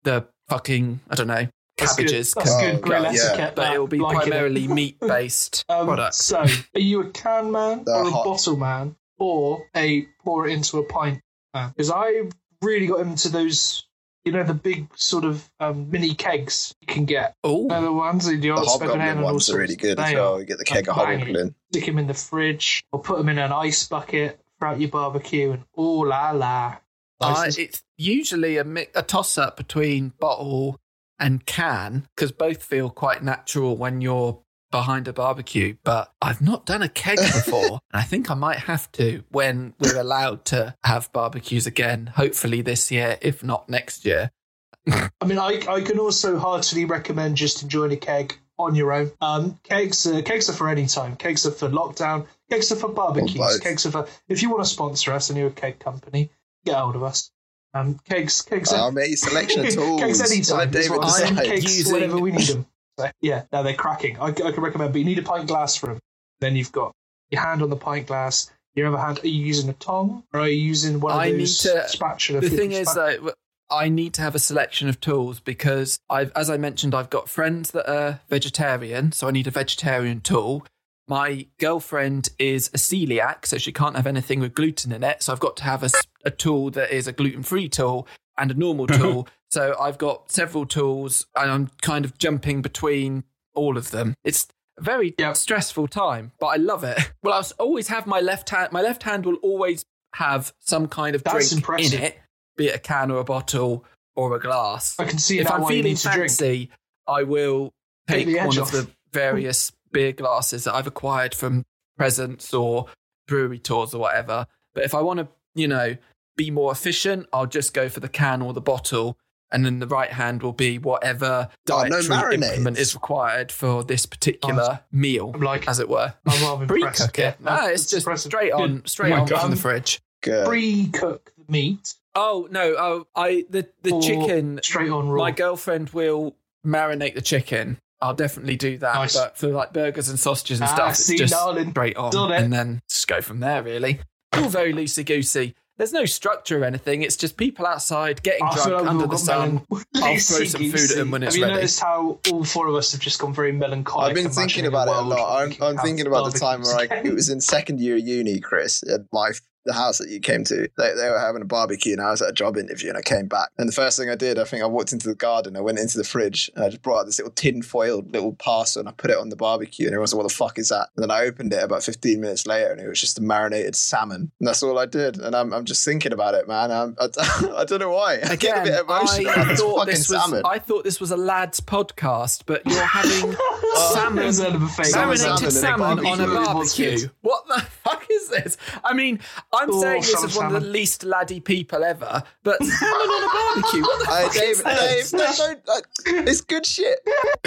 the 0.04 0.26
fucking, 0.52 1.00
I 1.10 1.14
don't 1.14 1.26
know, 1.26 1.48
That's 1.78 1.96
good. 1.96 2.06
cabbages 2.06 2.34
That's 2.34 2.50
can 2.56 2.70
Oh, 2.70 2.72
good. 2.74 2.82
Grill 2.82 3.02
God, 3.04 3.14
yeah. 3.14 3.20
etiquette. 3.24 3.52
But 3.56 3.62
that. 3.62 3.74
it 3.74 3.78
will 3.78 3.86
be 3.86 3.98
Liking 3.98 4.18
it. 4.20 4.30
primarily 4.30 4.68
meat 4.78 5.00
based 5.00 5.64
Um, 5.68 5.86
products. 5.86 6.18
So, 6.24 6.38
are 6.74 6.80
you 6.80 7.00
a 7.02 7.10
can 7.10 7.50
man 7.50 7.82
They're 7.84 7.94
or 7.96 8.08
a 8.08 8.10
hot. 8.10 8.24
bottle 8.24 8.56
man 8.56 8.96
or 9.18 9.66
a 9.76 10.06
pour 10.24 10.46
it 10.48 10.52
into 10.52 10.78
a 10.78 10.84
pint 10.84 11.20
man? 11.54 11.70
Because 11.70 11.90
I 11.90 12.22
really 12.62 12.86
got 12.86 13.00
into 13.00 13.28
those, 13.28 13.86
you 14.24 14.32
know, 14.32 14.44
the 14.44 14.54
big 14.54 14.86
sort 14.96 15.24
of 15.24 15.48
um, 15.60 15.90
mini 15.90 16.14
kegs 16.14 16.74
you 16.80 16.86
can 16.86 17.04
get. 17.06 17.34
Oh, 17.42 17.66
They're 17.68 17.80
the 17.80 17.92
ones 17.92 18.26
that 18.26 18.36
you 18.36 18.54
The 18.54 18.64
spend 18.64 18.90
an 18.92 18.98
hobgoblin 19.00 19.00
and 19.08 19.18
all 19.20 19.24
ones 19.32 19.50
are 19.50 19.58
really 19.58 19.74
good 19.76 19.98
as 19.98 20.12
well. 20.14 20.38
You 20.38 20.46
get 20.46 20.58
the 20.58 20.64
keg 20.64 20.88
of 20.88 20.96
Banging. 20.96 21.18
hobgoblin. 21.20 21.54
Stick 21.72 21.86
them 21.86 21.98
in 21.98 22.06
the 22.06 22.14
fridge 22.14 22.84
or 22.92 23.00
put 23.00 23.18
them 23.18 23.28
in 23.28 23.38
an 23.38 23.50
ice 23.52 23.88
bucket 23.88 24.38
throughout 24.60 24.78
your 24.78 24.90
barbecue 24.90 25.50
and 25.52 25.64
oh 25.76 26.00
la 26.00 26.30
la. 26.30 26.76
I, 27.22 27.32
Nice. 27.44 27.58
it's 27.58 27.82
usually 27.98 28.56
a, 28.58 28.64
mi- 28.64 28.86
a 28.94 29.02
toss 29.02 29.38
up 29.38 29.56
between 29.56 30.12
bottle 30.18 30.78
and 31.18 31.44
can 31.46 32.08
because 32.16 32.32
both 32.32 32.62
feel 32.64 32.90
quite 32.90 33.22
natural 33.22 33.76
when 33.76 34.00
you're 34.00 34.40
behind 34.70 35.06
a 35.06 35.12
barbecue. 35.12 35.76
But 35.84 36.12
I've 36.20 36.40
not 36.40 36.66
done 36.66 36.82
a 36.82 36.88
keg 36.88 37.18
before. 37.34 37.64
and 37.64 37.80
I 37.92 38.02
think 38.02 38.30
I 38.30 38.34
might 38.34 38.58
have 38.60 38.90
to 38.92 39.22
when 39.30 39.74
we're 39.78 39.98
allowed 40.00 40.44
to 40.46 40.74
have 40.84 41.12
barbecues 41.12 41.66
again, 41.66 42.08
hopefully 42.16 42.62
this 42.62 42.90
year, 42.90 43.18
if 43.20 43.44
not 43.44 43.68
next 43.68 44.04
year. 44.04 44.30
I 44.90 45.24
mean, 45.26 45.38
I, 45.38 45.60
I 45.68 45.80
can 45.82 45.98
also 46.00 46.38
heartily 46.38 46.84
recommend 46.86 47.36
just 47.36 47.62
enjoying 47.62 47.92
a 47.92 47.96
keg 47.96 48.36
on 48.58 48.74
your 48.74 48.92
own. 48.92 49.12
Um, 49.20 49.58
kegs, 49.62 50.06
uh, 50.06 50.22
kegs 50.24 50.48
are 50.48 50.52
for 50.54 50.68
any 50.68 50.86
time. 50.86 51.16
Kegs 51.16 51.46
are 51.46 51.50
for 51.52 51.68
lockdown. 51.68 52.26
Kegs 52.50 52.72
are 52.72 52.76
for 52.76 52.88
barbecues. 52.88 53.60
Kegs 53.60 53.86
are 53.86 53.90
for 53.92 54.06
if 54.28 54.42
you 54.42 54.50
want 54.50 54.62
to 54.64 54.68
sponsor 54.68 55.12
us 55.12 55.30
and 55.30 55.38
you're 55.38 55.48
a 55.48 55.52
keg 55.52 55.78
company, 55.78 56.30
get 56.64 56.76
hold 56.76 56.96
of 56.96 57.02
us. 57.02 57.30
Um, 57.74 57.98
kegs, 58.08 58.42
kegs, 58.42 58.72
I'll 58.72 58.88
are, 58.88 58.92
make 58.92 59.10
you 59.10 59.16
selection 59.16 59.60
of 59.66 59.72
tools. 59.72 60.00
kegs 60.00 60.20
anytime. 60.30 60.58
Let 60.58 60.74
is 60.74 60.88
David 60.88 60.98
I'm 61.02 61.36
Kegs 61.36 61.78
Using- 61.78 61.92
whenever 61.94 62.18
we 62.18 62.32
need 62.32 62.46
them. 62.48 62.66
So, 62.98 63.10
yeah, 63.22 63.44
no, 63.52 63.62
they're 63.62 63.72
cracking. 63.74 64.18
I, 64.18 64.26
I 64.26 64.32
can 64.32 64.60
recommend, 64.60 64.92
but 64.92 64.98
you 64.98 65.04
need 65.06 65.18
a 65.18 65.22
pint 65.22 65.48
glass 65.48 65.76
for 65.76 65.86
them. 65.86 65.98
Then 66.40 66.56
you've 66.56 66.72
got 66.72 66.92
your 67.30 67.40
hand 67.40 67.62
on 67.62 67.70
the 67.70 67.76
pint 67.76 68.06
glass. 68.06 68.50
Your 68.74 68.88
other 68.88 68.98
hand, 68.98 69.20
are 69.22 69.28
you 69.28 69.44
using 69.44 69.68
a 69.70 69.74
tongue 69.74 70.22
or 70.32 70.40
are 70.40 70.48
you 70.48 70.56
using 70.62 71.00
one 71.00 71.12
of 71.12 71.18
I 71.18 71.30
need 71.30 71.40
those 71.40 71.58
to- 71.58 71.88
spatula? 71.88 72.40
The 72.40 72.50
thing 72.50 72.72
is, 72.72 72.88
spat- 72.90 73.20
though, 73.22 73.32
I 73.70 73.88
need 73.88 74.12
to 74.14 74.22
have 74.22 74.34
a 74.34 74.38
selection 74.38 74.88
of 74.90 75.00
tools 75.00 75.40
because 75.40 75.98
I've, 76.10 76.30
as 76.36 76.50
I 76.50 76.58
mentioned, 76.58 76.94
I've 76.94 77.08
got 77.08 77.30
friends 77.30 77.70
that 77.70 77.90
are 77.90 78.20
vegetarian, 78.28 79.12
so 79.12 79.28
I 79.28 79.30
need 79.30 79.46
a 79.46 79.50
vegetarian 79.50 80.20
tool. 80.20 80.66
My 81.08 81.46
girlfriend 81.58 82.30
is 82.38 82.68
a 82.68 82.78
celiac, 82.78 83.46
so 83.46 83.58
she 83.58 83.72
can't 83.72 83.96
have 83.96 84.06
anything 84.06 84.40
with 84.40 84.54
gluten 84.54 84.92
in 84.92 85.02
it. 85.02 85.22
So 85.22 85.32
I've 85.32 85.40
got 85.40 85.56
to 85.58 85.64
have 85.64 85.82
a 86.24 86.30
tool 86.30 86.70
that 86.70 86.90
is 86.94 87.06
a 87.06 87.12
gluten 87.12 87.42
free 87.42 87.68
tool 87.68 88.06
and 88.38 88.50
a 88.50 88.54
normal 88.54 88.86
tool. 88.98 89.28
so 89.50 89.74
I've 89.80 89.98
got 89.98 90.30
several 90.32 90.64
tools 90.64 91.26
and 91.36 91.50
I'm 91.50 91.70
kind 91.82 92.04
of 92.04 92.16
jumping 92.18 92.62
between 92.62 93.24
all 93.54 93.76
of 93.76 93.90
them. 93.90 94.14
It's 94.24 94.46
a 94.78 94.82
very 94.82 95.14
stressful 95.34 95.88
time, 95.88 96.32
but 96.38 96.46
I 96.46 96.56
love 96.56 96.84
it. 96.84 97.12
Well, 97.22 97.34
I'll 97.34 97.46
always 97.66 97.88
have 97.88 98.06
my 98.06 98.20
left 98.20 98.48
hand. 98.50 98.72
My 98.72 98.80
left 98.80 99.02
hand 99.02 99.26
will 99.26 99.36
always 99.36 99.84
have 100.14 100.52
some 100.60 100.88
kind 100.88 101.14
of 101.14 101.24
That's 101.24 101.50
drink 101.50 101.60
impressive. 101.62 101.98
in 102.00 102.06
it, 102.06 102.18
be 102.56 102.68
it 102.68 102.76
a 102.76 102.78
can 102.78 103.10
or 103.10 103.18
a 103.18 103.24
bottle 103.24 103.84
or 104.16 104.34
a 104.36 104.40
glass. 104.40 104.98
I 104.98 105.04
can 105.04 105.18
see 105.18 105.40
if 105.40 105.50
I'm 105.50 105.64
feeling 105.66 105.96
to 105.96 106.02
drink. 106.02 106.18
fancy, 106.30 106.70
I 107.06 107.24
will 107.24 107.72
Take 108.08 108.18
take, 108.18 108.26
the 108.26 108.38
edge 108.40 108.46
one 108.48 108.58
off. 108.58 108.72
of 108.72 108.86
the 108.86 108.90
various 109.12 109.72
beer 109.92 110.12
glasses 110.12 110.64
that 110.64 110.74
I've 110.74 110.86
acquired 110.86 111.34
from 111.34 111.64
presents 111.96 112.52
or 112.54 112.86
brewery 113.28 113.58
tours 113.58 113.94
or 113.94 113.98
whatever. 113.98 114.46
But 114.74 114.84
if 114.84 114.94
I 114.94 115.00
want 115.02 115.20
to, 115.20 115.28
you 115.54 115.68
know, 115.68 115.96
be 116.36 116.50
more 116.50 116.72
efficient, 116.72 117.26
I'll 117.32 117.46
just 117.46 117.74
go 117.74 117.88
for 117.88 118.00
the 118.00 118.08
can 118.08 118.42
or 118.42 118.52
the 118.52 118.60
bottle. 118.60 119.16
And 119.50 119.66
then 119.66 119.80
the 119.80 119.86
right 119.86 120.10
hand 120.10 120.42
will 120.42 120.54
be 120.54 120.78
whatever 120.78 121.50
Oh, 121.70 121.82
no 121.84 122.00
dietary 122.00 122.36
implement 122.36 122.78
is 122.78 122.94
required 122.94 123.52
for 123.52 123.84
this 123.84 124.06
particular 124.06 124.80
meal, 124.90 125.30
I'm 125.34 125.42
like, 125.42 125.68
as 125.68 125.78
it 125.78 125.90
were. 125.90 126.14
I'm 126.26 126.42
rather 126.42 126.62
impressed. 126.74 127.00
Pre-cook 127.12 127.18
it. 127.18 127.36
Yeah, 127.38 127.56
No, 127.56 127.66
it's 127.66 127.82
that's 127.82 127.90
just 127.90 128.06
impressive. 128.06 128.30
straight 128.30 128.52
on, 128.52 128.82
straight 128.86 129.12
Oh 129.12 129.16
on 129.20 129.26
God. 129.26 129.40
from 129.42 129.50
the 129.50 129.56
fridge. 129.58 130.00
Good. 130.22 130.46
Pre-cook 130.46 131.32
the 131.36 131.52
meat 131.52 131.94
Oh 132.14 132.46
no! 132.50 132.74
Oh, 132.78 133.06
I 133.16 133.44
the 133.50 133.66
the 133.82 133.92
or 133.92 134.02
chicken. 134.02 134.60
straight 134.62 134.90
on 134.90 135.08
raw. 135.08 135.22
My 135.24 135.30
girlfriend 135.32 135.90
will 135.90 136.36
marinate 136.64 137.14
the 137.14 137.22
chicken. 137.22 137.78
I'll 138.02 138.14
definitely 138.14 138.56
do 138.56 138.76
that. 138.78 138.94
Nice. 138.94 139.16
But 139.16 139.38
for 139.38 139.48
like 139.48 139.72
burgers 139.72 140.08
and 140.08 140.18
sausages 140.18 140.60
and 140.60 140.68
Ah, 140.68 140.74
stuff, 140.74 140.90
it's 140.90 141.04
see, 141.04 141.16
just 141.16 141.32
darling. 141.32 141.70
straight 141.70 141.96
on, 141.96 142.10
Done 142.10 142.32
it. 142.32 142.42
and 142.42 142.52
then 142.52 142.82
just 142.88 143.08
go 143.08 143.20
from 143.22 143.40
there. 143.40 143.62
Really, 143.62 144.00
all 144.32 144.48
very 144.48 144.72
loosey 144.74 145.06
goosey. 145.06 145.54
There's 145.78 145.92
no 145.92 146.04
structure 146.04 146.60
or 146.60 146.64
anything. 146.64 147.02
It's 147.02 147.16
just 147.16 147.36
people 147.38 147.64
outside 147.66 148.22
getting 148.22 148.44
I 148.44 148.54
drunk 148.62 148.86
under 148.86 149.06
the 149.06 149.16
sun. 149.16 149.64
I'll 149.96 150.18
throw 150.18 150.44
some 150.44 150.60
food 150.70 150.90
at 150.90 150.96
them 150.96 151.10
when 151.10 151.22
it's 151.22 151.34
Have 151.34 151.38
you 151.38 151.44
ready. 151.44 151.54
noticed 151.56 151.80
how 151.80 152.18
all 152.30 152.44
four 152.44 152.66
of 152.68 152.74
us 152.74 152.92
have 152.92 153.00
just 153.00 153.18
gone 153.18 153.32
very 153.32 153.52
melancholic? 153.52 154.10
I've 154.10 154.14
been 154.14 154.30
thinking 154.30 154.66
about 154.66 154.88
it 154.88 154.94
a 154.94 155.00
lot. 155.00 155.42
I'm, 155.42 155.54
I'm 155.62 155.78
thinking 155.78 156.06
about 156.06 156.30
the 156.30 156.38
time 156.38 156.60
where 156.62 156.76
I, 156.76 156.84
it 157.04 157.14
was 157.14 157.30
in 157.30 157.40
second 157.40 157.80
year 157.80 157.96
uni, 157.96 158.38
Chris, 158.38 158.82
at 158.88 159.00
my 159.12 159.30
the 159.64 159.72
house 159.72 159.98
that 159.98 160.08
you 160.08 160.20
came 160.20 160.44
to. 160.44 160.68
They, 160.76 160.94
they 160.94 161.08
were 161.08 161.18
having 161.18 161.42
a 161.42 161.46
barbecue, 161.46 161.92
and 161.92 162.00
I 162.02 162.10
was 162.10 162.22
at 162.22 162.30
a 162.30 162.32
job 162.32 162.56
interview, 162.56 162.88
and 162.88 162.98
I 162.98 163.02
came 163.02 163.26
back. 163.26 163.50
And 163.58 163.68
the 163.68 163.72
first 163.72 163.98
thing 163.98 164.10
I 164.10 164.14
did, 164.14 164.38
I 164.38 164.44
think 164.44 164.62
I 164.62 164.66
walked 164.66 164.92
into 164.92 165.08
the 165.08 165.14
garden, 165.14 165.56
I 165.56 165.60
went 165.60 165.78
into 165.78 165.98
the 165.98 166.04
fridge, 166.04 166.50
and 166.54 166.64
I 166.64 166.68
just 166.68 166.82
brought 166.82 167.00
out 167.00 167.06
this 167.06 167.18
little 167.18 167.32
tin 167.32 167.62
foil 167.62 168.02
little 168.08 168.34
parcel, 168.34 168.80
and 168.80 168.88
I 168.88 168.92
put 168.92 169.10
it 169.10 169.16
on 169.18 169.28
the 169.28 169.36
barbecue, 169.36 169.86
and 169.86 169.92
everyone 169.94 170.08
said, 170.08 170.16
"What 170.16 170.28
the 170.28 170.34
fuck 170.34 170.58
is 170.58 170.68
that?" 170.68 170.88
And 170.96 171.02
then 171.02 171.10
I 171.10 171.22
opened 171.24 171.52
it 171.52 171.62
about 171.62 171.82
15 171.82 172.20
minutes 172.20 172.46
later, 172.46 172.70
and 172.72 172.80
it 172.80 172.88
was 172.88 173.00
just 173.00 173.18
a 173.18 173.22
marinated 173.22 173.76
salmon, 173.76 174.30
and 174.38 174.46
that's 174.48 174.62
all 174.62 174.78
I 174.78 174.86
did. 174.86 175.18
And 175.20 175.34
I'm, 175.34 175.52
I'm 175.52 175.64
just 175.64 175.84
thinking 175.84 176.12
about 176.12 176.34
it, 176.34 176.48
man. 176.48 176.70
I'm, 176.70 176.96
I, 177.00 177.08
I 177.58 177.64
don't 177.64 177.80
know 177.80 177.90
why. 177.90 178.14
I 178.24 178.36
get 178.36 178.56
a 178.56 178.62
Again, 178.62 178.64
bit 178.64 178.80
emotional 178.80 179.32
about 179.32 179.38
I 179.38 179.44
this 179.48 179.60
thought 179.60 179.78
fucking 179.78 179.90
this 179.90 180.08
was 180.08 180.22
salmon. 180.22 180.42
I 180.44 180.58
thought 180.58 180.84
this 180.84 181.00
was 181.00 181.10
a 181.10 181.16
lads 181.16 181.60
podcast, 181.60 182.42
but 182.46 182.62
you're 182.66 182.84
having 182.84 183.30
It 183.32 183.36
oh, 183.40 183.90
salmon 183.94 184.24
was 184.24 184.40
out 184.40 184.54
of 184.54 184.62
a 184.62 184.68
fake. 184.68 184.86
Salmon, 184.86 185.18
marinated 185.18 185.52
salmon 185.52 185.96
salmon, 185.96 186.06
on 186.06 186.20
a 186.20 186.26
barbecue. 186.26 186.90
barbecue. 186.90 187.08
What 187.22 187.46
the 187.48 187.60
fuck 187.84 188.06
is 188.10 188.28
this? 188.28 188.56
I 188.84 188.94
mean, 188.94 189.20
I'm 189.54 189.68
Oh, 189.70 189.80
saying 189.82 190.00
this 190.02 190.12
some 190.12 190.24
is 190.28 190.36
one 190.36 190.46
of 190.46 190.62
the 190.62 190.68
least 190.68 191.04
laddie 191.04 191.40
people 191.40 191.84
ever, 191.84 192.22
but 192.42 192.62
salmon 192.64 192.94
on 192.94 193.22
a 193.22 193.60
barbecue. 193.60 193.82
What 193.82 193.98
the 193.98 194.06
Hey, 194.06 194.22
fuck 194.22 194.32
Dave, 194.32 194.50
is 194.50 195.10
this? 195.10 195.38
Dave, 195.38 195.38
no, 195.46 195.54
don't, 195.54 195.68
uh, 195.68 196.30
it's 196.30 196.40
good 196.40 196.64
shit. 196.66 196.98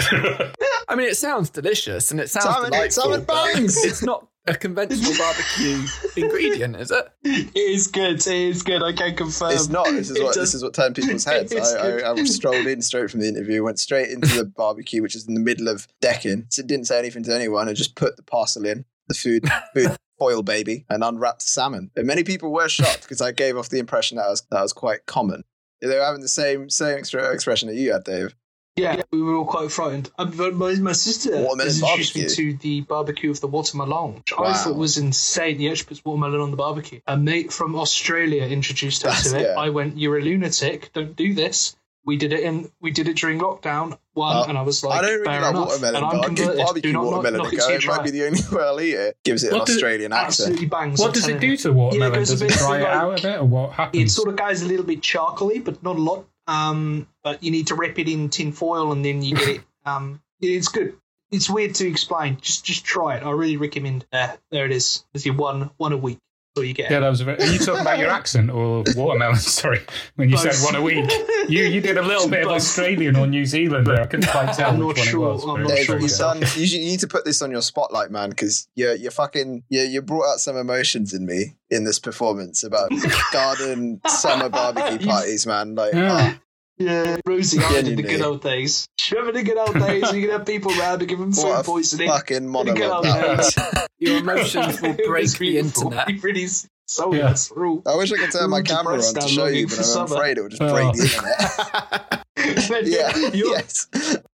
I 0.88 0.94
mean, 0.94 1.08
it 1.08 1.16
sounds 1.16 1.50
delicious 1.50 2.10
and 2.10 2.20
it 2.20 2.30
sounds 2.30 2.44
Salmon, 2.46 2.70
delightful. 2.70 3.02
salmon 3.02 3.24
bangs. 3.24 3.84
It's 3.84 4.02
not. 4.02 4.26
a 4.48 4.54
conventional 4.54 5.12
barbecue 5.18 5.82
ingredient, 6.16 6.76
is 6.76 6.92
it? 6.92 7.08
It 7.24 7.56
is 7.56 7.88
good. 7.88 8.24
It 8.24 8.28
is 8.28 8.62
good. 8.62 8.80
I 8.80 8.92
can 8.92 9.16
confirm. 9.16 9.50
It's 9.50 9.68
not. 9.68 9.86
This 9.86 10.08
is 10.10 10.16
It 10.16 10.22
what 10.22 10.34
does- 10.34 10.42
this 10.44 10.54
is 10.54 10.62
what 10.62 10.72
turned 10.74 10.94
people's 10.94 11.24
heads. 11.24 11.52
I. 11.52 11.98
I, 11.98 12.12
I 12.12 12.24
strolled 12.24 12.66
in 12.68 12.80
straight 12.82 13.10
from 13.10 13.18
the 13.20 13.28
interview, 13.28 13.64
went 13.64 13.80
straight 13.80 14.10
into 14.10 14.28
the 14.28 14.44
barbecue, 14.44 15.02
which 15.02 15.16
is 15.16 15.26
in 15.26 15.34
the 15.34 15.40
middle 15.40 15.66
of 15.66 15.88
decking. 16.00 16.46
So 16.50 16.62
didn't 16.62 16.86
say 16.86 16.98
anything 17.00 17.24
to 17.24 17.34
anyone, 17.34 17.66
and 17.66 17.76
just 17.76 17.96
put 17.96 18.16
the 18.16 18.22
parcel 18.22 18.64
in, 18.66 18.84
the 19.08 19.14
food, 19.14 19.44
food 19.74 19.96
foil 20.18 20.42
baby, 20.42 20.84
and 20.88 21.02
unwrapped 21.04 21.42
salmon. 21.42 21.90
And 21.96 22.06
many 22.06 22.24
people 22.24 22.52
were 22.52 22.68
shocked 22.68 23.02
because 23.02 23.20
I 23.20 23.32
gave 23.32 23.56
off 23.56 23.68
the 23.68 23.78
impression 23.78 24.16
that 24.18 24.28
was 24.28 24.42
that 24.50 24.62
was 24.62 24.72
quite 24.72 25.06
common. 25.06 25.44
They 25.80 25.88
were 25.88 26.04
having 26.04 26.22
the 26.22 26.28
same 26.28 26.70
same 26.70 26.98
extra 26.98 27.32
expression 27.32 27.68
that 27.68 27.76
you 27.76 27.92
had, 27.92 28.04
Dave. 28.04 28.34
Yeah, 28.76 29.00
we 29.10 29.22
were 29.22 29.36
all 29.36 29.46
quite 29.46 29.72
frightened. 29.72 30.10
Um, 30.18 30.36
my, 30.58 30.74
my 30.74 30.92
sister 30.92 31.34
has 31.34 31.80
introduced 31.82 32.14
me 32.14 32.28
to 32.28 32.58
the 32.58 32.82
barbecue 32.82 33.30
of 33.30 33.40
the 33.40 33.46
watermelon, 33.46 34.16
which 34.16 34.34
I 34.38 34.52
thought 34.52 34.76
was 34.76 34.98
insane. 34.98 35.58
Yeah, 35.60 35.72
she 35.72 35.84
puts 35.84 36.04
watermelon 36.04 36.42
on 36.42 36.50
the 36.50 36.58
barbecue. 36.58 37.00
A 37.06 37.16
mate 37.16 37.50
from 37.54 37.74
Australia 37.74 38.42
introduced 38.44 39.02
her 39.04 39.08
That's- 39.08 39.32
to 39.32 39.38
it. 39.38 39.42
yeah. 39.44 39.54
I 39.58 39.70
went, 39.70 39.96
"You're 39.96 40.18
a 40.18 40.22
lunatic! 40.22 40.90
Don't 40.92 41.16
do 41.16 41.32
this." 41.32 41.74
We 42.06 42.16
did 42.16 42.32
it 42.32 42.40
in. 42.40 42.70
We 42.80 42.92
did 42.92 43.08
it 43.08 43.16
during 43.16 43.40
lockdown 43.40 43.98
one, 44.14 44.36
Uh, 44.36 44.44
and 44.48 44.56
I 44.56 44.62
was 44.62 44.82
like, 44.84 45.00
I 45.00 45.02
don't 45.02 45.20
really 45.20 45.24
like 45.40 45.50
enough." 45.50 45.68
watermelon, 45.68 45.96
and 45.96 46.04
but 46.10 46.14
I'll 46.24 46.30
give 46.30 46.36
converted. 46.36 46.56
Do 46.56 46.64
barbecue 46.64 46.92
not 46.92 47.02
knock- 47.02 47.10
watermelon 47.12 47.38
knock 47.42 47.52
a 47.52 47.56
it 47.56 47.58
go. 47.58 47.68
It 47.68 47.80
try 47.80 47.96
might 47.96 48.04
be 48.04 48.10
the 48.12 48.24
only 48.26 48.40
way 48.52 48.62
I'll 48.62 48.80
eat 48.80 48.94
it. 48.94 49.16
Gives 49.24 49.44
it 49.44 49.52
an 49.52 49.58
What 49.58 49.66
does- 49.66 49.76
Australian 49.76 50.12
accent. 50.12 50.46
Absolutely 50.50 50.66
bangs. 50.66 51.00
What 51.00 51.06
I'm 51.08 51.12
does 51.12 51.28
it 51.28 51.40
do 51.40 51.46
you. 51.48 51.56
to 51.58 51.72
watermelon? 51.72 52.14
goes 52.14 52.30
a 52.30 52.32
does 52.34 52.42
it 52.42 52.48
bit 52.48 52.58
dry 52.58 52.78
it 52.80 52.86
out 52.86 53.18
a 53.18 53.22
bit, 53.22 53.40
or 53.40 53.44
what 53.44 53.72
happens? 53.72 54.02
It 54.04 54.14
sort 54.14 54.28
of 54.28 54.36
goes 54.36 54.62
a 54.62 54.66
little 54.66 54.86
bit 54.86 55.00
charcoaly, 55.02 55.62
but 55.64 55.82
not 55.82 55.96
a 55.96 56.00
lot. 56.00 56.26
Um, 56.46 57.08
but 57.24 57.42
you 57.42 57.50
need 57.50 57.66
to 57.66 57.74
wrap 57.74 57.98
it 57.98 58.08
in 58.08 58.28
tin 58.30 58.52
foil, 58.52 58.92
and 58.92 59.04
then 59.04 59.22
you 59.22 59.34
get 59.36 59.48
it. 59.48 59.60
Um, 59.84 60.20
it's 60.40 60.68
good. 60.68 60.96
It's 61.30 61.48
weird 61.50 61.74
to 61.76 61.88
explain. 61.88 62.38
Just 62.40 62.64
just 62.64 62.84
try 62.84 63.16
it. 63.16 63.22
I 63.24 63.30
really 63.30 63.56
recommend. 63.56 64.04
There, 64.12 64.36
there 64.50 64.64
it 64.64 64.72
is. 64.72 65.04
There's 65.12 65.24
your 65.26 65.34
one 65.36 65.70
one 65.76 65.92
a 65.92 65.96
week. 65.96 66.18
So 66.56 66.62
you 66.62 66.72
get. 66.72 66.90
yeah, 66.90 67.00
that 67.00 67.08
was. 67.10 67.20
A 67.20 67.26
bit, 67.26 67.42
are 67.42 67.46
you 67.52 67.58
talking 67.58 67.82
about 67.82 67.98
your 67.98 68.08
accent 68.20 68.48
or 68.50 68.82
watermelon? 68.94 69.36
Sorry, 69.60 69.80
when 70.14 70.30
you 70.30 70.36
Both. 70.36 70.54
said 70.54 70.64
one 70.64 70.74
a 70.74 70.80
week, 70.80 71.04
you 71.50 71.64
you 71.64 71.82
did 71.82 71.98
a 71.98 72.02
little 72.12 72.28
bit 72.30 72.46
of 72.46 72.52
Australian 72.52 73.16
or 73.16 73.26
New 73.26 73.44
Zealand 73.44 73.86
there. 73.86 74.00
I 74.00 74.06
couldn't 74.06 74.30
quite 74.30 74.54
tell 74.54 74.70
I'm 74.70 74.78
which 74.78 74.96
not 74.96 74.96
one 74.96 75.06
sure. 75.06 75.28
it 75.28 75.32
was. 75.34 75.42
I'm 75.44 75.48
not 75.48 75.58
it 75.60 75.62
was 75.64 75.72
Dave, 75.72 75.84
sure 75.84 75.94
very 75.96 76.02
you've 76.04 76.10
good. 76.10 76.24
myself. 76.24 76.32
done. 76.40 76.60
You, 76.62 76.66
should, 76.66 76.80
you 76.80 76.86
need 76.86 77.00
to 77.00 77.08
put 77.08 77.24
this 77.26 77.42
on 77.42 77.50
your 77.50 77.60
spotlight, 77.62 78.10
man, 78.10 78.30
because 78.30 78.68
you 78.74 78.90
you 78.92 79.10
fucking 79.10 79.64
you 79.68 79.82
you 79.82 80.00
brought 80.00 80.32
out 80.32 80.40
some 80.40 80.56
emotions 80.56 81.12
in 81.12 81.26
me 81.26 81.56
in 81.70 81.84
this 81.84 81.98
performance 81.98 82.64
about 82.64 82.90
garden 83.32 84.00
summer 84.06 84.48
barbecue 84.48 85.06
parties, 85.06 85.46
man. 85.46 85.74
Like, 85.74 85.92
Yeah. 85.92 86.16
Ah. 86.34 86.38
Ah, 86.80 86.82
Yeah, 86.84 87.16
Rosie 87.26 87.58
I 87.58 87.82
did 87.82 87.96
the 87.98 88.02
good 88.02 88.20
old 88.22 88.42
days. 88.42 88.88
Remember 89.10 89.32
the 89.32 89.42
good 89.44 89.56
old 89.58 89.74
days? 89.74 90.12
You 90.12 90.22
can 90.22 90.30
have 90.30 90.46
people 90.46 90.72
around 90.78 90.98
to 91.00 91.06
give 91.06 91.18
them 91.18 91.32
food 91.32 91.44
what 91.44 91.60
a 91.60 91.64
poisoning. 91.64 92.08
fucking 92.08 92.38
good 92.44 92.48
monologue 92.50 93.06
old 93.06 93.38
days. 93.38 93.58
Your 93.98 94.18
emotions 94.18 94.80
will 94.82 94.94
break 95.06 95.30
the 95.38 95.58
internet. 95.58 96.08
It 96.10 96.22
really 96.22 96.46
sold 96.86 97.16
Yeah. 97.16 97.32
through. 97.34 97.82
I 97.86 97.96
wish 97.96 98.12
I 98.12 98.16
could 98.16 98.30
turn 98.32 98.50
my 98.50 98.62
camera 98.62 98.94
on 98.94 99.14
to 99.14 99.28
show 99.28 99.46
you, 99.46 99.66
but 99.66 99.78
I'm 99.78 99.84
summer. 99.84 100.14
afraid 100.14 100.38
it 100.38 100.42
would 100.42 100.50
just 100.52 100.62
Oh. 100.62 100.72
break 100.72 100.92
the 100.94 102.24
internet. 102.36 102.86
yeah, 102.86 103.16
You're- 103.32 103.50
yes. 103.50 103.86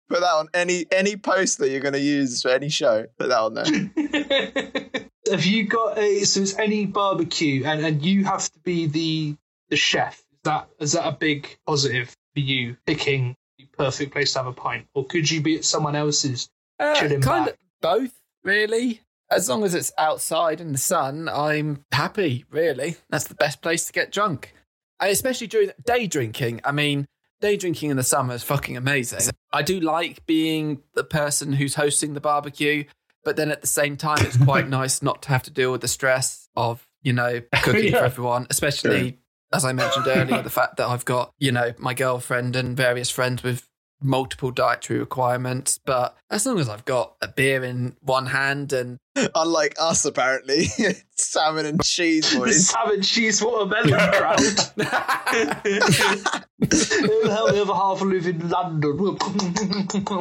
Put 0.09 0.21
that 0.21 0.33
on 0.33 0.47
any 0.55 0.87
any 0.91 1.17
post 1.17 1.59
that 1.59 1.69
you're 1.69 1.81
going 1.81 1.93
to 1.93 1.99
use 1.99 2.41
for 2.41 2.49
any 2.49 2.69
show. 2.69 3.05
Put 3.19 3.29
that 3.29 3.39
on 3.39 3.53
there. 3.53 3.65
have 5.31 5.45
you 5.45 5.65
got 5.65 5.99
a 5.99 6.23
so 6.23 6.41
it's 6.41 6.57
any 6.57 6.87
barbecue 6.87 7.63
and, 7.63 7.85
and 7.85 8.03
you 8.03 8.23
have 8.25 8.49
to 8.51 8.59
be 8.63 8.87
the 8.87 9.35
the 9.69 9.75
chef 9.77 10.17
is 10.17 10.23
that 10.45 10.67
is 10.79 10.91
that 10.93 11.07
a 11.07 11.11
big 11.11 11.55
positive 11.67 12.15
for 12.39 12.45
you 12.45 12.77
picking 12.85 13.35
the 13.57 13.65
perfect 13.77 14.11
place 14.11 14.33
to 14.33 14.39
have 14.39 14.47
a 14.47 14.53
pint 14.53 14.87
or 14.93 15.05
could 15.05 15.29
you 15.29 15.41
be 15.41 15.55
at 15.57 15.65
someone 15.65 15.95
else's 15.95 16.49
Uh, 16.79 16.95
Chilling 16.95 17.21
kind 17.21 17.45
back. 17.45 17.53
of 17.55 17.59
both, 17.81 18.13
really. 18.43 19.01
As 19.31 19.49
long 19.49 19.63
as 19.63 19.75
it's 19.75 19.91
outside 19.97 20.59
in 20.61 20.71
the 20.71 20.77
sun, 20.77 21.27
I'm 21.29 21.83
happy, 21.91 22.45
really. 22.49 22.95
That's 23.09 23.27
the 23.27 23.35
best 23.35 23.61
place 23.61 23.85
to 23.85 23.91
get 23.93 24.11
drunk. 24.11 24.53
And 24.99 25.11
especially 25.11 25.47
during 25.47 25.71
day 25.85 26.07
drinking. 26.07 26.61
I 26.63 26.71
mean, 26.71 27.05
day 27.41 27.55
drinking 27.57 27.91
in 27.91 27.97
the 27.97 28.03
summer 28.03 28.33
is 28.33 28.43
fucking 28.43 28.75
amazing. 28.77 29.31
I 29.51 29.61
do 29.61 29.79
like 29.81 30.25
being 30.25 30.81
the 30.95 31.03
person 31.03 31.53
who's 31.53 31.75
hosting 31.75 32.13
the 32.13 32.21
barbecue, 32.21 32.85
but 33.23 33.35
then 33.35 33.51
at 33.51 33.61
the 33.61 33.67
same 33.67 33.97
time, 33.97 34.25
it's 34.25 34.37
quite 34.37 34.67
nice 34.79 35.01
not 35.03 35.21
to 35.23 35.29
have 35.29 35.43
to 35.43 35.51
deal 35.51 35.71
with 35.71 35.81
the 35.81 35.87
stress 35.87 36.49
of, 36.55 36.87
you 37.03 37.13
know, 37.13 37.41
cooking 37.61 37.91
Yeah. 37.91 37.99
for 37.99 38.05
everyone, 38.05 38.47
especially. 38.49 39.19
As 39.51 39.65
I 39.65 39.73
mentioned 39.73 40.07
earlier, 40.09 40.41
the 40.41 40.49
fact 40.49 40.77
that 40.77 40.87
I've 40.87 41.05
got, 41.05 41.33
you 41.39 41.51
know, 41.51 41.73
my 41.77 41.93
girlfriend 41.93 42.55
and 42.55 42.75
various 42.75 43.09
friends 43.09 43.43
with 43.43 43.67
multiple 44.01 44.51
dietary 44.51 44.99
requirements, 44.99 45.77
but 45.83 46.15
as 46.29 46.45
long 46.45 46.59
as 46.59 46.69
I've 46.69 46.85
got 46.85 47.15
a 47.21 47.27
beer 47.27 47.63
in 47.63 47.95
one 48.01 48.27
hand 48.27 48.71
and 48.73 48.97
Unlike 49.35 49.75
us, 49.79 50.05
apparently, 50.05 50.65
salmon 51.15 51.65
and 51.65 51.83
cheese 51.83 52.31
the 52.31 52.39
boys. 52.39 52.69
salmon 52.69 53.01
cheese 53.01 53.43
watermelon 53.43 53.89
crowd 54.11 54.39
the 54.39 54.85
hell 57.29 57.47
the 57.51 57.61
other 57.61 57.73
half 57.73 58.01
live 58.01 58.27
in 58.27 58.47
London 58.49 59.17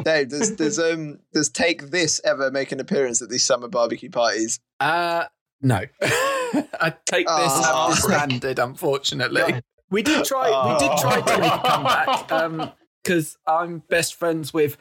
Dave, 0.02 0.30
does 0.30 0.50
does 0.52 0.78
um 0.78 1.18
does 1.32 1.48
take 1.48 1.90
this 1.90 2.20
ever 2.24 2.50
make 2.50 2.72
an 2.72 2.80
appearance 2.80 3.22
at 3.22 3.28
these 3.28 3.44
summer 3.44 3.68
barbecue 3.68 4.10
parties? 4.10 4.58
uh 4.80 5.24
no. 5.60 5.80
I 6.02 6.94
take 7.04 7.26
this 7.26 7.52
Oh. 7.66 7.90
as 7.92 8.02
standard, 8.02 8.58
unfortunately. 8.58 9.42
Right. 9.42 9.64
We 9.90 10.02
did 10.02 10.24
try 10.24 10.72
we 10.72 10.78
did 10.78 10.96
try 10.98 11.20
to 11.20 11.38
make 11.40 11.52
a 11.52 11.58
comeback. 11.58 12.30
Um 12.32 12.72
because 13.04 13.38
I'm 13.46 13.78
best 13.88 14.14
friends 14.16 14.52
with 14.52 14.76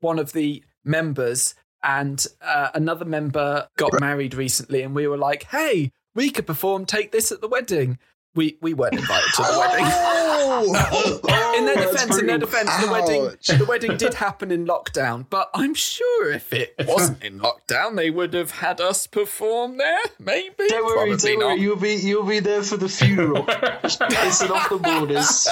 one 0.00 0.18
of 0.18 0.32
the 0.32 0.62
members 0.84 1.54
and 1.82 2.24
uh, 2.40 2.68
another 2.74 3.04
member 3.04 3.66
got 3.76 3.98
married 3.98 4.34
recently 4.34 4.82
and 4.82 4.94
we 4.94 5.08
were 5.08 5.16
like, 5.16 5.44
hey, 5.44 5.90
we 6.14 6.30
could 6.30 6.46
perform 6.46 6.84
take 6.86 7.10
this 7.10 7.32
at 7.32 7.40
the 7.40 7.48
wedding. 7.48 7.98
We 8.34 8.56
we 8.62 8.72
weren't 8.72 8.94
invited 8.94 9.30
to 9.36 9.42
the 9.42 9.58
wedding. 9.58 9.84
Oh! 9.86 11.54
in 11.58 11.66
their 11.66 11.76
defense, 11.76 12.18
in 12.18 12.26
their 12.26 12.38
defense, 12.38 12.70
the 12.84 12.90
wedding 12.90 13.24
the 13.58 13.64
wedding 13.66 13.96
did 13.96 14.14
happen 14.14 14.50
in 14.50 14.66
lockdown, 14.66 15.26
but 15.28 15.50
I'm 15.54 15.74
sure 15.74 16.32
if 16.32 16.52
it 16.52 16.74
wasn't 16.86 17.22
in 17.22 17.40
lockdown, 17.40 17.96
they 17.96 18.10
would 18.10 18.32
have 18.34 18.50
had 18.52 18.80
us 18.80 19.06
perform 19.06 19.76
there. 19.76 20.00
Maybe, 20.18 20.54
don't 20.68 20.84
worry 20.84 20.94
probably 21.10 21.16
don't 21.16 21.38
not. 21.40 21.46
worry 21.46 21.60
you'll 21.60 21.76
be 21.76 21.94
you'll 21.94 22.24
be 22.24 22.40
there 22.40 22.62
for 22.62 22.76
the 22.78 22.88
funeral 22.88 23.44
just 23.82 24.00
pissing 24.00 24.50
off 24.50 24.68
the 24.70 24.78
borders 24.78 25.48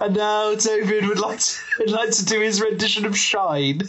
And 0.00 0.16
now 0.16 0.54
David 0.54 1.06
would 1.08 1.18
like 1.18 1.40
to, 1.40 1.56
would 1.78 1.90
like 1.90 2.10
to 2.10 2.24
do 2.24 2.40
his 2.40 2.60
rendition 2.60 3.06
of 3.06 3.16
Shine. 3.16 3.80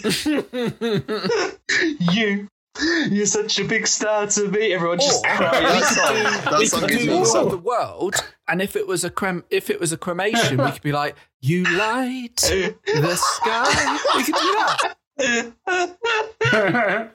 you, 1.99 2.47
you're 3.11 3.25
such 3.25 3.59
a 3.59 3.65
big 3.65 3.85
star 3.87 4.27
to 4.27 4.47
me. 4.47 4.73
Everyone 4.73 4.99
just 4.99 5.25
Or- 5.25 5.29
crying. 5.35 5.63
that 5.63 5.83
song, 5.83 6.51
that 6.51 6.59
we 6.59 6.65
song 6.67 6.79
could 6.81 6.89
gives 6.89 7.03
do 7.03 7.09
me 7.11 7.17
War 7.19 7.49
the 7.49 7.57
World, 7.57 8.15
and 8.47 8.61
if 8.61 8.75
it 8.75 8.87
was 8.87 9.03
a 9.03 9.09
crem, 9.09 9.43
if 9.49 9.69
it 9.69 9.79
was 9.79 9.91
a 9.91 9.97
cremation, 9.97 10.57
we 10.57 10.71
could 10.71 10.81
be 10.81 10.91
like, 10.91 11.15
"You 11.41 11.63
light 11.63 12.37
the 12.37 13.15
sky." 13.15 13.99
We 14.15 14.23
could 14.23 14.35
do 14.35 14.53
that. 14.53 14.95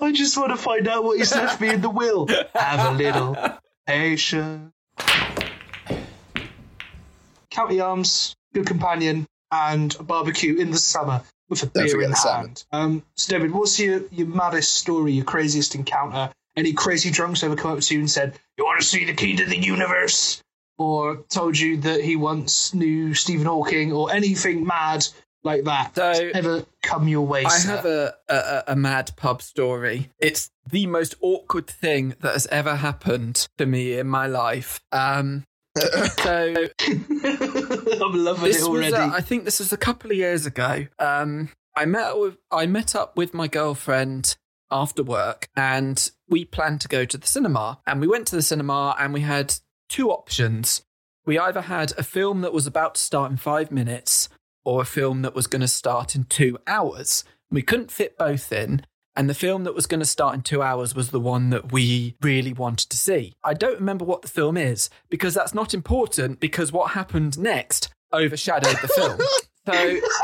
I 0.00 0.12
just 0.12 0.36
want 0.36 0.50
to 0.50 0.56
find 0.56 0.86
out 0.88 1.04
what 1.04 1.18
he's 1.18 1.34
left 1.34 1.60
me 1.60 1.70
in 1.70 1.80
the 1.80 1.90
will. 1.90 2.26
Have 2.54 2.94
a 2.94 2.96
little 2.96 3.36
patience. 3.86 4.72
County 7.50 7.80
Arms, 7.80 8.36
good 8.54 8.66
companion, 8.66 9.26
and 9.50 9.94
a 9.98 10.02
barbecue 10.02 10.56
in 10.56 10.70
the 10.70 10.78
summer 10.78 11.22
with 11.48 11.62
a 11.62 11.66
beer 11.66 12.02
in 12.02 12.10
the 12.10 12.16
salmon. 12.16 12.46
hand. 12.46 12.64
Um, 12.72 13.02
so 13.14 13.32
David, 13.32 13.52
what's 13.52 13.78
your, 13.78 14.02
your 14.10 14.26
maddest 14.26 14.74
story, 14.74 15.12
your 15.12 15.24
craziest 15.24 15.74
encounter? 15.74 16.30
Any 16.56 16.72
crazy 16.72 17.10
drunks 17.10 17.42
ever 17.42 17.56
come 17.56 17.72
up 17.72 17.80
to 17.80 17.94
you 17.94 18.00
and 18.00 18.10
said, 18.10 18.38
You 18.56 18.64
want 18.64 18.80
to 18.80 18.86
see 18.86 19.04
the 19.04 19.14
key 19.14 19.36
to 19.36 19.44
the 19.44 19.56
universe? 19.56 20.42
Or 20.76 21.24
told 21.28 21.58
you 21.58 21.78
that 21.78 22.02
he 22.02 22.14
once 22.16 22.72
knew 22.72 23.12
Stephen 23.14 23.46
Hawking 23.46 23.92
or 23.92 24.12
anything 24.12 24.64
mad 24.66 25.06
like 25.42 25.64
that? 25.64 25.96
So- 25.96 26.30
ever 26.34 26.64
come 26.82 27.08
your 27.08 27.26
way? 27.26 27.44
I 27.44 27.48
sir? 27.48 27.68
have 27.76 27.86
a, 27.86 28.14
a 28.28 28.64
a 28.68 28.76
mad 28.76 29.10
pub 29.16 29.42
story. 29.42 30.10
It's 30.18 30.50
the 30.68 30.86
most 30.86 31.14
awkward 31.20 31.66
thing 31.66 32.14
that 32.20 32.32
has 32.32 32.46
ever 32.48 32.76
happened 32.76 33.48
to 33.58 33.66
me 33.66 33.98
in 33.98 34.06
my 34.06 34.26
life. 34.26 34.80
Um, 34.92 35.44
so 36.22 36.54
I'm 38.02 38.24
loving 38.24 38.44
this 38.44 38.58
it 38.62 38.68
was, 38.68 38.92
already. 38.92 38.94
uh, 38.94 39.10
I 39.10 39.20
think 39.20 39.44
this 39.44 39.58
was 39.58 39.72
a 39.72 39.76
couple 39.76 40.10
of 40.10 40.16
years 40.16 40.46
ago. 40.46 40.86
Um, 40.98 41.50
I 41.76 41.84
met 41.84 42.18
with 42.18 42.36
I 42.50 42.66
met 42.66 42.94
up 42.94 43.16
with 43.16 43.34
my 43.34 43.48
girlfriend 43.48 44.36
after 44.70 45.02
work, 45.02 45.48
and 45.56 46.10
we 46.28 46.44
planned 46.44 46.80
to 46.82 46.88
go 46.88 47.04
to 47.04 47.18
the 47.18 47.26
cinema. 47.26 47.80
And 47.86 48.00
we 48.00 48.06
went 48.06 48.26
to 48.28 48.36
the 48.36 48.42
cinema, 48.42 48.96
and 48.98 49.12
we 49.12 49.20
had 49.20 49.54
two 49.88 50.10
options. 50.10 50.82
We 51.24 51.38
either 51.38 51.62
had 51.62 51.92
a 51.98 52.02
film 52.02 52.40
that 52.40 52.52
was 52.52 52.66
about 52.66 52.94
to 52.94 53.00
start 53.00 53.30
in 53.30 53.36
five 53.36 53.70
minutes, 53.70 54.28
or 54.64 54.82
a 54.82 54.86
film 54.86 55.22
that 55.22 55.34
was 55.34 55.46
going 55.46 55.60
to 55.60 55.68
start 55.68 56.14
in 56.14 56.24
two 56.24 56.58
hours. 56.66 57.24
We 57.50 57.62
couldn't 57.62 57.90
fit 57.90 58.18
both 58.18 58.52
in. 58.52 58.82
And 59.18 59.28
the 59.28 59.34
film 59.34 59.64
that 59.64 59.74
was 59.74 59.86
going 59.86 59.98
to 59.98 60.06
start 60.06 60.36
in 60.36 60.42
two 60.42 60.62
hours 60.62 60.94
was 60.94 61.10
the 61.10 61.18
one 61.18 61.50
that 61.50 61.72
we 61.72 62.14
really 62.22 62.52
wanted 62.52 62.88
to 62.90 62.96
see. 62.96 63.34
I 63.42 63.52
don't 63.52 63.74
remember 63.80 64.04
what 64.04 64.22
the 64.22 64.28
film 64.28 64.56
is 64.56 64.88
because 65.10 65.34
that's 65.34 65.52
not 65.52 65.74
important 65.74 66.38
because 66.38 66.72
what 66.72 66.92
happened 66.92 67.36
next 67.36 67.92
overshadowed 68.12 68.76
the 68.80 68.88
film. 68.88 69.18
So 69.66 69.74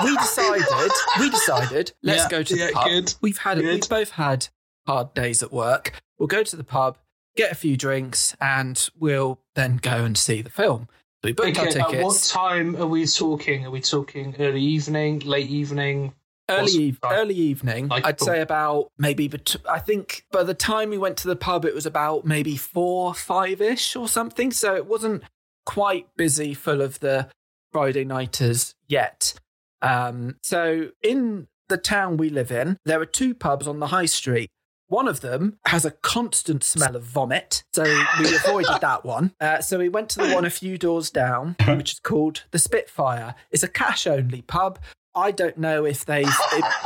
we 0.02 0.16
decided, 0.16 0.90
we 1.20 1.28
decided, 1.28 1.92
let's 2.02 2.22
Yeah, 2.22 2.28
go 2.30 2.42
to 2.42 2.56
the 2.56 2.70
pub. 2.72 2.86
good, 2.88 3.14
We've 3.20 3.36
had, 3.36 3.58
good. 3.58 3.64
we've 3.74 3.88
both 3.90 4.10
had 4.12 4.48
hard 4.86 5.12
days 5.12 5.42
at 5.42 5.52
work. 5.52 6.00
We'll 6.18 6.28
go 6.28 6.42
to 6.42 6.56
the 6.56 6.64
pub, 6.64 6.96
get 7.36 7.52
a 7.52 7.54
few 7.54 7.76
drinks, 7.76 8.34
and 8.40 8.88
we'll 8.98 9.40
then 9.54 9.76
go 9.76 10.02
and 10.02 10.16
see 10.16 10.40
the 10.40 10.48
film. 10.48 10.88
So 11.22 11.28
we 11.28 11.32
booked 11.32 11.58
our 11.58 11.68
Okay, 11.68 11.78
at 11.98 12.02
what 12.02 12.22
time 12.22 12.76
are 12.76 12.86
we 12.86 13.04
talking? 13.06 13.66
Are 13.66 13.70
we 13.70 13.82
talking 13.82 14.34
early 14.38 14.62
evening, 14.62 15.18
late 15.18 15.50
evening? 15.50 16.14
Early 16.48 16.72
eve- 16.72 16.98
early 17.04 17.34
evening. 17.34 17.88
Like, 17.88 18.06
I'd 18.06 18.18
cool. 18.18 18.26
say 18.26 18.40
about 18.40 18.90
maybe. 18.98 19.28
Bet- 19.28 19.56
I 19.68 19.78
think 19.78 20.24
by 20.30 20.42
the 20.42 20.54
time 20.54 20.90
we 20.90 20.98
went 20.98 21.16
to 21.18 21.28
the 21.28 21.36
pub, 21.36 21.64
it 21.64 21.74
was 21.74 21.86
about 21.86 22.24
maybe 22.24 22.56
four, 22.56 23.14
five 23.14 23.60
ish 23.60 23.96
or 23.96 24.08
something. 24.08 24.50
So 24.50 24.74
it 24.74 24.86
wasn't 24.86 25.22
quite 25.66 26.06
busy, 26.16 26.54
full 26.54 26.80
of 26.82 27.00
the 27.00 27.28
Friday 27.72 28.04
nighters 28.04 28.74
yet. 28.88 29.34
Um, 29.82 30.36
so 30.42 30.90
in 31.02 31.48
the 31.68 31.76
town 31.76 32.16
we 32.16 32.28
live 32.30 32.50
in, 32.50 32.78
there 32.84 33.00
are 33.00 33.06
two 33.06 33.34
pubs 33.34 33.66
on 33.66 33.80
the 33.80 33.88
high 33.88 34.06
street. 34.06 34.50
One 34.88 35.08
of 35.08 35.20
them 35.22 35.58
has 35.66 35.84
a 35.86 35.90
constant 35.90 36.62
smell 36.62 36.94
of 36.94 37.02
vomit, 37.02 37.64
so 37.72 37.82
we 38.20 38.36
avoided 38.36 38.80
that 38.82 39.04
one. 39.04 39.32
Uh, 39.40 39.60
so 39.60 39.78
we 39.78 39.88
went 39.88 40.10
to 40.10 40.20
the 40.20 40.34
one 40.34 40.44
a 40.44 40.50
few 40.50 40.76
doors 40.76 41.10
down, 41.10 41.56
which 41.66 41.92
is 41.94 42.00
called 42.00 42.44
the 42.50 42.58
Spitfire. 42.58 43.34
It's 43.50 43.62
a 43.62 43.68
cash 43.68 44.06
only 44.06 44.42
pub. 44.42 44.78
I 45.14 45.30
don't 45.30 45.58
know 45.58 45.84
if 45.84 46.04
they've 46.04 46.26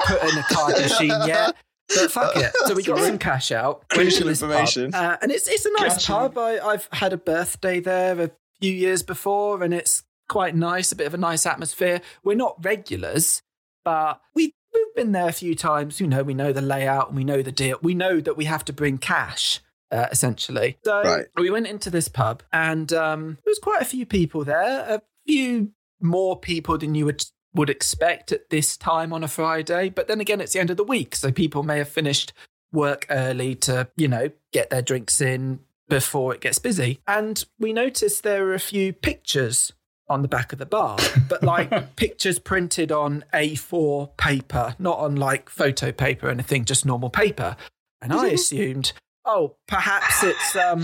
put 0.07 0.23
in 0.23 0.39
a 0.39 0.43
card 0.51 0.75
machine 0.77 1.09
yet, 1.27 1.55
but 1.89 2.11
fuck 2.13 2.37
it. 2.37 2.53
So 2.67 2.75
we 2.75 2.83
got 2.83 2.99
some 3.01 3.19
cash 3.19 3.51
out. 3.53 3.89
Crucial 3.89 4.23
pub, 4.25 4.29
information. 4.31 4.95
uh, 4.95 5.17
and 5.23 5.31
it's 5.33 5.49
it's 5.49 5.65
a 5.65 5.73
nice 5.73 5.95
Gotcha. 6.07 6.13
pub. 6.13 6.39
I, 6.39 6.59
I've 6.59 6.89
had 6.93 7.13
a 7.13 7.17
birthday 7.19 7.81
there 7.81 8.21
a 8.21 8.31
few 8.61 8.73
years 8.73 9.03
before, 9.03 9.63
and 9.63 9.73
it's 9.73 10.03
quite 10.29 10.55
nice. 10.55 10.93
A 10.93 10.97
bit 10.97 11.07
of 11.07 11.15
a 11.15 11.19
nice 11.19 11.47
atmosphere. 11.47 12.01
We're 12.23 12.35
not 12.37 12.63
regulars, 12.65 13.43
but 13.85 14.21
we 14.35 14.53
we've 14.75 14.95
been 14.95 15.13
there 15.13 15.29
a 15.29 15.33
few 15.33 15.55
times. 15.55 16.01
You 16.01 16.07
know, 16.07 16.23
we 16.23 16.35
know 16.35 16.53
the 16.53 16.61
layout 16.63 17.09
and 17.09 17.17
we 17.17 17.25
know 17.25 17.41
the 17.43 17.53
deal. 17.53 17.79
We 17.83 17.95
know 17.95 18.21
that 18.21 18.37
we 18.37 18.45
have 18.45 18.65
to 18.67 18.73
bring 18.73 18.99
cash. 18.99 19.61
Uh, 19.91 20.07
essentially, 20.13 20.77
so 20.85 21.03
Right. 21.03 21.25
we 21.39 21.49
went 21.49 21.67
into 21.67 21.89
this 21.89 22.09
pub, 22.09 22.43
and 22.53 22.93
um, 22.93 23.39
there 23.43 23.51
was 23.51 23.59
quite 23.59 23.81
a 23.81 23.87
few 23.87 24.05
people 24.05 24.45
there. 24.45 24.85
A 24.97 25.01
few 25.27 25.71
more 26.03 26.39
people 26.39 26.77
than 26.77 26.95
you 26.95 27.07
would 27.07 27.25
would 27.55 27.71
expect 27.71 28.33
at 28.33 28.51
this 28.51 28.77
time 28.77 29.13
on 29.13 29.25
a 29.25 29.29
Friday. 29.29 29.89
But 29.89 30.09
then 30.09 30.21
again, 30.21 30.41
it's 30.41 30.53
the 30.53 30.61
end 30.61 30.71
of 30.71 30.77
the 30.77 30.85
week, 30.85 31.17
so 31.17 31.33
people 31.33 31.63
may 31.63 31.79
have 31.79 31.89
finished 31.89 32.33
work 32.73 33.07
early 33.11 33.55
to, 33.55 33.89
you 33.97 34.09
know, 34.09 34.31
get 34.53 34.71
their 34.71 34.83
drinks 34.83 35.21
in 35.21 35.61
before 35.89 36.35
it 36.35 36.41
gets 36.41 36.59
busy. 36.59 37.01
And 37.07 37.45
we 37.59 37.73
noticed 37.73 38.23
there 38.23 38.45
were 38.45 38.55
a 38.55 38.61
few 38.61 38.93
pictures 38.93 39.73
on 40.09 40.23
the 40.23 40.29
back 40.29 40.53
of 40.53 40.59
the 40.59 40.67
bar, 40.67 40.97
but 41.29 41.43
like 41.43 41.71
pictures 41.97 42.39
printed 42.39 42.91
on 42.91 43.25
A4 43.35 44.17
paper, 44.17 44.75
not 44.79 44.99
on 44.99 45.17
like 45.17 45.51
photo 45.51 45.93
paper 45.93 46.29
or 46.29 46.31
anything, 46.31 46.65
just 46.65 46.87
normal 46.87 47.11
paper. 47.11 47.57
And 48.01 48.13
I 48.13 48.29
assumed, 48.29 48.93
oh, 49.25 49.57
perhaps 49.67 50.23
it's 50.23 50.57
um 50.57 50.83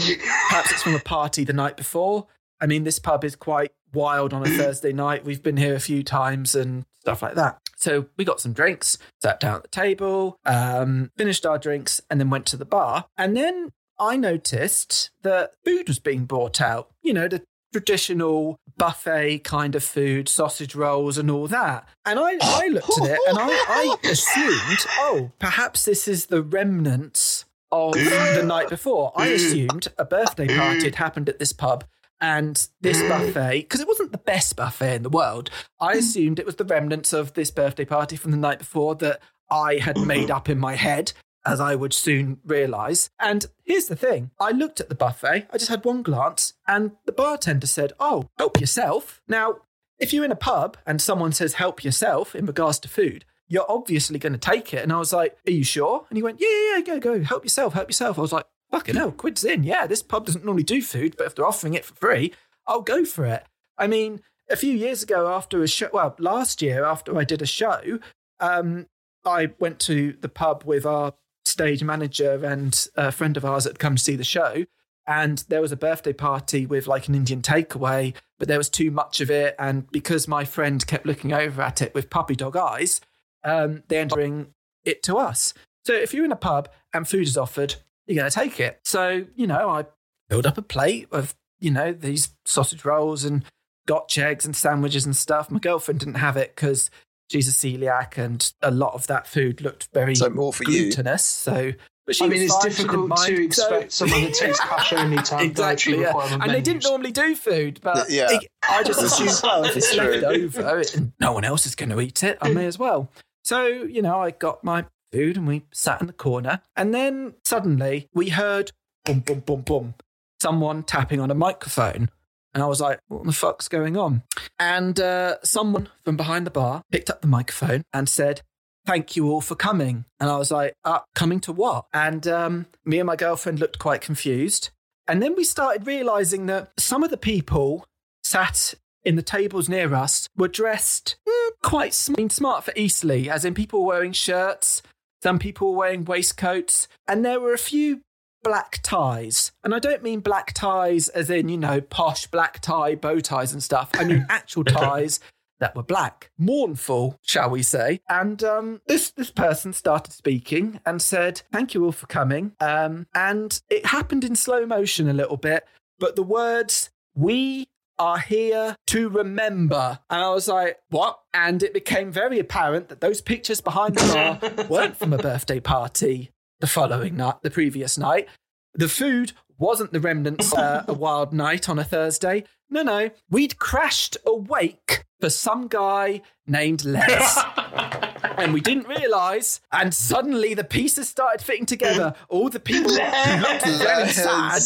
perhaps 0.49 0.73
it's 0.73 0.83
from 0.83 0.95
a 0.95 1.01
party 1.01 1.45
the 1.45 1.53
night 1.53 1.77
before. 1.77 2.27
I 2.61 2.67
mean, 2.67 2.85
this 2.85 2.99
pub 2.99 3.25
is 3.25 3.37
quite 3.37 3.73
wild 3.95 4.33
on 4.33 4.47
a 4.47 4.51
Thursday 4.59 4.93
night. 4.93 5.25
We've 5.25 5.43
been 5.43 5.57
here 5.57 5.75
a 5.75 5.81
few 5.81 6.03
times 6.03 6.55
and 6.55 6.85
stuff 7.01 7.23
like 7.23 7.35
that. 7.35 7.59
So 7.77 8.07
we 8.17 8.25
got 8.25 8.41
some 8.41 8.53
drinks, 8.53 8.99
sat 9.23 9.41
down 9.41 9.57
at 9.57 9.63
the 9.63 9.69
table, 9.69 10.39
um, 10.47 11.11
finished 11.17 11.45
our 11.45 11.59
drinks, 11.59 12.01
and 12.09 12.19
then 12.19 12.31
went 12.31 12.47
to 12.47 12.57
the 12.57 12.65
bar. 12.65 13.07
And 13.19 13.37
then 13.37 13.73
I 13.99 14.17
noticed 14.17 15.11
that 15.23 15.53
food 15.65 15.89
was 15.89 15.99
being 15.99 16.25
brought 16.25 16.61
out. 16.61 16.89
You 17.03 17.13
know, 17.13 17.29
the 17.29 17.43
traditional 17.75 18.57
buffet 18.79 19.41
kind 19.41 19.75
of 19.75 19.83
food, 19.83 20.29
sausage 20.29 20.75
rolls 20.75 21.19
and 21.19 21.31
all 21.31 21.49
that. 21.49 21.89
And 22.07 22.19
I, 22.19 22.39
I 22.41 22.69
looked 22.69 23.01
at 23.03 23.11
it 23.11 23.19
and 23.29 23.39
I, 23.39 23.49
I 23.49 23.97
assumed, 24.09 24.87
oh, 24.99 25.33
perhaps 25.39 25.85
this 25.85 26.07
is 26.07 26.27
the 26.27 26.43
remnants 26.43 27.45
of 27.73 27.93
the 27.95 28.45
night 28.47 28.69
before. 28.69 29.13
I 29.17 29.27
assumed 29.29 29.89
a 29.99 30.05
birthday 30.05 30.47
party 30.57 30.85
had 30.85 30.95
happened 30.95 31.29
at 31.29 31.39
this 31.39 31.53
pub 31.53 31.85
and 32.25 32.69
this 32.81 33.03
buffet, 33.09 33.61
because 33.61 33.81
it 33.81 33.89
wasn't 33.89 34.13
the 34.13 34.19
best 34.19 34.57
buffet 34.57 34.97
in 34.97 35.03
the 35.03 35.11
world, 35.11 35.51
I 35.79 35.95
mm. 35.95 35.99
assumed 35.99 36.39
it 36.39 36.47
was 36.47 36.57
the 36.57 36.65
remnants 36.65 37.13
of 37.13 37.35
this 37.35 37.51
birthday 37.51 37.85
party 37.85 38.17
from 38.17 38.31
the 38.31 38.39
night 38.39 38.59
before 38.59 38.95
that 38.97 39.21
I 39.51 39.77
had 39.77 39.99
made 39.99 40.31
up 40.31 40.49
in 40.49 40.59
my 40.59 40.75
head, 40.75 41.13
as 41.45 41.61
I 41.61 41.75
would 41.75 41.93
soon 41.93 42.39
realize. 42.45 43.11
And 43.21 43.45
here's 43.63 43.87
the 43.87 43.97
thing 43.97 44.31
I 44.41 44.53
looked 44.53 44.81
at 44.81 44.89
the 44.89 44.95
buffet, 44.95 45.49
I 45.53 45.59
just 45.59 45.71
had 45.71 45.85
one 45.85 46.03
glance, 46.03 46.55
and 46.67 46.93
the 47.05 47.13
bartender 47.13 47.67
said, 47.67 47.93
Oh, 48.01 48.31
help 48.39 48.59
yourself. 48.59 49.21
Now, 49.29 49.57
if 49.99 50.13
you're 50.13 50.25
in 50.25 50.33
a 50.33 50.37
pub 50.37 50.79
and 50.87 51.01
someone 51.01 51.33
says 51.33 51.55
help 51.55 51.85
yourself 51.85 52.35
in 52.35 52.47
regards 52.47 52.79
to 52.81 52.89
food, 52.89 53.27
you're 53.47 53.71
obviously 53.71 54.19
going 54.19 54.33
to 54.33 54.39
take 54.39 54.73
it. 54.73 54.83
And 54.83 54.93
I 54.93 54.99
was 54.99 55.13
like, 55.13 55.37
Are 55.47 55.53
you 55.53 55.65
sure? 55.65 56.07
And 56.09 56.17
he 56.17 56.23
went, 56.23 56.41
Yeah, 56.41 56.49
yeah, 56.49 56.77
yeah, 56.77 56.81
go, 56.81 57.01
go, 57.01 57.23
help 57.23 57.45
yourself, 57.45 57.75
help 57.75 57.91
yourself. 57.91 58.19
I 58.19 58.23
was 58.23 58.33
like, 58.33 58.47
Fucking 58.75 58.97
hell, 58.97 59.13
quid's 59.13 59.45
in. 59.45 59.63
Yeah, 59.63 59.87
this 59.87 60.03
pub 60.03 60.27
doesn't 60.27 60.45
normally 60.45 60.65
do 60.65 60.83
food, 60.83 61.15
but 61.17 61.29
if 61.29 61.37
they're 61.37 61.47
offering 61.47 61.75
it 61.75 61.85
for 61.85 61.95
free, 61.95 62.35
I'll 62.67 62.81
go 62.81 63.05
for 63.05 63.25
it. 63.25 63.45
I 63.79 63.87
mean, 63.87 64.21
a 64.51 64.57
few 64.57 64.73
years 64.73 65.01
ago, 65.01 65.33
after 65.33 65.63
a 65.63 65.69
show, 65.69 65.91
well, 65.93 66.17
last 66.19 66.61
year, 66.61 66.85
after 66.85 67.17
I 67.17 67.23
did 67.23 67.41
a 67.41 67.47
show, 67.47 68.01
um, 68.41 68.89
I 69.25 69.51
went 69.61 69.79
to 69.81 70.17
the 70.21 70.29
pub 70.29 70.65
with 70.65 70.85
our 70.85 71.15
stage 71.45 71.85
manager 71.85 72.45
and 72.45 72.89
a 72.97 73.13
friend 73.13 73.37
of 73.37 73.45
ours 73.45 73.63
that 73.63 73.75
had 73.75 73.79
come 73.79 73.95
to 73.95 74.03
see 74.03 74.17
the 74.17 74.25
show. 74.25 74.65
And 75.07 75.45
there 75.49 75.61
was 75.61 75.71
a 75.71 75.77
birthday 75.77 76.13
party 76.13 76.67
with 76.67 76.89
like 76.89 77.07
an 77.07 77.15
Indian 77.15 77.43
takeaway, 77.43 78.13
but 78.41 78.49
there 78.49 78.59
was 78.59 78.69
too 78.69 78.91
much 78.91 79.21
of 79.21 79.31
it. 79.31 79.55
And 79.57 79.89
because 79.93 80.27
my 80.27 80.45
friend 80.45 80.85
kept 80.85 81.07
looking 81.07 81.33
over 81.33 81.63
at 81.63 81.81
it 81.81 81.95
with 81.95 82.11
puppy 82.11 82.35
dog 82.35 82.57
eyes, 82.57 83.01
um, 83.45 83.85
they 83.87 83.99
ended 83.99 84.19
up 84.19 84.49
it 84.85 85.05
to 85.05 85.17
us. 85.17 85.55
So 85.85 85.93
if 85.93 86.13
you're 86.13 86.25
in 86.25 86.33
a 86.33 86.37
pub 86.37 86.69
and 86.93 87.07
food 87.07 87.29
is 87.29 87.37
offered, 87.37 87.77
you're 88.07 88.17
going 88.17 88.31
to 88.31 88.35
take 88.35 88.61
it. 88.61 88.81
So, 88.85 89.25
you 89.35 89.47
know, 89.47 89.69
I 89.71 89.87
filled 90.29 90.47
up 90.47 90.59
a 90.59 90.63
plate 90.63 91.09
of, 91.13 91.35
you 91.61 91.71
know, 91.71 91.93
these 91.93 92.31
sausage 92.45 92.85
rolls 92.85 93.25
and 93.25 93.45
Scotch 93.87 94.17
eggs 94.19 94.45
and 94.47 94.57
sandwiches 94.57 95.05
and 95.05 95.15
stuff. 95.17 95.51
My 95.51 95.59
girlfriend 95.59 96.01
didn't 96.01 96.15
have 96.17 96.37
it 96.37 96.55
because 96.55 96.91
she's 97.31 97.49
a 97.49 97.53
celiac 97.53 98.17
and 98.19 98.53
a 98.63 98.71
lot 98.71 98.95
of 98.95 99.07
that 99.09 99.27
food 99.27 99.61
looked 99.61 99.89
very 99.93 100.15
So 100.15 100.31
more 100.31 100.53
for 100.53 100.65
you. 100.65 100.85
glutinous. 100.85 101.25
So, 101.25 101.73
but 102.07 102.17
she 102.17 102.25
I 102.25 102.29
mean, 102.29 102.43
it's 102.43 102.53
fine, 102.55 102.63
she 102.63 102.69
didn't 102.69 102.77
difficult 102.77 103.03
to 103.03 103.09
mind. 103.33 103.55
So- 103.55 103.65
expect 103.75 103.93
someone 103.93 104.23
that 104.25 104.35
takes 104.35 104.61
cash 104.61 104.93
only 104.93 105.17
to 105.23 105.35
have 105.37 105.45
exactly, 105.47 106.01
yeah. 106.01 106.39
And 106.41 106.51
they 106.51 106.61
didn't 106.61 106.85
normally 106.85 107.13
do 107.13 107.35
food, 107.35 107.81
but 107.83 108.11
Yeah. 108.11 108.27
it- 108.31 108.49
I 108.69 108.83
just 108.83 109.03
assumed, 109.03 109.31
is- 109.31 109.43
well, 109.43 109.65
if 109.65 109.77
it's 109.77 109.89
it's 109.89 109.97
left 109.97 110.25
over 110.25 110.83
and 110.95 111.13
no 111.21 111.33
one 111.33 111.45
else 111.45 111.65
is 111.67 111.75
going 111.75 111.91
to 111.91 112.01
eat 112.01 112.23
it, 112.23 112.37
I 112.43 112.51
may 112.53 112.67
as 112.67 112.79
well. 112.79 113.11
So, 113.43 113.67
you 113.67 114.01
know, 114.03 114.21
I 114.21 114.31
got 114.31 114.65
my 114.65 114.85
food 115.15 115.37
and 115.37 115.47
we 115.47 115.63
sat 115.73 116.01
in 116.01 116.07
the 116.07 116.13
corner. 116.13 116.61
And 116.77 116.93
then 116.93 117.35
suddenly 117.45 118.09
we 118.13 118.31
heard 118.31 118.73
boom, 119.05 119.21
boom, 119.21 119.41
boom, 119.41 119.61
boom, 119.63 119.95
someone 120.41 120.83
tapping 120.83 121.21
on 121.21 121.31
a 121.31 121.35
microphone. 121.35 122.11
And 122.53 122.63
I 122.63 122.67
was 122.67 122.81
like, 122.81 123.01
what 123.09 123.25
the 123.25 123.33
fuck's 123.33 123.69
going 123.69 123.97
on? 123.97 124.23
And 124.59 124.99
uh, 125.01 125.37
someone 125.43 125.89
from 126.05 126.17
behind 126.17 126.47
the 126.47 126.51
bar 126.51 126.83
picked 126.91 127.11
up 127.11 127.21
the 127.21 127.29
microphone 127.29 127.85
and 127.93 128.09
said, 128.09 128.43
Thank 128.87 129.17
you 129.17 129.31
all 129.31 129.41
for 129.41 129.55
coming. 129.55 130.05
And 130.21 130.29
I 130.29 130.37
was 130.37 130.51
like, 130.51 130.75
uh, 130.85 131.01
Coming 131.15 131.41
to 131.41 131.53
what? 131.53 131.87
And 131.95 132.27
um, 132.29 132.67
me 132.85 132.99
and 132.99 133.07
my 133.07 133.17
girlfriend 133.17 133.59
looked 133.59 133.79
quite 133.79 134.03
confused. 134.03 134.71
And 135.09 135.23
then 135.23 135.35
we 135.37 135.45
started 135.45 135.87
realizing 135.87 136.47
that 136.47 136.73
some 136.79 137.03
of 137.03 137.11
the 137.11 137.17
people 137.17 137.87
sat 138.23 138.75
in 139.05 139.17
the 139.17 139.23
tables 139.23 139.69
near 139.69 139.95
us 139.95 140.29
were 140.37 140.49
dressed 140.49 141.17
mm, 141.29 141.51
quite 141.63 141.95
smart 141.95 142.65
for 142.65 142.73
Eastleigh, 142.77 143.29
as 143.29 143.45
in 143.45 143.55
people 143.55 143.85
wearing 143.85 144.13
shirts, 144.13 144.83
some 145.25 145.39
people 145.39 145.71
were 145.71 145.79
wearing 145.79 146.05
waistcoats, 146.05 146.87
and 147.09 147.25
there 147.25 147.41
were 147.41 147.55
a 147.55 147.59
few 147.59 148.03
black 148.43 148.81
ties. 148.83 149.53
And 149.65 149.75
I 149.75 149.79
don't 149.79 150.03
mean 150.03 150.21
black 150.21 150.53
ties 150.53 151.09
as 151.09 151.31
in, 151.31 151.49
you 151.49 151.57
know, 151.57 151.81
posh 151.81 152.27
black 152.27 152.61
tie, 152.61 152.95
bow 152.95 153.21
ties 153.21 153.55
and 153.55 153.63
stuff. 153.63 153.89
I 153.95 154.05
mean 154.05 154.27
actual 154.29 154.65
ties 154.83 155.21
that 155.61 155.75
were 155.75 155.83
black. 155.83 156.31
Mournful, 156.37 157.19
shall 157.23 157.49
we 157.49 157.63
say. 157.63 158.03
And 158.07 158.45
um, 158.45 158.83
this, 158.87 159.13
this 159.13 159.31
person 159.31 159.73
started 159.73 160.13
speaking 160.13 160.79
and 160.85 161.01
said, 161.01 161.41
Thank 161.51 161.73
you 161.73 161.87
all 161.87 161.93
for 161.93 162.07
coming. 162.07 162.53
Um, 162.61 163.07
and 163.15 163.59
it 163.71 163.87
happened 163.87 164.25
in 164.25 164.37
slow 164.37 164.67
motion 164.67 165.09
a 165.09 165.15
little 165.15 165.39
bit, 165.39 165.67
but 165.99 166.17
the 166.17 166.23
words, 166.23 166.91
we 167.15 167.69
are 167.99 168.19
here 168.19 168.77
to 168.89 169.09
remember. 169.09 169.99
And 170.11 170.23
I 170.23 170.31
was 170.31 170.49
like, 170.49 170.79
what? 170.91 171.21
And 171.33 171.63
it 171.63 171.75
became 171.75 172.11
very 172.11 172.39
apparent 172.39 172.89
that 172.89 173.01
those 173.01 173.21
pictures 173.21 173.61
behind 173.61 173.95
the 173.95 174.13
bar 174.13 174.67
weren't 174.69 174.97
from 174.97 175.13
a 175.13 175.19
birthday 175.19 175.61
party 175.61 176.31
the 176.61 176.67
following 176.67 177.17
night, 177.17 177.43
the 177.43 177.51
previous 177.51 177.99
night. 177.99 178.29
The 178.75 178.89
food 178.89 179.33
wasn't 179.59 179.93
the 179.93 180.01
remnants 180.01 180.53
uh, 180.53 180.85
a 180.89 180.93
wild 180.95 181.33
night 181.33 181.69
on 181.69 181.79
a 181.79 181.85
Thursday. 181.85 182.45
No, 182.71 182.83
no. 182.83 183.11
We'd 183.31 183.59
crashed 183.59 184.17
awake 184.27 185.05
for 185.21 185.31
some 185.31 185.69
guy 185.69 186.23
named 186.47 186.85
Les. 186.85 187.39
and 188.39 188.53
we 188.53 188.61
didn't 188.61 188.89
realise. 188.89 189.61
And 189.73 189.95
suddenly 189.95 190.55
the 190.55 190.65
pieces 190.65 191.09
started 191.09 191.45
fitting 191.45 191.67
together. 191.67 192.15
All 192.29 192.49
the 192.49 192.61
people 192.61 192.91
who 192.91 193.41
looked 193.41 193.67
very 193.67 194.09
sad 194.09 194.63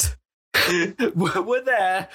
were, 1.14 1.43
were 1.43 1.61
there 1.61 2.09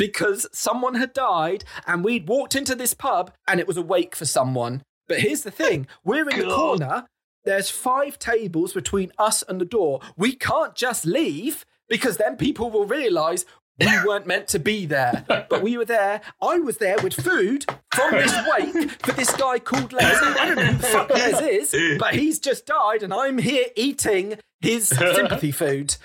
because 0.00 0.46
someone 0.50 0.94
had 0.94 1.12
died 1.12 1.62
and 1.86 2.02
we'd 2.02 2.26
walked 2.26 2.56
into 2.56 2.74
this 2.74 2.94
pub 2.94 3.34
and 3.46 3.60
it 3.60 3.68
was 3.68 3.76
a 3.76 3.82
wake 3.82 4.16
for 4.16 4.24
someone. 4.24 4.82
But 5.06 5.20
here's 5.20 5.42
the 5.42 5.50
thing 5.50 5.86
we're 6.02 6.28
in 6.28 6.38
the 6.38 6.54
corner, 6.54 7.04
there's 7.44 7.68
five 7.68 8.18
tables 8.18 8.72
between 8.72 9.12
us 9.18 9.42
and 9.42 9.60
the 9.60 9.66
door. 9.66 10.00
We 10.16 10.32
can't 10.32 10.74
just 10.74 11.04
leave 11.04 11.66
because 11.86 12.16
then 12.16 12.36
people 12.36 12.70
will 12.70 12.86
realize 12.86 13.44
we 13.78 13.88
weren't 14.06 14.26
meant 14.26 14.48
to 14.48 14.58
be 14.58 14.86
there. 14.86 15.26
But 15.28 15.62
we 15.62 15.76
were 15.76 15.84
there. 15.84 16.22
I 16.40 16.58
was 16.60 16.78
there 16.78 16.96
with 17.02 17.12
food 17.12 17.66
from 17.94 18.12
this 18.12 18.34
wake 18.56 18.90
for 19.02 19.12
this 19.12 19.36
guy 19.36 19.58
called 19.58 19.92
Les. 19.92 20.22
I 20.22 20.46
don't 20.46 20.56
know 20.56 20.64
who 20.64 20.78
the 20.78 20.82
fuck 20.82 21.10
Les 21.10 21.42
is, 21.42 21.98
but 21.98 22.14
he's 22.14 22.38
just 22.38 22.64
died 22.64 23.02
and 23.02 23.12
I'm 23.12 23.36
here 23.36 23.66
eating 23.76 24.38
his 24.60 24.88
sympathy 24.88 25.50
food. 25.50 25.96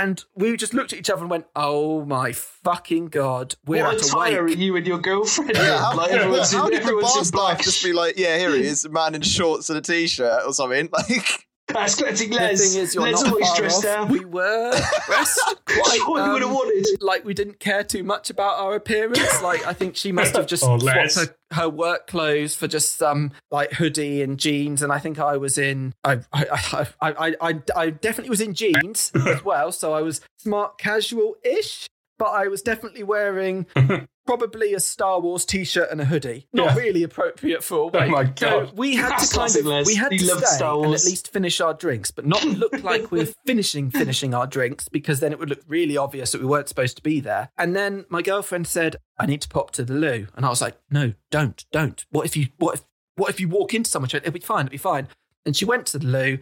And 0.00 0.24
we 0.34 0.56
just 0.56 0.72
looked 0.72 0.92
at 0.94 0.98
each 0.98 1.10
other 1.10 1.20
and 1.20 1.30
went, 1.30 1.46
"Oh 1.54 2.04
my 2.04 2.32
fucking 2.32 3.06
god, 3.06 3.56
we're 3.66 3.84
what 3.84 3.94
a 3.94 3.96
at 3.98 4.06
a 4.06 4.08
tire 4.08 4.44
wake." 4.46 4.56
you 4.56 4.76
and 4.76 4.86
your 4.86 4.98
girlfriend. 4.98 5.52
Yeah, 5.54 5.78
how, 5.78 5.96
like 5.96 6.10
yeah, 6.10 6.18
everyone's 6.18 6.52
how 6.52 6.66
in, 6.66 6.72
did 6.72 6.80
the 6.80 6.84
everyone's 6.84 7.30
bar 7.30 7.50
in 7.50 7.56
staff 7.56 7.64
just 7.64 7.84
be 7.84 7.92
like, 7.92 8.16
yeah, 8.16 8.38
here 8.38 8.54
he 8.54 8.62
is, 8.62 8.86
a 8.86 8.88
man 8.88 9.14
in 9.14 9.20
shorts 9.20 9.68
and 9.68 9.78
a 9.78 9.82
t-shirt 9.82 10.42
or 10.46 10.52
something? 10.52 10.88
Like, 11.08 11.46
That's 11.72 11.94
collecting 11.94 12.30
The 12.30 12.36
thing 12.36 12.82
is, 12.82 12.94
you're 12.94 13.04
Les 13.04 13.12
not 13.12 13.26
always 13.28 13.48
far 13.48 13.56
dressed 13.56 13.78
off. 13.78 13.82
down. 13.84 14.08
We 14.08 14.24
were 14.24 14.72
dressed 15.06 15.40
quite. 15.66 15.66
That's 15.66 16.06
what 16.06 16.24
you 16.26 16.32
would 16.32 16.42
have 16.42 16.50
um, 16.50 16.54
wanted. 16.56 16.86
like 17.02 17.24
we 17.24 17.34
didn't 17.34 17.58
care 17.60 17.84
too 17.84 18.02
much 18.02 18.30
about 18.30 18.58
our 18.58 18.74
appearance. 18.74 19.42
Like 19.42 19.66
I 19.66 19.72
think 19.72 19.96
she 19.96 20.12
must 20.12 20.36
have 20.36 20.46
just 20.46 20.62
Oh, 20.66 20.78
swapped 20.78 21.14
her, 21.16 21.34
her 21.52 21.68
work 21.68 22.06
clothes 22.06 22.54
for 22.54 22.68
just 22.68 22.96
some 22.96 23.32
like 23.50 23.72
hoodie 23.72 24.22
and 24.22 24.38
jeans, 24.38 24.82
and 24.82 24.92
I 24.92 24.98
think 24.98 25.18
I 25.18 25.36
was 25.36 25.58
in. 25.58 25.94
I 26.04 26.20
I 26.32 26.86
I 27.00 27.12
I, 27.18 27.34
I, 27.40 27.60
I 27.76 27.90
definitely 27.90 28.30
was 28.30 28.40
in 28.40 28.54
jeans 28.54 29.12
as 29.26 29.44
well, 29.44 29.72
so 29.72 29.92
I 29.92 30.02
was 30.02 30.20
smart 30.38 30.78
casual 30.78 31.36
ish. 31.42 31.88
But 32.22 32.30
I 32.34 32.46
was 32.46 32.62
definitely 32.62 33.02
wearing 33.02 33.66
probably 34.26 34.74
a 34.74 34.80
Star 34.80 35.18
Wars 35.20 35.44
T-shirt 35.44 35.88
and 35.90 36.00
a 36.00 36.04
hoodie. 36.04 36.46
Not 36.52 36.66
Yeah. 36.76 36.76
really 36.76 37.02
appropriate 37.02 37.64
for 37.64 37.78
a 37.80 37.86
wake. 37.88 38.10
my 38.10 38.24
So 38.36 38.60
God. 38.66 38.78
we 38.78 38.94
had 38.94 39.10
That's 39.10 39.28
to 39.30 39.34
kind 39.34 39.38
classic 39.52 39.60
of 39.62 39.66
Les. 39.66 39.86
we 39.86 39.94
had 39.96 40.12
He 40.12 40.18
to 40.18 40.24
stay 40.26 40.44
Star 40.44 40.76
and 40.84 40.94
at 40.94 41.04
least 41.04 41.32
finish 41.32 41.60
our 41.60 41.74
drinks, 41.74 42.12
but 42.12 42.24
not 42.24 42.44
look 42.44 42.80
like 42.84 43.10
we're 43.10 43.26
finishing 43.44 43.90
finishing 43.90 44.34
our 44.34 44.46
drinks 44.46 44.88
because 44.88 45.18
then 45.18 45.32
it 45.32 45.40
would 45.40 45.48
look 45.50 45.62
really 45.66 45.96
obvious 45.96 46.30
that 46.30 46.40
we 46.40 46.46
weren't 46.46 46.68
supposed 46.68 46.96
to 46.96 47.02
be 47.02 47.18
there. 47.18 47.50
And 47.58 47.74
then 47.74 48.04
my 48.08 48.22
girlfriend 48.22 48.68
said, 48.68 48.96
"I 49.18 49.26
need 49.26 49.42
to 49.42 49.48
pop 49.48 49.72
to 49.72 49.84
the 49.84 49.94
loo," 49.94 50.28
and 50.36 50.46
I 50.46 50.48
was 50.48 50.60
like, 50.62 50.76
"No, 50.90 51.14
don't, 51.32 51.64
don't. 51.72 52.04
What 52.10 52.24
if 52.24 52.36
you 52.36 52.46
what 52.58 52.76
if 52.76 52.84
what 53.16 53.30
if 53.30 53.40
you 53.40 53.48
walk 53.48 53.74
into 53.74 53.90
someone? 53.90 54.08
She 54.08 54.18
It'll 54.18 54.30
be 54.30 54.38
fine. 54.38 54.66
It'll 54.66 54.70
be 54.70 54.76
fine." 54.78 55.08
And 55.44 55.56
she 55.56 55.64
went 55.64 55.86
to 55.86 55.98
the 55.98 56.06
loo. 56.06 56.38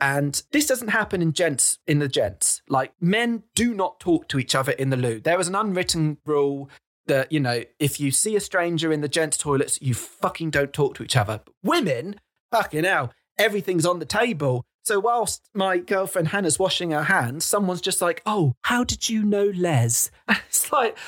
And 0.00 0.42
this 0.50 0.66
doesn't 0.66 0.88
happen 0.88 1.22
in 1.22 1.32
gents 1.32 1.78
in 1.86 1.98
the 1.98 2.08
gents. 2.08 2.62
Like 2.68 2.92
men 3.00 3.44
do 3.54 3.74
not 3.74 4.00
talk 4.00 4.28
to 4.28 4.38
each 4.38 4.54
other 4.54 4.72
in 4.72 4.90
the 4.90 4.96
loo. 4.96 5.20
There 5.20 5.40
is 5.40 5.48
an 5.48 5.54
unwritten 5.54 6.18
rule 6.26 6.68
that, 7.06 7.30
you 7.30 7.40
know, 7.40 7.62
if 7.78 8.00
you 8.00 8.10
see 8.10 8.36
a 8.36 8.40
stranger 8.40 8.92
in 8.92 9.00
the 9.00 9.08
gents' 9.08 9.36
toilets, 9.36 9.80
you 9.80 9.94
fucking 9.94 10.50
don't 10.50 10.72
talk 10.72 10.94
to 10.96 11.02
each 11.02 11.16
other. 11.16 11.40
But 11.44 11.54
women, 11.62 12.20
fucking 12.50 12.84
hell, 12.84 13.12
everything's 13.38 13.86
on 13.86 13.98
the 13.98 14.06
table. 14.06 14.64
So 14.84 15.00
whilst 15.00 15.48
my 15.54 15.78
girlfriend 15.78 16.28
Hannah's 16.28 16.58
washing 16.58 16.90
her 16.90 17.04
hands, 17.04 17.46
someone's 17.46 17.80
just 17.80 18.02
like, 18.02 18.20
"Oh, 18.26 18.54
how 18.62 18.84
did 18.84 19.08
you 19.08 19.24
know 19.24 19.50
Les?" 19.54 20.10
It's 20.28 20.70
like, 20.70 20.98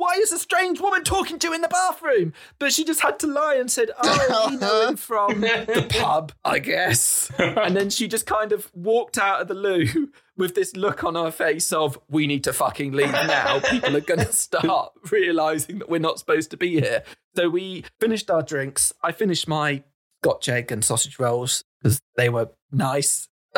why 0.00 0.14
is 0.14 0.32
a 0.32 0.38
strange 0.38 0.80
woman 0.80 1.02
talking 1.02 1.38
to 1.38 1.48
you 1.48 1.54
in 1.54 1.60
the 1.60 1.68
bathroom? 1.68 2.32
But 2.58 2.72
she 2.72 2.84
just 2.84 3.00
had 3.00 3.18
to 3.20 3.26
lie 3.26 3.56
and 3.56 3.70
said, 3.70 3.90
"Oh, 4.00 4.48
we 4.48 4.56
know 4.56 4.82
him 4.88 4.94
uh-huh. 4.94 4.96
from 4.96 5.40
the 5.40 5.86
pub, 5.90 6.32
I 6.44 6.60
guess." 6.60 7.30
and 7.38 7.76
then 7.76 7.90
she 7.90 8.06
just 8.06 8.26
kind 8.26 8.52
of 8.52 8.70
walked 8.74 9.18
out 9.18 9.42
of 9.42 9.48
the 9.48 9.54
loo 9.54 10.12
with 10.36 10.54
this 10.54 10.76
look 10.76 11.02
on 11.02 11.16
her 11.16 11.32
face 11.32 11.72
of, 11.72 11.98
"We 12.08 12.28
need 12.28 12.44
to 12.44 12.52
fucking 12.52 12.92
leave 12.92 13.10
now. 13.10 13.58
People 13.58 13.96
are 13.96 14.00
going 14.00 14.20
to 14.20 14.32
start 14.32 14.92
realizing 15.10 15.80
that 15.80 15.90
we're 15.90 15.98
not 15.98 16.20
supposed 16.20 16.52
to 16.52 16.56
be 16.56 16.80
here." 16.80 17.02
So 17.34 17.50
we 17.50 17.84
finished 17.98 18.30
our 18.30 18.42
drinks. 18.42 18.92
I 19.02 19.12
finished 19.12 19.48
my 19.48 19.82
Scotch 20.22 20.48
egg 20.48 20.70
and 20.70 20.84
sausage 20.84 21.18
rolls 21.18 21.64
because 21.82 22.00
they 22.16 22.28
were 22.28 22.50
nice. 22.70 23.28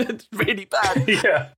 It's 0.00 0.26
really 0.32 0.64
bad. 0.64 1.04
yeah. 1.08 1.48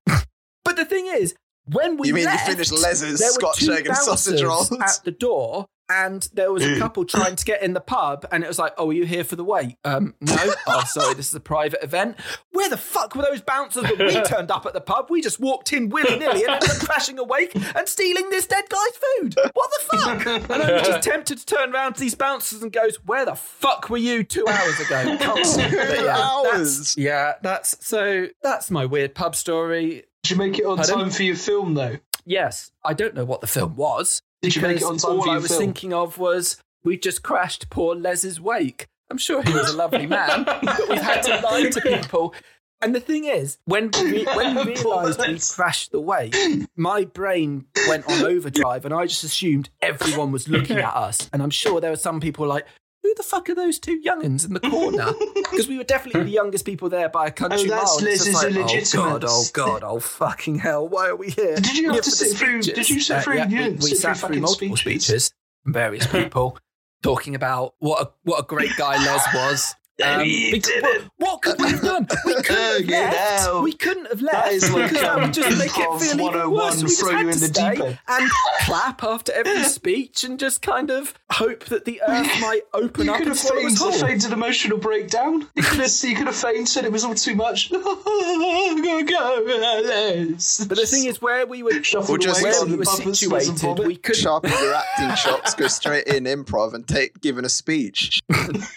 But 0.65 0.77
the 0.77 0.85
thing 0.85 1.07
is, 1.07 1.35
when 1.67 1.97
we 1.97 2.09
you 2.09 2.15
mean 2.15 2.25
left, 2.25 2.49
you 2.49 2.55
finished 2.55 2.73
Les's 2.73 3.21
there 3.21 3.29
were 3.29 3.55
Scotch 3.55 3.69
egg 3.69 3.87
and 3.87 3.97
sausage 3.97 4.43
rolls? 4.43 4.73
at 4.73 5.01
the 5.05 5.13
door, 5.13 5.67
and 5.91 6.29
there 6.33 6.53
was 6.53 6.65
a 6.65 6.79
couple 6.79 7.05
trying 7.05 7.35
to 7.35 7.45
get 7.45 7.63
in 7.63 7.73
the 7.75 7.81
pub, 7.81 8.25
and 8.31 8.45
it 8.45 8.47
was 8.47 8.59
like, 8.59 8.73
"Oh, 8.79 8.91
are 8.91 8.93
you 8.93 9.05
here 9.05 9.25
for 9.25 9.35
the 9.35 9.45
wait?" 9.45 9.77
Um, 9.85 10.15
no. 10.21 10.37
oh, 10.69 10.85
sorry, 10.87 11.15
this 11.15 11.29
is 11.29 11.35
a 11.35 11.41
private 11.41 11.83
event. 11.83 12.17
Where 12.53 12.69
the 12.69 12.77
fuck 12.77 13.17
were 13.17 13.23
those 13.23 13.41
bouncers 13.43 13.83
when 13.83 13.99
we 13.99 14.23
turned 14.23 14.51
up 14.51 14.67
at 14.67 14.73
the 14.73 14.81
pub? 14.81 15.09
We 15.11 15.21
just 15.21 15.41
walked 15.41 15.73
in 15.73 15.89
willy 15.89 16.17
nilly 16.17 16.45
and 16.45 16.51
ended 16.55 16.71
up 16.71 16.79
crashing 16.79 17.19
awake 17.19 17.55
and 17.55 17.89
stealing 17.89 18.31
this 18.31 18.47
dead 18.47 18.65
guy's 18.69 19.01
food. 19.19 19.35
What 19.53 19.71
the 19.71 19.99
fuck? 19.99 20.27
And 20.51 20.63
I 20.63 20.73
was 20.73 20.87
just 20.87 21.03
tempted 21.03 21.39
to 21.39 21.47
turn 21.47 21.75
around 21.75 21.95
to 21.95 22.01
these 22.01 22.15
bouncers 22.15 22.63
and 22.63 22.73
goes, 22.73 22.97
"Where 23.05 23.25
the 23.25 23.35
fuck 23.35 23.91
were 23.91 23.99
you 23.99 24.23
two 24.23 24.47
hours 24.47 24.79
ago?" 24.79 25.17
Come 25.21 25.39
on. 25.39 25.71
But 25.71 26.05
yeah, 26.05 26.17
hours? 26.17 26.79
That's, 26.79 26.97
yeah, 26.97 27.33
that's 27.43 27.85
so. 27.85 28.29
That's 28.43 28.71
my 28.71 28.87
weird 28.87 29.15
pub 29.17 29.35
story. 29.35 30.05
Did 30.23 30.31
you 30.31 30.37
make 30.37 30.59
it 30.59 30.65
on 30.67 30.77
Pardon? 30.77 30.99
time 30.99 31.11
for 31.11 31.23
your 31.25 31.37
film 31.37 31.75
though? 31.75 31.97
Yes, 32.27 32.71
I 32.85 32.95
don't 32.95 33.15
know 33.15 33.25
what 33.25 33.41
the 33.41 33.47
film 33.47 33.75
was. 33.75 34.23
Did 34.43 34.57
you 34.57 34.63
make 34.63 34.79
it 34.79 34.83
on 34.85 34.97
time 34.97 35.11
all 35.13 35.23
for 35.25 35.31
I 35.31 35.39
was 35.39 35.49
film? 35.49 35.61
thinking 35.61 35.93
of 35.93 36.19
was 36.19 36.57
we 36.83 36.97
just 36.97 37.23
crashed 37.23 37.69
poor 37.71 37.95
Les's 37.95 38.41
wake. 38.41 38.87
I'm 39.11 39.19
sure 39.19 39.43
he 39.43 39.53
was 39.53 39.73
a 39.73 39.77
lovely 39.77 40.07
man, 40.07 40.45
but 40.63 40.63
we've 40.89 41.01
had 41.01 41.23
to 41.25 41.41
lie 41.41 41.69
to 41.69 41.81
people. 41.81 42.35
And 42.83 42.95
the 42.95 43.01
thing 43.01 43.25
is, 43.25 43.59
when 43.67 43.91
we, 44.01 44.25
when 44.25 44.55
we 44.55 44.63
realised 44.75 45.21
we 45.21 45.39
crashed 45.39 45.93
the 45.93 46.01
wake, 46.01 46.35
my 46.77 47.05
brain 47.05 47.67
went 47.89 48.09
on 48.09 48.25
overdrive, 48.25 48.85
and 48.87 48.95
I 48.95 49.07
just 49.07 49.25
assumed 49.25 49.69
everyone 49.83 50.33
was 50.33 50.49
looking 50.49 50.79
at 50.79 50.95
us. 50.95 51.29
And 51.33 51.43
I'm 51.43 51.51
sure 51.51 51.81
there 51.81 51.91
were 51.91 51.97
some 51.97 52.21
people 52.21 52.47
like, 52.47 52.67
"Who 53.03 53.15
the 53.17 53.23
fuck 53.23 53.49
are 53.49 53.55
those 53.55 53.79
two 53.79 54.01
youngins 54.01 54.45
in 54.47 54.55
the 54.55 54.61
corner?" 54.61 55.13
Because 55.51 55.69
we 55.69 55.79
were 55.79 55.85
definitely 55.85 56.23
the 56.25 56.31
youngest 56.31 56.65
people 56.65 56.89
there 56.89 57.09
by 57.09 57.27
a 57.27 57.31
country 57.31 57.63
Oh, 57.71 57.75
that's 57.75 58.01
mile. 58.01 58.11
Les's 58.11 58.27
just 58.27 58.45
like, 58.45 58.55
illegitimate. 58.55 59.07
Oh 59.07 59.19
god! 59.19 59.25
Oh 59.27 59.45
god! 59.53 59.83
Oh 59.85 59.99
fucking 60.01 60.59
hell! 60.61 60.89
Why 60.89 61.09
are 61.09 61.17
we 61.17 61.31
here? 61.31 61.57
Did 61.57 61.77
you 61.77 61.87
have 61.87 61.97
Yeah, 61.97 62.01
to 62.03 62.11
sit 62.11 62.37
through- 62.37 62.63
speeches. 62.63 62.79
did 62.89 62.91
you 62.95 63.01
sit 63.01 63.17
uh, 63.17 63.21
through- 63.23 63.37
yeah, 63.37 63.49
you 63.49 63.71
we, 63.73 63.77
we 63.77 63.95
sat 63.95 64.17
through 64.17 64.29
through 64.29 64.41
multiple 64.41 64.77
speeches? 64.77 65.05
speeches 65.05 65.33
from 65.65 65.73
various 65.73 66.07
people 66.13 66.59
talking 67.03 67.35
about 67.35 67.75
what 67.79 68.01
a 68.03 68.11
what 68.23 68.39
a 68.41 68.43
great 68.47 68.77
guy 68.77 68.97
Les 69.05 69.27
was. 69.35 69.75
Um, 70.03 70.25
You 70.25 70.53
because- 70.53 70.73
did 70.73 70.83
what, 70.83 71.03
what 71.19 71.43
could 71.43 71.59
we 71.61 71.71
have 71.71 71.81
done? 71.83 72.07
We 72.25 72.35
couldn't 72.43 72.55
have 72.79 72.87
Get 72.87 73.13
left. 73.15 73.43
out. 73.49 73.63
We 73.63 73.73
couldn't 73.73 74.07
have 74.07 74.21
That 74.21 74.33
left 74.35 74.53
is 74.53 74.73
like, 74.73 74.91
because 74.93 75.05
um, 75.09 75.33
just 75.33 75.59
make 75.59 75.71
it 75.77 76.01
feel 76.01 76.21
even 76.21 76.51
worse. 76.51 76.77
We 76.83 76.89
just 76.89 77.01
throw 77.01 77.11
had 77.11 77.19
you 77.21 77.27
to 77.27 77.33
in 77.33 77.39
the 77.41 77.47
stay 77.47 77.71
deep 77.75 77.81
end. 77.85 77.99
and 78.09 78.31
clap 78.61 79.03
after 79.05 79.33
every 79.33 79.63
speech 79.65 80.25
and 80.25 80.39
just 80.39 80.63
kind 80.63 80.91
of 80.91 81.15
hope 81.31 81.65
that 81.67 81.85
the 81.85 82.01
earth 82.09 82.41
might 82.41 82.63
open 82.75 83.07
You 83.07 83.13
up 83.13 83.19
could 83.19 83.29
and 83.29 83.37
have 83.37 83.49
fainted, 83.49 83.67
us 83.67 83.79
feigned, 84.01 84.23
whole. 84.23 84.27
an 84.27 84.33
emotional 84.33 84.79
breakdown. 84.79 85.47
You 85.55 85.63
could 85.63 85.81
have, 85.81 85.91
you 86.03 86.17
could 86.17 86.27
have 86.27 86.37
fainted. 86.37 86.85
it 86.85 86.93
was 86.93 87.05
all 87.05 87.15
too 87.15 87.35
much. 87.35 87.71
I'm 87.73 88.83
gonna 88.83 89.05
go, 89.05 89.43
Les. 89.47 90.65
But 90.65 90.77
the 90.79 90.87
thing 90.87 91.05
is, 91.05 91.21
where 91.23 91.47
we 91.47 91.63
were, 91.63 91.83
Shuffle 91.83 92.15
Or 92.15 92.19
just 92.19 92.43
where 92.43 92.53
away 92.53 92.61
go 92.61 92.67
we 92.67 92.73
on 92.73 92.79
were 92.79 92.85
situated, 93.15 93.87
we 93.87 93.97
could 93.97 94.17
Sharpen 94.17 94.51
your 94.51 94.75
acting 94.75 95.15
chops, 95.17 95.55
go 95.55 95.67
straight 95.69 96.07
in 96.07 96.25
improv 96.25 96.75
and 96.75 96.87
take 96.87 97.21
giving 97.21 97.45
a 97.45 97.49
speech. 97.49 98.21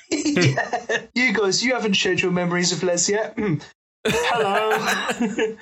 Yeah. 0.09 1.01
You 1.15 1.31
guys, 1.33 1.63
you 1.63 1.73
haven't 1.73 1.93
shared 1.93 2.21
your 2.21 2.31
memories 2.31 2.71
of 2.71 2.81
Les 2.83 3.09
yet. 3.09 3.37
Hello. 4.07 4.77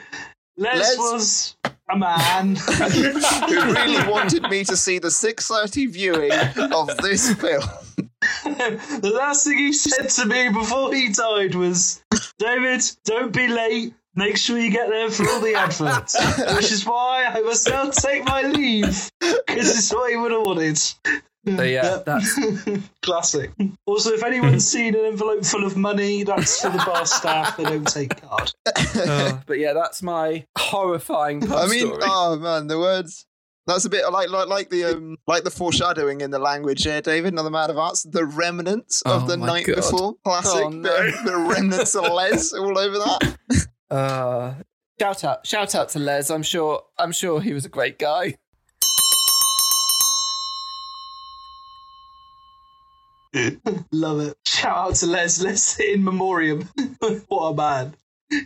Les, 0.57 0.77
Les- 0.77 0.97
was 0.97 1.55
a 1.89 1.97
man. 1.97 2.55
Who 2.55 3.73
really 3.73 4.09
wanted 4.09 4.43
me 4.43 4.63
to 4.65 4.77
see 4.77 4.99
the 4.99 5.09
6:30 5.09 5.89
viewing 5.91 6.31
of 6.73 6.95
this 6.97 7.33
film? 7.33 7.63
the 8.43 9.11
last 9.13 9.45
thing 9.45 9.57
he 9.57 9.73
said 9.73 10.09
to 10.09 10.25
me 10.25 10.49
before 10.49 10.93
he 10.93 11.09
died 11.09 11.55
was, 11.55 12.03
David, 12.37 12.83
don't 13.05 13.33
be 13.33 13.47
late. 13.47 13.93
Make 14.13 14.37
sure 14.37 14.59
you 14.59 14.71
get 14.71 14.89
there 14.89 15.09
for 15.09 15.27
all 15.29 15.39
the 15.39 15.55
adverts. 15.55 16.15
Which 16.55 16.71
is 16.71 16.85
why 16.85 17.25
I 17.25 17.41
must 17.41 17.67
now 17.67 17.89
take 17.89 18.25
my 18.25 18.43
leave. 18.43 19.09
Because 19.19 19.77
it's 19.77 19.93
what 19.93 20.11
he 20.11 20.17
would 20.17 20.31
have 20.31 20.45
wanted. 20.45 20.79
So 21.45 21.63
yeah, 21.63 21.97
that's 22.05 22.39
Classic. 23.01 23.51
Also, 23.87 24.11
if 24.11 24.23
anyone's 24.23 24.67
seen 24.71 24.93
an 24.95 25.05
envelope 25.05 25.43
full 25.43 25.65
of 25.65 25.75
money, 25.75 26.23
that's 26.23 26.61
for 26.61 26.69
the 26.69 26.77
bar 26.85 27.05
staff. 27.07 27.57
They 27.57 27.63
don't 27.63 27.87
take 27.87 28.21
card. 28.21 28.51
uh, 28.95 29.39
but 29.47 29.57
yeah, 29.57 29.73
that's 29.73 30.03
my 30.03 30.45
horrifying 30.57 31.43
I 31.51 31.67
mean, 31.67 31.87
story. 31.87 32.01
oh 32.03 32.37
man, 32.37 32.67
the 32.67 32.77
words. 32.77 33.25
That's 33.67 33.85
a 33.85 33.89
bit 33.89 34.03
like 34.11 34.29
like 34.29 34.47
like 34.47 34.69
the 34.69 34.85
um 34.85 35.17
like 35.27 35.43
the 35.43 35.51
foreshadowing 35.51 36.21
in 36.21 36.31
the 36.31 36.39
language 36.39 36.83
here, 36.83 37.01
David. 37.01 37.33
Another 37.33 37.51
man 37.51 37.69
of 37.69 37.77
arts. 37.77 38.03
The 38.03 38.25
remnants 38.25 39.01
of 39.03 39.23
Oh 39.23 39.27
the 39.27 39.37
night 39.37 39.65
God. 39.67 39.75
before. 39.77 40.13
Classic. 40.23 40.63
Oh, 40.65 40.69
no. 40.69 40.89
of- 41.07 41.25
the 41.25 41.37
remnants 41.37 41.95
of 41.95 42.03
Les 42.11 42.53
all 42.53 42.77
over 42.77 42.97
that. 42.97 43.67
Uh, 43.89 44.53
shout 44.99 45.23
out, 45.23 45.45
shout 45.45 45.75
out 45.75 45.89
to 45.89 45.99
Les. 45.99 46.29
I'm 46.29 46.43
sure, 46.43 46.83
I'm 46.97 47.11
sure 47.11 47.41
he 47.41 47.53
was 47.53 47.65
a 47.65 47.69
great 47.69 47.99
guy. 47.99 48.35
Love 53.91 54.19
it. 54.21 54.37
Shout 54.45 54.77
out 54.77 54.95
to 54.95 55.05
Les. 55.07 55.41
Les 55.41 55.79
in 55.79 56.03
memoriam. 56.03 56.69
what 57.27 57.47
a 57.47 57.55
man. 57.55 57.95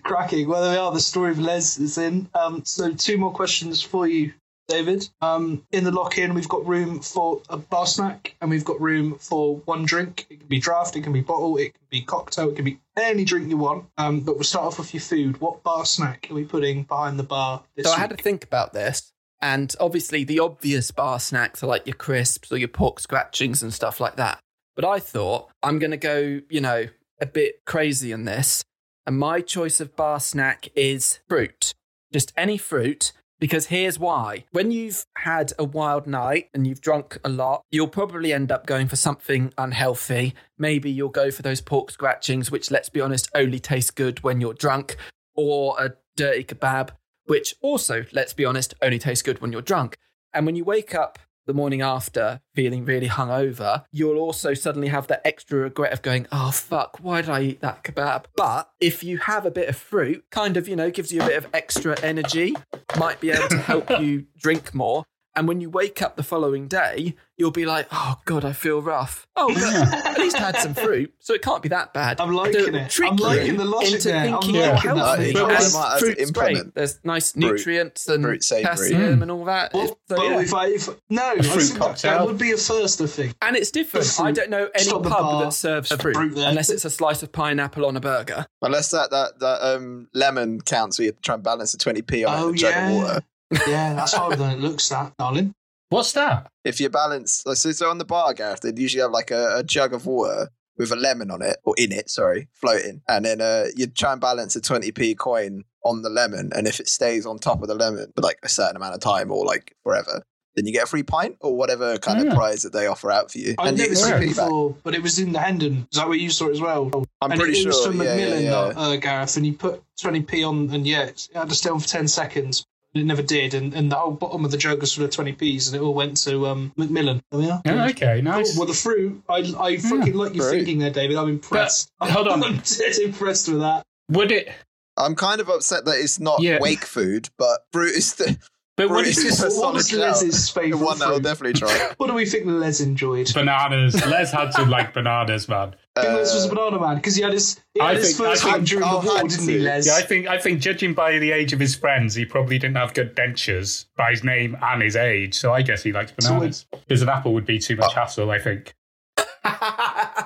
Cracking. 0.03 0.47
Well, 0.47 0.61
there 0.63 0.71
we 0.71 0.77
are. 0.77 0.91
The 0.91 0.99
story 0.99 1.31
of 1.31 1.39
Les 1.39 1.77
is 1.79 1.97
in. 1.97 2.29
Um, 2.33 2.63
so, 2.65 2.91
two 2.93 3.17
more 3.17 3.31
questions 3.31 3.81
for 3.81 4.07
you, 4.07 4.33
David. 4.67 5.07
Um, 5.21 5.63
in 5.71 5.83
the 5.83 5.91
lock-in, 5.91 6.33
we've 6.33 6.49
got 6.49 6.65
room 6.65 6.99
for 7.01 7.41
a 7.49 7.57
bar 7.57 7.85
snack, 7.85 8.35
and 8.41 8.49
we've 8.49 8.65
got 8.65 8.81
room 8.81 9.17
for 9.19 9.57
one 9.57 9.85
drink. 9.85 10.25
It 10.29 10.39
can 10.39 10.47
be 10.47 10.59
draft, 10.59 10.95
it 10.95 11.01
can 11.01 11.13
be 11.13 11.21
bottle, 11.21 11.57
it 11.57 11.73
can 11.75 11.85
be 11.91 12.01
cocktail, 12.01 12.49
it 12.49 12.55
can 12.55 12.65
be 12.65 12.79
any 12.97 13.25
drink 13.25 13.47
you 13.49 13.57
want. 13.57 13.85
Um, 13.97 14.21
but 14.21 14.35
we'll 14.35 14.43
start 14.43 14.65
off 14.65 14.79
with 14.79 14.93
your 14.93 15.01
food. 15.01 15.39
What 15.39 15.61
bar 15.61 15.85
snack 15.85 16.27
are 16.31 16.33
we 16.33 16.45
putting 16.45 16.83
behind 16.83 17.19
the 17.19 17.23
bar 17.23 17.63
this 17.75 17.85
So 17.85 17.91
I 17.91 17.95
week? 17.95 17.99
had 18.01 18.09
to 18.17 18.23
think 18.23 18.43
about 18.43 18.73
this. 18.73 19.11
And 19.41 19.75
obviously, 19.79 20.23
the 20.23 20.39
obvious 20.39 20.89
bar 20.89 21.19
snacks 21.19 21.61
are 21.61 21.67
like 21.67 21.85
your 21.85 21.95
crisps 21.95 22.51
or 22.51 22.57
your 22.57 22.69
pork 22.69 22.99
scratchings 22.99 23.61
and 23.61 23.71
stuff 23.71 23.99
like 23.99 24.15
that. 24.15 24.39
But 24.75 24.85
I 24.85 24.99
thought 24.99 25.49
I'm 25.63 25.79
going 25.79 25.91
to 25.91 25.97
go, 25.97 26.41
you 26.49 26.61
know, 26.61 26.87
a 27.21 27.25
bit 27.25 27.63
crazy 27.65 28.11
in 28.11 28.25
this. 28.25 28.63
And 29.05 29.17
my 29.17 29.41
choice 29.41 29.79
of 29.79 29.95
bar 29.95 30.19
snack 30.19 30.69
is 30.75 31.19
fruit. 31.27 31.73
Just 32.11 32.33
any 32.35 32.57
fruit. 32.57 33.11
Because 33.37 33.67
here's 33.67 33.99
why. 33.99 34.45
When 34.51 34.71
you've 34.71 35.05
had 35.17 35.51
a 35.59 35.65
wild 35.65 36.07
night 36.07 36.49
and 36.53 36.65
you've 36.65 36.79
drunk 36.79 37.17
a 37.23 37.29
lot, 37.29 37.63
you'll 37.69 37.89
probably 37.89 38.31
end 38.31 38.49
up 38.49 38.65
going 38.65 38.87
for 38.87 38.95
something 38.95 39.53
unhealthy. 39.57 40.33
Maybe 40.57 40.89
you'll 40.89 41.09
go 41.09 41.31
for 41.31 41.41
those 41.41 41.59
pork 41.59 41.91
scratchings, 41.91 42.49
which, 42.49 42.71
let's 42.71 42.89
be 42.89 43.01
honest, 43.01 43.29
only 43.35 43.59
taste 43.59 43.95
good 43.95 44.23
when 44.23 44.39
you're 44.39 44.53
drunk, 44.53 44.95
or 45.35 45.75
a 45.77 45.95
dirty 46.15 46.45
kebab, 46.45 46.91
which 47.25 47.55
also, 47.61 48.05
let's 48.13 48.33
be 48.33 48.45
honest, 48.45 48.73
only 48.81 48.99
tastes 48.99 49.21
good 49.21 49.41
when 49.41 49.51
you're 49.51 49.61
drunk. 49.61 49.97
And 50.33 50.45
when 50.45 50.55
you 50.55 50.63
wake 50.63 50.95
up 50.95 51.19
the 51.45 51.53
morning 51.53 51.81
after 51.81 52.41
feeling 52.53 52.85
really 52.85 53.07
hungover, 53.07 53.85
you'll 53.91 54.17
also 54.17 54.53
suddenly 54.53 54.87
have 54.87 55.07
that 55.07 55.21
extra 55.25 55.59
regret 55.59 55.93
of 55.93 56.01
going, 56.01 56.27
oh, 56.31 56.51
fuck, 56.51 56.97
why 57.01 57.21
did 57.21 57.29
I 57.29 57.41
eat 57.41 57.61
that 57.61 57.83
kebab? 57.83 58.25
But 58.35 58.69
if 58.79 59.03
you 59.03 59.17
have 59.19 59.45
a 59.45 59.51
bit 59.51 59.69
of 59.69 59.75
fruit, 59.75 60.25
kind 60.31 60.57
of, 60.57 60.67
you 60.67 60.75
know, 60.75 60.89
gives 60.89 61.11
you 61.11 61.21
a 61.21 61.25
bit 61.25 61.37
of 61.37 61.47
extra 61.53 61.99
energy, 62.01 62.55
might 62.97 63.19
be 63.19 63.31
able 63.31 63.47
to 63.49 63.57
help 63.57 63.89
you 63.99 64.25
drink 64.37 64.73
more. 64.73 65.05
And 65.35 65.47
when 65.47 65.59
you 65.59 65.69
wake 65.69 66.01
up 66.01 66.15
the 66.15 66.23
following 66.23 66.67
day, 66.67 67.15
you'll 67.37 67.51
be 67.51 67.65
like, 67.65 67.87
oh, 67.91 68.15
God, 68.23 68.45
I 68.45 68.53
feel 68.53 68.81
rough. 68.81 69.27
Oh, 69.35 69.53
but 69.53 70.05
at 70.05 70.17
least 70.17 70.37
I 70.39 70.45
had 70.45 70.57
some 70.57 70.73
fruit, 70.73 71.13
so 71.19 71.33
it 71.33 71.41
can't 71.41 71.61
be 71.61 71.67
that 71.69 71.93
bad. 71.93 72.21
I'm 72.21 72.31
liking 72.31 72.73
it. 72.73 72.89
trick 72.89 73.11
I'm 73.11 73.17
liking 73.17 73.57
the 73.57 73.65
logic 73.65 73.95
into 73.95 74.07
there. 74.07 74.25
I'm 74.27 74.31
liking 74.31 74.55
you're 74.55 74.63
that. 74.63 74.79
healthy. 74.79 75.33
But 75.33 75.43
And 75.43 75.51
I 75.51 75.69
might 75.73 75.99
fruit's 75.99 76.31
great. 76.31 76.73
There's 76.73 76.99
nice 77.03 77.33
fruit- 77.33 77.41
nutrients 77.57 78.07
and 78.07 78.23
fruit 78.23 78.43
savoury. 78.45 78.63
potassium 78.75 79.21
and 79.21 79.29
all 79.29 79.43
that. 79.45 79.73
Well, 79.73 79.87
So, 80.07 80.15
well, 80.17 80.31
yeah. 80.31 80.39
if 80.41 80.53
I 80.53 80.67
if 80.67 80.89
no, 81.09 81.21
I 81.31 81.35
fruit 81.35 81.43
think 81.43 81.55
that, 81.55 81.73
that 81.73 81.79
cocktail. 81.79 82.25
would 82.27 82.37
be 82.37 82.51
a 82.53 82.57
first. 82.57 83.01
I 83.01 83.05
think. 83.07 83.35
And 83.41 83.57
it's 83.57 83.71
different. 83.71 84.17
I 84.21 84.31
don't 84.31 84.49
know 84.49 84.69
any 84.73 84.85
Stop 84.85 85.03
pub 85.03 85.11
bar. 85.19 85.43
that 85.43 85.51
serves 85.53 85.91
fruit, 85.91 86.13
fruit 86.15 86.35
there. 86.35 86.47
unless 86.47 86.69
it's 86.69 86.85
a 86.85 86.89
slice 86.89 87.21
of 87.23 87.33
pineapple 87.33 87.85
on 87.85 87.97
a 87.97 87.99
burger. 87.99 88.45
Unless 88.61 88.91
that 88.91 89.11
that 89.11 89.39
that 89.39 89.61
um 89.75 90.07
lemon 90.13 90.61
counts, 90.61 90.97
we 90.97 91.07
have 91.07 91.15
to 91.17 91.21
try 91.21 91.35
and 91.35 91.43
balance 91.43 91.73
the 91.73 91.77
twenty 91.77 92.01
p 92.01 92.23
on 92.23 92.39
Oh 92.39 92.47
in 92.49 92.55
a 92.55 92.57
jug 92.57 92.71
yeah, 92.71 92.87
of 92.89 92.95
water. 92.95 93.21
Yeah, 93.67 93.93
that's 93.93 94.13
harder 94.13 94.35
than 94.37 94.51
it 94.51 94.59
looks. 94.59 94.87
That 94.89 95.13
darling. 95.17 95.53
What's 95.89 96.13
that? 96.13 96.47
If 96.63 96.79
you 96.81 96.89
balance, 96.89 97.43
like, 97.45 97.57
so, 97.57 97.71
so 97.71 97.89
on 97.89 97.99
the 97.99 98.05
bar, 98.05 98.33
Gareth, 98.33 98.61
they'd 98.61 98.77
usually 98.79 99.01
have 99.01 99.11
like 99.11 99.29
a, 99.31 99.57
a 99.57 99.63
jug 99.63 99.93
of 99.93 100.05
water 100.07 100.49
with 100.77 100.91
a 100.91 100.95
lemon 100.95 101.29
on 101.31 101.41
it 101.41 101.57
or 101.63 101.73
in 101.77 101.91
it, 101.91 102.09
sorry, 102.09 102.47
floating, 102.53 103.01
and 103.07 103.23
then 103.23 103.39
uh, 103.41 103.65
you'd 103.75 103.95
try 103.95 104.11
and 104.11 104.19
balance 104.19 104.55
a 104.55 104.61
twenty 104.61 104.91
p 104.91 105.15
coin 105.15 105.63
on 105.83 106.01
the 106.01 106.09
lemon, 106.09 106.51
and 106.55 106.67
if 106.67 106.79
it 106.79 106.87
stays 106.87 107.25
on 107.25 107.37
top 107.37 107.61
of 107.61 107.67
the 107.67 107.75
lemon 107.75 108.11
for 108.15 108.21
like 108.21 108.39
a 108.43 108.49
certain 108.49 108.75
amount 108.75 108.95
of 108.95 108.99
time 109.01 109.31
or 109.31 109.45
like 109.45 109.75
forever. 109.83 110.23
Then 110.55 110.65
you 110.65 110.71
get 110.71 110.83
a 110.85 110.87
free 110.87 111.03
pint 111.03 111.35
or 111.41 111.53
whatever 111.57 111.97
kind 111.97 112.21
Yeah. 112.23 112.29
of 112.29 112.33
prize 112.37 112.61
that 112.61 112.71
they 112.71 112.87
offer 112.87 113.11
out 113.11 113.29
for 113.29 113.39
you. 113.39 113.55
I've 113.59 113.67
and 113.67 113.77
you 113.77 113.83
never 113.83 113.95
seen 113.95 114.05
some 114.05 114.23
it 114.23 114.27
before, 114.29 114.75
but 114.83 114.95
it 114.95 115.03
was 115.03 115.19
in 115.19 115.33
the 115.33 115.39
Hendon. 115.39 115.85
Is 115.91 115.97
that 115.99 116.07
where 116.07 116.17
you 116.17 116.29
saw 116.29 116.47
it 116.47 116.51
as 116.53 116.61
well? 116.61 116.89
I'm 117.21 117.31
and 117.31 117.39
pretty 117.39 117.57
it, 117.59 117.63
it 117.63 117.67
was 117.67 117.75
sure. 117.83 117.91
from 117.91 118.01
Yeah, 118.01 118.15
yeah, 118.15 118.29
Macmillan, 118.29 118.43
yeah. 118.77 118.81
Uh, 118.81 118.95
Gareth, 118.95 119.35
and 119.35 119.45
you 119.45 119.51
put 119.51 119.83
20p 120.01 120.47
on, 120.47 120.73
and 120.73 120.87
yeah, 120.87 121.03
it 121.07 121.27
had 121.35 121.49
to 121.49 121.55
stay 121.55 121.69
on 121.69 121.81
for 121.81 121.87
10 121.89 122.07
seconds. 122.07 122.65
It 122.95 123.05
never 123.05 123.21
did, 123.21 123.53
and, 123.53 123.73
and 123.73 123.91
the 123.91 123.95
whole 123.97 124.11
bottom 124.11 124.45
of 124.45 124.51
the 124.51 124.57
jug 124.57 124.79
was 124.79 124.93
full 124.93 125.03
of 125.03 125.11
20p's, 125.11 125.67
and 125.67 125.75
it 125.75 125.83
all 125.83 125.93
went 125.93 126.15
to 126.23 126.47
um, 126.47 126.71
Macmillan. 126.77 127.21
Oh, 127.33 127.41
yeah? 127.41 127.59
Yeah, 127.65 127.87
okay, 127.89 128.15
Cool. 128.15 128.23
nice. 128.23 128.57
Well, 128.57 128.67
the 128.67 128.73
fruit, 128.73 129.21
I, 129.27 129.39
I 129.59 129.77
fucking 129.77 130.13
like 130.13 130.33
your 130.33 130.45
fruit. 130.49 130.59
thinking 130.59 130.79
there, 130.79 130.91
David. 130.91 131.17
I'm 131.17 131.27
impressed. 131.27 131.91
But, 131.99 132.11
hold 132.11 132.29
on. 132.29 132.41
I'm 132.45 132.57
dead 132.59 132.95
impressed 133.03 133.49
with 133.49 133.59
that. 133.59 133.83
Would 134.11 134.31
it? 134.31 134.49
I'm 134.97 135.13
kind 135.15 135.41
of 135.41 135.49
upset 135.49 135.83
that 135.85 135.97
it's 135.99 136.21
not 136.21 136.41
Yeah. 136.41 136.59
wake 136.61 136.85
food, 136.85 137.27
but 137.37 137.65
fruit 137.73 137.95
is 137.95 138.13
the, 138.15 138.37
But 138.77 138.89
would 138.89 139.05
fruit 139.05 139.07
it 139.07 139.17
is 139.17 139.23
just 139.23 139.39
a 139.41 139.45
What 139.47 139.51
solid 139.53 139.73
was 139.75 139.89
shout. 139.89 139.99
Les's 139.99 140.53
The 140.53 140.61
favourite 140.61 140.83
one 140.85 140.99
that 140.99 141.05
I'll 141.07 141.13
fruit? 141.15 141.23
definitely 141.23 141.59
try. 141.59 141.91
What 141.97 142.07
do 142.07 142.13
we 142.13 142.25
think 142.25 142.45
Les 142.45 142.79
enjoyed? 142.79 143.33
bananas? 143.33 143.93
Les 144.05 144.31
had 144.31 144.51
to 144.51 144.63
like 144.65 144.93
bananas, 144.93 145.49
man. 145.49 145.75
I 145.97 146.07
Les 146.13 146.33
was 146.33 146.43
a 146.45 146.47
Uh, 146.47 146.53
banana 146.55 146.79
man 146.79 146.95
because 146.97 147.15
he 147.15 147.21
had 147.23 147.31
his, 147.31 147.59
he 147.73 147.79
I 147.79 147.93
had 147.93 147.97
his 147.97 148.17
think- 148.17 148.27
I 148.27 148.31
first 148.31 148.43
think- 148.43 148.55
one 148.55 148.63
during 148.65 148.83
I'll 148.85 148.99
the 149.01 149.07
war, 149.07 149.23
didn't 149.23 149.47
he, 149.47 149.57
to. 149.57 149.63
Les? 149.63 149.87
Yeah, 149.87 149.95
I 149.95 150.01
think 150.01 150.27
I 150.27 150.37
think 150.37 150.59
judging 150.59 150.93
by 150.93 151.17
the 151.19 151.31
age 151.31 151.53
of 151.53 151.59
his 151.59 151.73
friends, 151.75 152.15
he 152.15 152.25
probably 152.25 152.57
didn't 152.59 152.75
have 152.77 152.93
good 152.93 153.15
dentures 153.15 153.85
by 153.95 154.11
his 154.11 154.23
name 154.23 154.57
and 154.61 154.81
his 154.81 154.95
age. 154.97 155.35
So 155.35 155.53
I 155.53 155.61
guess 155.61 155.83
he 155.83 155.93
likes 155.93 156.11
So 156.19 156.33
bananas. 156.33 156.65
Because 156.71 157.01
an 157.01 157.07
apple 157.09 157.33
would 157.33 157.45
be 157.45 157.59
too 157.59 157.75
much 157.77 157.93
hassle, 157.93 158.29
I 158.31 158.39
think. 158.39 158.73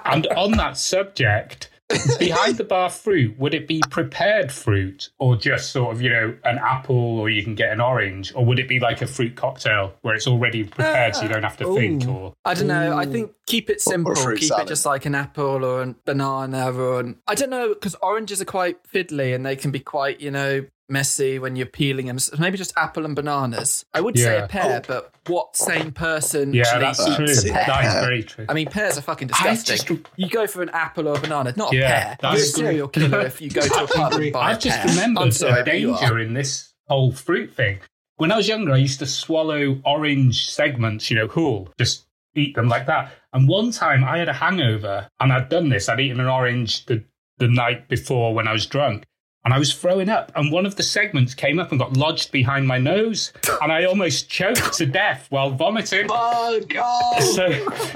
And 0.06 0.26
on 0.28 0.52
that 0.54 0.76
subject, 0.78 1.70
behind 2.20 2.58
the 2.58 2.64
bar 2.64 2.90
fruit, 2.90 3.38
would 3.40 3.54
it 3.54 3.68
be 3.68 3.82
prepared 3.90 4.52
fruit 4.52 5.10
or 5.18 5.36
just 5.36 5.72
sort 5.72 5.94
of, 5.96 6.02
you 6.02 6.10
know, 6.10 6.36
an 6.44 6.58
apple 6.60 7.20
or 7.20 7.30
you 7.30 7.44
can 7.44 7.56
get 7.56 7.72
an 7.72 7.82
orange? 7.82 8.34
Or 8.36 8.46
would 8.46 8.60
it 8.60 8.68
be 8.68 8.80
like 8.80 9.02
a 9.02 9.08
fruit 9.08 9.36
cocktail 9.36 9.94
where 10.02 10.14
it's 10.16 10.28
already 10.28 10.64
prepared 10.64 11.16
so 11.16 11.24
you 11.24 11.30
don't 11.30 11.44
have 11.44 11.58
to 11.58 11.70
uh, 11.70 11.74
think? 11.76 12.08
Or 12.08 12.34
I 12.46 12.54
don't 12.54 12.68
know. 12.68 12.96
I 12.98 13.06
think 13.06 13.32
keep 13.48 13.70
it 13.70 13.82
Or- 13.88 13.94
or 13.94 14.16
simple. 14.16 14.36
keep 14.36 14.44
salad. 14.50 14.66
it 14.66 14.70
just 14.70 14.86
like 14.86 15.06
an 15.06 15.16
apple 15.16 15.66
or 15.66 15.82
a 15.82 15.96
banana 16.06 16.72
or 16.72 17.00
an. 17.00 17.18
I 17.28 17.36
don't 17.36 17.50
know 17.50 17.70
because 17.70 17.96
oranges 18.02 18.42
are 18.42 18.46
quite 18.46 18.78
fiddly 18.84 19.34
and 19.34 19.46
they 19.46 19.56
can 19.56 19.72
be 19.72 19.80
quite, 19.80 20.22
you 20.22 20.32
know, 20.32 20.66
messy 20.90 21.40
when 21.40 21.56
you're 21.56 21.66
peeling 21.66 22.08
them. 22.08 22.20
So 22.20 22.36
maybe 22.40 22.58
just 22.58 22.74
apple 22.78 23.06
and 23.06 23.16
bananas. 23.16 23.86
I 23.94 24.02
would 24.02 24.18
say 24.18 24.38
Yeah. 24.38 24.46
a 24.46 24.48
pear, 24.48 24.82
oh. 24.84 24.86
but 24.88 25.14
what 25.28 25.56
same 25.56 25.92
person 25.92 26.54
yeah, 26.54 26.64
actually 26.64 26.82
that's 26.82 27.00
eats 27.08 27.16
true. 27.16 27.28
That's 27.28 27.46
a 27.46 27.52
pear? 27.54 27.66
That 27.68 27.86
is 27.86 27.94
very 27.94 28.24
true. 28.24 28.46
I 28.50 28.54
mean, 28.54 28.68
pears 28.68 28.98
are 28.98 29.02
fucking 29.02 29.30
I 29.34 29.54
disgusting. 29.56 29.98
just- 29.98 30.10
You 30.18 30.30
go 30.30 30.48
for 30.48 30.62
an 30.64 30.70
apple 30.70 31.08
or 31.08 31.18
a 31.18 31.20
banana, 31.22 31.54
not 31.56 31.74
a 31.74 31.78
Yeah, 31.78 31.88
pear. 31.88 32.18
You're 32.22 32.30
a 32.30 32.34
that's- 32.34 32.54
serial 32.56 32.88
killer 32.88 33.22
if 33.22 33.42
you 33.42 33.50
go 33.50 33.62
to 33.62 33.84
a 33.84 33.88
pub 33.96 34.14
and 34.14 34.34
buy 34.34 34.50
a 34.50 34.54
I've 34.54 34.60
just 34.60 34.80
pear. 34.80 34.88
remembered 34.96 35.22
I'm 35.24 35.32
sorry, 35.32 35.62
the 35.64 35.72
but 35.72 35.80
you 35.80 35.94
are. 35.94 36.00
danger 36.00 36.20
in 36.20 36.34
this 36.34 36.74
whole 36.88 37.12
fruit 37.12 37.54
thing. 37.54 37.80
When 38.18 38.32
I 38.32 38.38
was 38.38 38.48
younger, 38.48 38.74
I 38.74 38.78
used 38.78 39.00
to 39.00 39.06
swallow 39.06 39.80
orange 39.86 40.50
segments, 40.50 41.10
you 41.10 41.16
know, 41.18 41.28
whole, 41.28 41.70
just 41.80 42.06
eat 42.36 42.56
them 42.56 42.68
like 42.68 42.86
that. 42.88 43.12
And 43.32 43.48
one 43.48 43.72
time 43.72 44.04
I 44.04 44.18
had 44.18 44.28
a 44.28 44.34
hangover 44.34 45.08
and 45.20 45.32
I'd 45.32 45.50
done 45.50 45.70
this. 45.70 45.88
I'd 45.88 46.00
eaten 46.02 46.20
an 46.20 46.28
orange 46.28 46.86
the, 46.88 47.04
the 47.38 47.48
night 47.48 47.88
before 47.88 48.34
when 48.34 48.48
I 48.48 48.52
was 48.52 48.66
drunk. 48.66 49.06
And 49.46 49.54
I 49.54 49.58
was 49.60 49.74
throwing 49.74 50.10
up, 50.10 50.32
and 50.36 50.52
one 50.52 50.66
of 50.66 50.76
the 50.76 50.84
segments 50.84 51.34
came 51.34 51.60
up 51.60 51.72
and 51.72 51.80
got 51.80 51.96
lodged 51.96 52.32
behind 52.32 52.68
my 52.68 52.78
nose, 52.78 53.32
and 53.62 53.72
I 53.72 53.86
almost 53.86 54.30
choked 54.30 54.74
to 54.74 54.86
death 54.86 55.28
while 55.30 55.50
vomiting. 55.52 56.08
Oh, 56.52 56.60
God. 56.68 57.20
So 57.22 57.48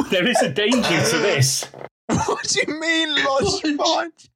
there 0.09 0.25
is 0.27 0.41
a 0.41 0.49
danger 0.49 0.81
to 0.81 1.17
this. 1.17 1.65
what 2.07 2.43
do 2.47 2.61
you 2.65 2.79
mean, 2.79 3.15
lodged 3.25 3.77
punch? 3.77 4.29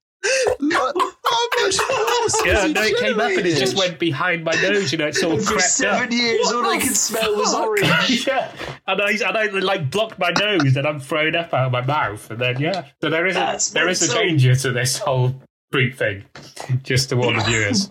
Lo- 0.60 0.92
How 0.98 1.48
much 1.62 1.78
force 1.78 2.42
Yeah, 2.46 2.54
was 2.56 2.64
he 2.66 2.74
no, 2.74 2.82
it 2.82 2.98
came 2.98 3.20
up 3.20 3.32
and 3.32 3.46
it 3.46 3.58
just 3.58 3.78
went 3.78 4.00
behind 4.00 4.44
my 4.44 4.52
nose. 4.62 4.92
You 4.92 4.98
know, 4.98 5.08
it 5.08 5.24
all 5.24 5.34
of 5.34 5.40
For 5.46 5.52
crept 5.52 5.64
up. 5.64 5.70
seven 5.70 6.12
years, 6.12 6.40
What 6.48 6.56
all 6.66 6.72
I 6.74 6.80
the 6.80 6.88
could 6.88 6.98
smell 6.98 7.36
was 7.38 7.54
fuck? 7.54 7.62
orange. 7.68 8.28
yeah, 8.28 8.52
and 8.88 9.02
I 9.02 9.12
and 9.12 9.38
I 9.38 9.46
like 9.60 9.90
blocked 9.92 10.20
my 10.20 10.32
nose 10.32 10.76
and 10.76 10.86
I'm 10.88 11.00
thrown 11.00 11.36
up 11.36 11.54
out 11.54 11.68
of 11.68 11.72
my 11.72 11.82
mouth, 11.86 12.30
and 12.32 12.40
then 12.42 12.60
yeah, 12.60 12.86
so 13.02 13.10
there 13.10 13.28
is 13.28 13.36
a 13.36 13.40
That's 13.40 13.70
there 13.70 13.88
is 13.88 14.02
a 14.02 14.08
mental. 14.08 14.24
danger 14.24 14.56
to 14.56 14.72
this 14.72 14.98
whole 14.98 15.40
fruit 15.72 15.96
thing. 15.96 16.24
Just 16.84 17.10
to 17.10 17.16
warn 17.18 17.38
the 17.38 17.44
viewers. 17.44 17.90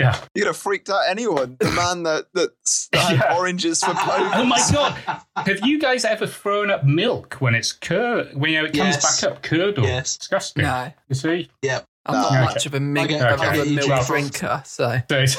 Yeah. 0.00 0.18
You'd 0.34 0.46
have 0.46 0.56
freaked 0.56 0.88
out 0.90 1.02
anyone. 1.08 1.56
The 1.60 1.70
man 1.70 2.02
that 2.04 2.26
that, 2.34 2.50
that 2.92 3.12
Yeah. 3.12 3.36
oranges 3.36 3.80
for 3.84 3.92
clothing. 3.94 4.30
Oh 4.34 4.44
my 4.44 4.60
god! 4.72 4.96
Have 5.36 5.60
you 5.64 5.78
guys 5.78 6.04
ever 6.04 6.26
thrown 6.26 6.70
up 6.70 6.84
milk 6.84 7.34
when 7.40 7.54
it's 7.54 7.72
cur 7.72 8.24
when 8.34 8.50
you 8.52 8.58
know, 8.58 8.64
it 8.64 8.72
comes 8.72 8.94
Yes. 8.96 9.20
back 9.20 9.30
up 9.32 9.42
curdled? 9.42 9.86
Yes. 9.86 10.16
Disgusting. 10.16 10.64
No, 10.64 10.92
You 11.08 11.14
see? 11.14 11.50
Yep. 11.62 11.84
I'm 12.06 12.14
not 12.14 12.32
No. 12.32 12.40
much 12.46 12.66
of 12.66 12.74
a 12.74 12.80
milk, 12.80 13.10
Okay. 13.10 13.20
of 13.20 13.40
Okay. 13.40 13.60
a 13.60 13.64
milk 13.86 14.06
drinker, 14.06 14.62
so. 14.66 15.00
So 15.08 15.18
it's, 15.18 15.36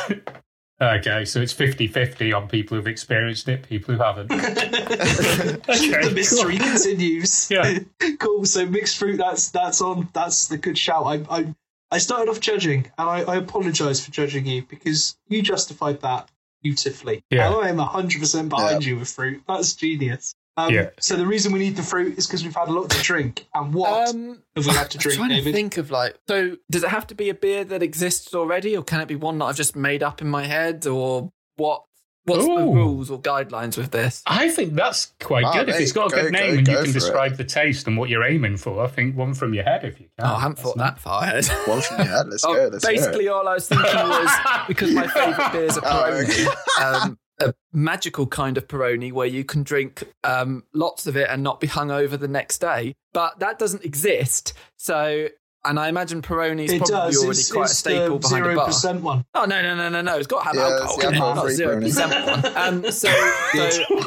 okay, 0.81 1.25
so 1.25 1.41
it's 1.41 1.53
50-50 1.53 2.35
on 2.35 2.47
people 2.47 2.77
who've 2.77 2.87
experienced 2.87 3.47
it, 3.47 3.67
people 3.67 3.95
who 3.95 4.01
haven't. 4.01 4.27
the 4.29 6.11
mystery 6.13 6.57
continues. 6.57 7.49
Yeah. 7.49 7.79
cool. 8.19 8.45
So 8.45 8.65
mixed 8.65 8.97
fruit. 8.97 9.17
That's 9.17 9.49
that's 9.49 9.81
on. 9.81 10.09
That's 10.13 10.47
the 10.47 10.57
good 10.57 10.77
shout. 10.77 11.05
I 11.05 11.25
I, 11.29 11.55
I 11.91 11.97
started 11.99 12.29
off 12.29 12.39
judging, 12.39 12.91
and 12.97 13.09
I, 13.09 13.21
I 13.21 13.35
apologise 13.37 14.03
for 14.03 14.11
judging 14.11 14.45
you 14.45 14.63
because 14.63 15.15
you 15.27 15.41
justified 15.41 16.01
that 16.01 16.29
beautifully. 16.61 17.23
Yeah. 17.29 17.47
And 17.47 17.55
I 17.55 17.69
am 17.69 17.77
hundred 17.77 18.19
percent 18.19 18.49
behind 18.49 18.83
you 18.83 18.97
with 18.97 19.09
fruit. 19.09 19.43
That's 19.47 19.73
genius. 19.75 20.35
Um, 20.55 20.73
Yeah. 20.73 20.89
So 20.99 21.15
the 21.15 21.25
reason 21.25 21.51
we 21.51 21.59
need 21.59 21.75
the 21.75 21.83
fruit 21.83 22.17
is 22.17 22.27
because 22.27 22.43
we've 22.43 22.55
had 22.55 22.67
a 22.67 22.71
lot 22.71 22.89
to 22.91 23.01
drink. 23.01 23.45
And 23.55 23.73
what 23.73 24.09
Um, 24.09 24.41
have 24.55 24.65
we 24.65 24.71
had 24.71 24.91
to 24.91 24.97
I'm 24.97 25.01
drink, 25.01 25.17
trying 25.17 25.29
David? 25.29 25.45
to 25.45 25.53
think 25.53 25.77
of 25.77 25.89
like. 25.91 26.15
So, 26.27 26.57
does 26.69 26.83
it 26.83 26.89
have 26.89 27.07
to 27.07 27.15
be 27.15 27.29
a 27.29 27.33
beer 27.33 27.63
that 27.63 27.81
exists 27.81 28.33
already, 28.35 28.77
or 28.77 28.83
can 28.83 29.01
it 29.01 29.07
be 29.07 29.15
one 29.15 29.39
that 29.39 29.45
I've 29.45 29.55
just 29.55 29.75
made 29.75 30.03
up 30.03 30.21
in 30.21 30.27
my 30.29 30.45
head, 30.45 30.85
or 30.85 31.31
what? 31.55 31.83
What's 32.25 32.45
the 32.45 32.51
rules 32.53 33.11
or 33.11 33.19
guidelines 33.21 33.77
with 33.77 33.91
this? 33.91 34.23
I 34.25 34.47
think 34.47 34.75
that's 34.75 35.11
quite 35.19 35.43
good. 35.51 35.67
If 35.67 35.77
it's 35.81 35.91
got 35.91 36.07
a 36.13 36.15
go- 36.15 36.21
good 36.21 36.31
name 36.31 36.51
go- 36.53 36.57
and 36.59 36.67
you 36.69 36.73
go 36.73 36.83
can 36.83 36.85
for 36.85 36.97
it. 36.97 37.01
describe 37.01 37.35
the 37.35 37.43
taste 37.43 37.85
and 37.85 37.97
what 37.97 38.07
you're 38.09 38.23
aiming 38.23 38.55
for, 38.55 38.81
I 38.81 38.87
think 38.87 39.17
one 39.17 39.33
from 39.33 39.53
your 39.53 39.65
head 39.65 39.83
if 39.83 39.99
you 39.99 40.07
can. 40.17 40.25
Oh, 40.25 40.35
I 40.35 40.39
haven't 40.39 40.57
thought 40.59 40.77
that 40.77 40.99
far 40.99 41.23
ahead. 41.23 41.45
One 41.67 41.81
from 41.81 41.97
your 41.97 42.05
head. 42.07 42.27
Let's 42.29 42.45
Oh, 42.45 42.53
go. 42.55 42.67
Let's 42.71 42.85
go. 42.85 42.91
basically, 42.93 43.27
all 43.27 43.45
I 43.45 43.55
was 43.55 43.67
thinking 43.67 43.93
was 44.07 44.31
because 44.69 44.91
my 44.93 45.05
favourite 45.07 45.51
beers 45.51 45.77
are 45.79 45.83
Oh, 45.85 46.23
okay. 46.23 46.45
um, 46.81 47.17
a 47.39 47.53
magical 47.71 48.27
kind 48.27 48.57
of 48.57 48.67
Peroni 48.67 49.11
where 49.11 49.27
you 49.27 49.43
can 49.43 49.63
drink 49.63 50.03
um, 50.23 50.63
lots 50.73 51.07
of 51.07 51.17
it 51.17 51.27
and 51.29 51.43
not 51.43 51.59
be 51.59 51.67
hungover 51.67 52.19
the 52.19 52.27
next 52.27 52.59
day. 52.59 52.93
But 53.13 53.39
that 53.39 53.59
doesn't 53.59 53.83
exist. 53.83 54.53
So, 54.77 55.27
and 55.65 55.79
I 55.79 55.87
imagine 55.87 56.21
Peroni 56.21 56.65
is 56.65 56.71
probably 56.77 56.87
does. 56.87 57.17
already 57.17 57.39
It's, 57.39 57.51
quite 57.51 57.63
it's 57.63 57.71
a 57.73 57.75
staple 57.75 58.19
the 58.19 58.27
behind 58.27 58.41
a 58.43 58.45
zero 58.45 58.55
bar. 58.55 58.65
percent 58.67 59.01
one. 59.01 59.25
Oh 59.33 59.45
no 59.45 59.61
no 59.61 59.75
no 59.75 59.89
no 59.89 60.01
no! 60.01 60.17
It's 60.17 60.27
got 60.27 60.39
to 60.41 60.45
have 60.47 60.55
Yeah, 60.55 60.61
alcohol 60.61 60.95
it's 60.95 61.03
in 61.05 61.13
it, 61.13 61.17
not 61.17 61.49
zero 61.49 61.81
percent 61.81 62.27
one. 62.27 62.53
Um, 62.55 62.91
so, 62.91 63.09
so 63.53 63.61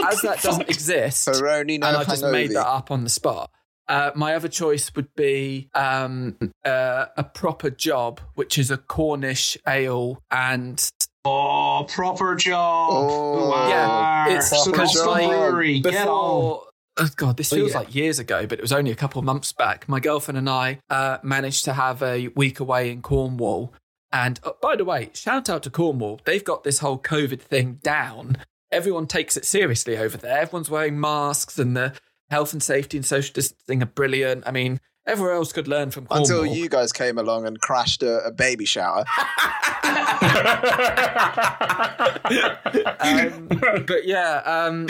as 0.09 0.21
that 0.23 0.41
doesn't 0.43 0.69
exist, 0.69 1.27
Peroni 1.29 1.79
no 1.81 1.89
and 1.89 1.97
I 1.97 2.05
just 2.05 2.25
made 2.25 2.51
that 2.53 2.67
up 2.67 2.91
on 2.91 3.05
the 3.05 3.11
spot. 3.11 3.51
Uh, 3.89 4.11
my 4.17 4.35
other 4.35 4.49
choice 4.49 4.93
would 4.97 5.15
be 5.15 5.71
um, 5.73 6.37
uh, 6.65 7.07
a 7.17 7.23
proper 7.23 7.71
job, 7.71 8.21
which 8.35 8.59
is 8.59 8.71
a 8.73 8.77
Cornish 8.77 9.57
ale 9.67 10.21
and 10.31 10.91
Oh, 11.27 11.85
proper 11.89 12.35
job. 12.37 12.91
Oh, 12.93 13.51
wow. 13.51 13.69
Yeah, 13.69 14.37
it's 14.37 14.51
so 14.51 14.65
proper 14.65 14.79
that's 14.79 14.95
the 14.95 15.05
job. 15.05 15.17
brewery. 15.29 15.81
Get 15.81 15.95
on. 15.95 16.05
before. 16.05 16.63
Oh 16.99 17.09
God, 17.17 17.37
this 17.37 17.53
Oh, 17.53 17.57
feels 17.57 17.73
yeah. 17.73 17.79
like 17.81 17.95
years 17.95 18.19
ago, 18.19 18.47
but 18.47 18.59
it 18.59 18.63
was 18.63 18.73
only 18.73 18.91
a 18.91 18.95
couple 18.97 19.19
of 19.19 19.25
months 19.27 19.53
back. 19.53 19.87
My 19.89 20.01
girlfriend 20.01 20.39
and 20.39 20.49
I 20.49 20.79
uh, 20.89 21.19
managed 21.23 21.65
to 21.67 21.75
have 21.75 22.03
a 22.03 22.29
week 22.29 22.59
away 22.59 22.91
in 22.91 23.03
Cornwall. 23.03 23.75
And 24.13 24.41
uh, 24.45 24.53
by 24.63 24.77
the 24.77 24.85
way, 24.85 25.11
shout 25.13 25.51
out 25.51 25.63
to 25.65 25.71
Cornwall. 25.71 26.21
They've 26.25 26.43
got 26.45 26.65
this 26.65 26.79
whole 26.79 26.99
COVID 26.99 27.41
thing 27.43 27.81
down. 27.83 28.39
Everyone 28.73 29.07
takes 29.07 29.37
it 29.37 29.45
seriously 29.45 29.99
over 29.99 30.17
there. 30.17 30.39
Everyone's 30.41 30.71
wearing 30.71 30.99
masks, 30.99 31.59
and 31.59 31.77
the 31.77 31.93
health 32.31 32.53
and 32.55 32.63
safety 32.63 32.97
and 32.97 33.05
social 33.05 33.33
distancing 33.35 33.83
are 33.83 33.87
brilliant. 33.87 34.45
I 34.47 34.51
mean, 34.53 34.81
everywhere 35.07 35.35
else 35.35 35.53
could 35.53 35.69
learn 35.69 35.91
from 35.91 36.07
Cornwall. 36.07 36.41
Until 36.41 36.47
you 36.47 36.69
guys 36.69 36.93
came 36.93 37.19
along 37.19 37.47
and 37.47 37.61
crashed 37.61 38.03
a, 38.03 38.25
a 38.25 38.33
baby 38.33 38.65
shower. 38.65 39.05
um, 43.01 43.49
but 43.87 44.07
yeah, 44.07 44.43
um, 44.45 44.89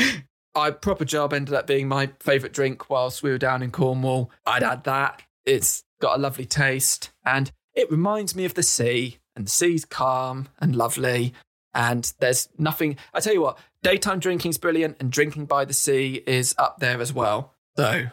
I 0.55 0.71
proper 0.71 1.05
job 1.05 1.33
ended 1.33 1.55
up 1.55 1.67
being 1.67 1.89
my 1.89 2.11
favourite 2.21 2.53
drink 2.53 2.89
whilst 2.89 3.23
we 3.23 3.31
were 3.31 3.39
down 3.39 3.63
in 3.63 3.71
Cornwall. 3.71 4.31
I'd 4.45 4.63
add 4.63 4.85
that. 4.85 5.23
It's 5.45 5.85
got 6.01 6.19
a 6.19 6.21
lovely 6.21 6.47
taste 6.47 7.11
and 7.25 7.53
it 7.75 7.91
reminds 7.91 8.35
me 8.35 8.45
of 8.45 8.55
the 8.55 8.63
sea. 8.63 9.19
And 9.37 9.47
the 9.47 9.51
sea's 9.51 9.85
calm 9.85 10.49
and 10.59 10.75
lovely. 10.75 11.35
And 11.75 12.11
there's 12.21 12.49
nothing. 12.57 12.97
I 13.13 13.21
tell 13.21 13.35
you 13.35 13.43
what, 13.43 13.59
daytime 13.83 14.19
drinking's 14.19 14.57
brilliant, 14.57 14.97
and 14.99 15.13
drinking 15.13 15.45
by 15.45 15.67
the 15.67 15.75
sea 15.75 16.23
is 16.27 16.55
up 16.57 16.81
there 16.81 17.03
as 17.03 17.13
well. 17.13 17.53
So, 17.77 18.07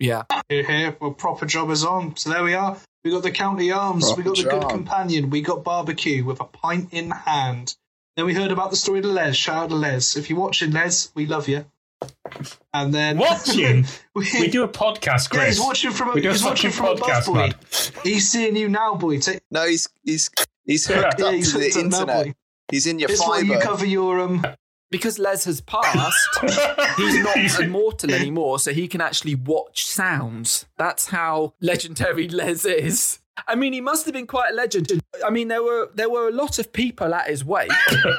yeah. 0.00 0.24
Here, 0.48 0.64
here. 0.64 0.96
Well, 1.00 1.12
proper 1.12 1.46
job 1.46 1.70
is 1.70 1.84
on. 1.84 2.16
So 2.16 2.30
there 2.30 2.42
we 2.42 2.54
are. 2.54 2.76
We 3.04 3.10
got 3.12 3.22
the 3.22 3.30
County 3.30 3.70
Arms. 3.70 4.12
we 4.16 4.22
got 4.22 4.36
the 4.36 4.42
Proper 4.44 4.66
Good. 4.66 4.70
Companion. 4.70 5.30
We 5.30 5.40
got 5.42 5.62
barbecue 5.62 6.24
with 6.24 6.40
a 6.40 6.44
pint 6.44 6.88
in 6.92 7.10
hand. 7.10 7.76
Then 8.16 8.26
we 8.26 8.34
heard 8.34 8.50
about 8.50 8.70
the 8.70 8.76
story 8.76 9.00
to 9.00 9.08
Les. 9.08 9.36
Shout 9.36 9.64
out 9.64 9.68
to 9.70 9.76
Les. 9.76 10.16
If 10.16 10.28
you're 10.28 10.38
watching, 10.38 10.72
Les, 10.72 11.10
we 11.14 11.26
love 11.26 11.48
you. 11.48 11.64
And 12.72 12.94
then 12.94 13.18
Watching? 13.18 13.84
we, 14.14 14.26
we 14.38 14.48
do 14.48 14.64
a 14.64 14.68
podcast, 14.68 15.32
Yeah, 15.34 15.46
he's 15.46 15.60
watching 15.60 15.90
from. 15.90 16.10
A, 16.10 16.12
we 16.14 16.20
do 16.22 16.30
a 16.30 16.32
he's 16.32 16.42
watching 16.42 16.70
fucking 16.70 16.96
from 16.98 17.04
above, 17.04 17.24
podcast, 17.24 17.94
boy. 17.94 18.00
He's 18.02 18.30
seeing 18.30 18.56
you 18.56 18.68
now, 18.68 18.94
boy. 18.94 19.18
Take, 19.18 19.40
No, 19.50 19.66
he's 19.66 19.86
he's 20.02 20.30
he's 20.64 20.86
hooked 20.86 21.18
yeah, 21.18 21.26
up 21.26 21.34
he's 21.34 21.52
to 21.52 21.58
the 21.58 21.64
hooked 21.64 21.76
up 21.76 21.82
now, 21.90 22.00
internet. 22.00 22.24
boy. 22.26 22.34
He's 22.70 22.86
in 22.86 22.98
your 22.98 23.10
It's 23.10 23.20
why 23.20 23.40
you 23.40 23.58
cover 23.58 23.84
your 23.84 24.20
um. 24.20 24.44
Because 24.90 25.18
Les 25.18 25.44
has 25.44 25.60
passed, 25.60 26.28
he's 26.96 27.18
not 27.22 27.36
immortal 27.60 28.12
anymore, 28.12 28.58
so 28.58 28.72
he 28.72 28.88
can 28.88 29.00
actually 29.00 29.34
watch 29.36 29.86
sounds. 29.86 30.66
That's 30.78 31.06
how 31.08 31.54
legendary 31.60 32.28
Les 32.28 32.64
is. 32.64 33.20
I 33.48 33.54
mean, 33.54 33.72
he 33.72 33.80
must 33.80 34.04
have 34.04 34.14
been 34.14 34.26
quite 34.26 34.50
a 34.50 34.54
legend. 34.54 34.90
I 35.24 35.30
mean, 35.30 35.48
there 35.48 35.62
were 35.62 35.90
there 35.94 36.10
were 36.10 36.28
a 36.28 36.32
lot 36.32 36.58
of 36.58 36.72
people 36.72 37.14
at 37.14 37.28
his 37.28 37.44
wake, 37.44 37.70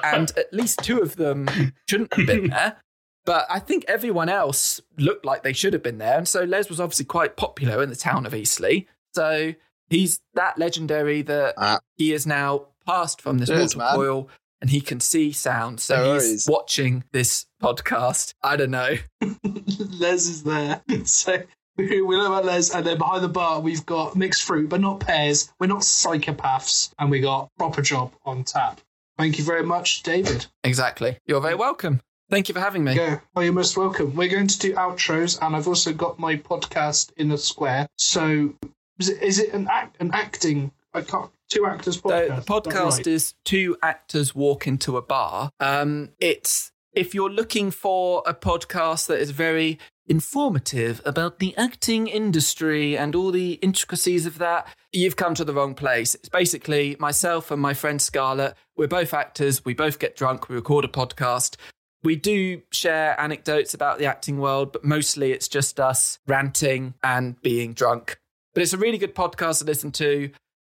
and 0.03 0.31
at 0.37 0.51
least 0.53 0.79
two 0.83 0.99
of 1.01 1.17
them 1.17 1.47
shouldn't 1.89 2.13
have 2.13 2.25
been 2.25 2.47
there. 2.49 2.77
But 3.25 3.45
I 3.49 3.59
think 3.59 3.85
everyone 3.87 4.29
else 4.29 4.81
looked 4.97 5.25
like 5.25 5.43
they 5.43 5.53
should 5.53 5.73
have 5.73 5.83
been 5.83 5.99
there, 5.99 6.17
and 6.17 6.27
so 6.27 6.43
Les 6.43 6.69
was 6.69 6.79
obviously 6.79 7.05
quite 7.05 7.35
popular 7.35 7.83
in 7.83 7.89
the 7.89 7.95
town 7.95 8.25
of 8.25 8.33
Eastleigh. 8.33 8.85
So 9.13 9.53
he's 9.89 10.21
that 10.33 10.57
legendary 10.57 11.21
that 11.23 11.53
Ah. 11.57 11.79
he 11.97 12.13
is 12.13 12.25
now 12.25 12.67
passed 12.87 13.21
from 13.21 13.37
this 13.37 13.49
Cheers, 13.49 13.75
mortal 13.75 13.79
man. 13.79 13.95
coil 13.95 14.29
and 14.61 14.69
he 14.69 14.79
can 14.81 14.99
see 14.99 15.31
sound. 15.31 15.79
So 15.79 15.95
No 15.95 16.13
he's 16.13 16.23
worries. 16.23 16.47
watching 16.47 17.03
this 17.11 17.45
podcast. 17.61 18.33
I 18.43 18.55
don't 18.55 18.71
know. 18.71 18.95
Les 19.43 20.27
is 20.27 20.43
there. 20.43 20.81
So 21.05 21.41
we 21.77 22.01
we 22.01 22.15
know 22.17 22.27
about 22.27 22.45
Les, 22.45 22.73
and 22.75 22.85
then 22.85 22.97
behind 22.97 23.23
the 23.23 23.29
bar 23.29 23.59
we've 23.59 23.85
got 23.85 24.15
mixed 24.15 24.43
fruit, 24.43 24.69
but 24.69 24.81
not 24.81 24.99
pears. 24.99 25.51
We're 25.59 25.67
not 25.67 25.81
psychopaths, 25.81 26.91
and 26.99 27.09
we 27.09 27.19
got 27.21 27.49
proper 27.57 27.81
job 27.81 28.13
on 28.25 28.43
tap. 28.43 28.81
Thank 29.17 29.37
you 29.37 29.43
very 29.43 29.63
much, 29.63 30.03
David. 30.03 30.45
Exactly. 30.63 31.17
You're 31.25 31.41
very 31.41 31.55
welcome. 31.55 32.01
Thank 32.29 32.47
you 32.49 32.53
for 32.53 32.59
having 32.61 32.83
me. 32.83 32.95
Go. 32.95 33.19
Oh, 33.35 33.41
you're 33.41 33.53
most 33.53 33.77
welcome. 33.77 34.15
We're 34.15 34.29
going 34.29 34.47
to 34.47 34.59
do 34.59 34.73
outros, 34.73 35.37
and 35.41 35.55
I've 35.55 35.67
also 35.67 35.91
got 35.93 36.17
my 36.19 36.35
podcast 36.37 37.11
in 37.17 37.27
the 37.29 37.37
square. 37.37 37.87
So, 37.97 38.53
is 38.99 39.09
it, 39.09 39.21
is 39.21 39.39
it 39.39 39.53
an 39.53 39.67
act, 39.69 39.97
an 39.99 40.11
acting? 40.13 40.71
I 40.93 41.01
can't. 41.01 41.29
Two 41.51 41.65
actors 41.65 41.95
So 41.95 42.09
podcast. 42.09 42.35
the 42.37 42.41
podcast 42.53 42.97
right? 42.97 43.07
is 43.07 43.33
two 43.43 43.75
actors 43.83 44.33
walk 44.33 44.67
into 44.67 44.95
a 44.95 45.01
bar. 45.01 45.51
Um, 45.59 46.11
it's 46.17 46.71
if 46.93 47.13
you're 47.13 47.29
looking 47.29 47.71
for 47.71 48.23
a 48.25 48.33
podcast 48.33 49.07
that 49.07 49.19
is 49.19 49.31
very 49.31 49.77
informative 50.07 51.01
about 51.03 51.39
the 51.39 51.55
acting 51.57 52.07
industry 52.07 52.97
and 52.97 53.15
all 53.15 53.31
the 53.31 53.53
intricacies 53.55 54.25
of 54.25 54.37
that, 54.37 54.65
you've 54.93 55.17
come 55.17 55.33
to 55.35 55.43
the 55.43 55.53
wrong 55.53 55.73
place. 55.75 56.15
It's 56.15 56.29
basically 56.29 56.95
myself 56.99 57.51
and 57.51 57.61
my 57.61 57.73
friend 57.73 58.01
Scarlett. 58.01 58.55
We're 58.77 58.87
both 58.87 59.13
actors. 59.13 59.65
We 59.65 59.73
both 59.73 59.99
get 59.99 60.15
drunk. 60.15 60.47
We 60.47 60.55
record 60.55 60.85
a 60.85 60.87
podcast. 60.87 61.57
We 62.01 62.15
do 62.15 62.61
share 62.71 63.19
anecdotes 63.19 63.73
about 63.73 63.99
the 63.99 64.05
acting 64.05 64.39
world, 64.39 64.71
but 64.71 64.85
mostly 64.85 65.33
it's 65.33 65.49
just 65.49 65.81
us 65.81 66.17
ranting 66.27 66.93
and 67.03 67.41
being 67.41 67.73
drunk. 67.73 68.17
But 68.53 68.63
it's 68.63 68.73
a 68.73 68.77
really 68.77 68.97
good 68.97 69.15
podcast 69.15 69.59
to 69.59 69.65
listen 69.65 69.91
to 69.93 70.31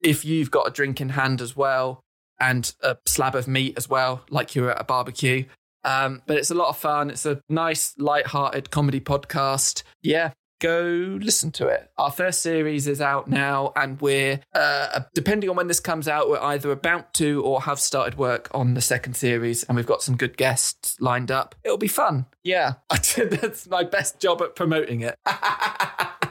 if 0.03 0.24
you've 0.24 0.50
got 0.50 0.68
a 0.68 0.70
drink 0.70 1.00
in 1.00 1.11
hand 1.11 1.40
as 1.40 1.57
well 1.57 2.00
and 2.40 2.74
a 2.82 2.96
slab 3.07 3.34
of 3.34 3.46
meat 3.46 3.74
as 3.76 3.88
well, 3.88 4.22
like 4.30 4.55
you're 4.55 4.70
at 4.70 4.80
a 4.80 4.84
barbecue. 4.84 5.44
Um, 5.84 6.22
but 6.26 6.36
it's 6.36 6.50
a 6.50 6.55
lot 6.55 6.68
of 6.68 6.76
fun. 6.76 7.11
It's 7.11 7.26
a 7.26 7.40
nice, 7.48 7.94
light-hearted 7.98 8.70
comedy 8.70 9.00
podcast. 9.00 9.82
Yeah, 10.00 10.32
go 10.61 11.18
listen 11.20 11.50
to 11.50 11.66
it. 11.66 11.90
Our 11.98 12.11
first 12.11 12.40
series 12.40 12.86
is 12.86 13.00
out 13.00 13.28
now, 13.28 13.72
and 13.74 14.00
we're 14.00 14.40
uh, 14.55 15.00
depending 15.12 15.50
on 15.50 15.57
when 15.57 15.66
this 15.66 15.80
comes 15.80 16.07
out, 16.07 16.30
we're 16.30 16.40
either 16.40 16.70
about 16.70 17.14
to 17.14 17.42
or 17.42 17.62
have 17.62 17.80
started 17.80 18.16
work 18.16 18.48
on 18.55 18.74
the 18.74 18.80
second 18.80 19.14
series, 19.14 19.64
and 19.64 19.76
we've 19.76 19.86
got 19.86 20.03
some 20.03 20.16
good 20.16 20.36
guests 20.36 21.00
lined 21.00 21.32
up. 21.32 21.57
It'll 21.64 21.78
be 21.78 21.88
fun. 21.88 22.26
Yeah, 22.44 22.74
that's 22.90 23.68
my 23.68 23.82
best 23.82 24.20
job 24.20 24.40
at 24.40 24.55
promoting 24.55 25.00
it. 25.00 25.16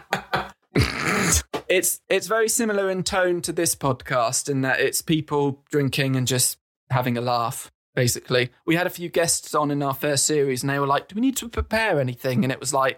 it's 1.71 2.01
it's 2.09 2.27
very 2.27 2.49
similar 2.49 2.89
in 2.89 3.03
tone 3.03 3.41
to 3.41 3.51
this 3.51 3.75
podcast 3.75 4.49
in 4.49 4.61
that 4.61 4.79
it's 4.79 5.01
people 5.01 5.63
drinking 5.71 6.15
and 6.15 6.27
just 6.27 6.57
having 6.89 7.17
a 7.17 7.21
laugh. 7.21 7.71
Basically, 7.95 8.49
we 8.65 8.75
had 8.75 8.87
a 8.87 8.91
few 8.91 9.09
guests 9.09 9.53
on 9.55 9.71
in 9.71 9.81
our 9.83 9.93
first 9.93 10.25
series, 10.25 10.63
and 10.63 10.69
they 10.69 10.79
were 10.79 10.87
like, 10.87 11.07
"Do 11.07 11.15
we 11.15 11.21
need 11.21 11.35
to 11.37 11.49
prepare 11.49 11.99
anything?" 11.99 12.43
And 12.43 12.51
it 12.51 12.59
was 12.59 12.73
like, 12.73 12.97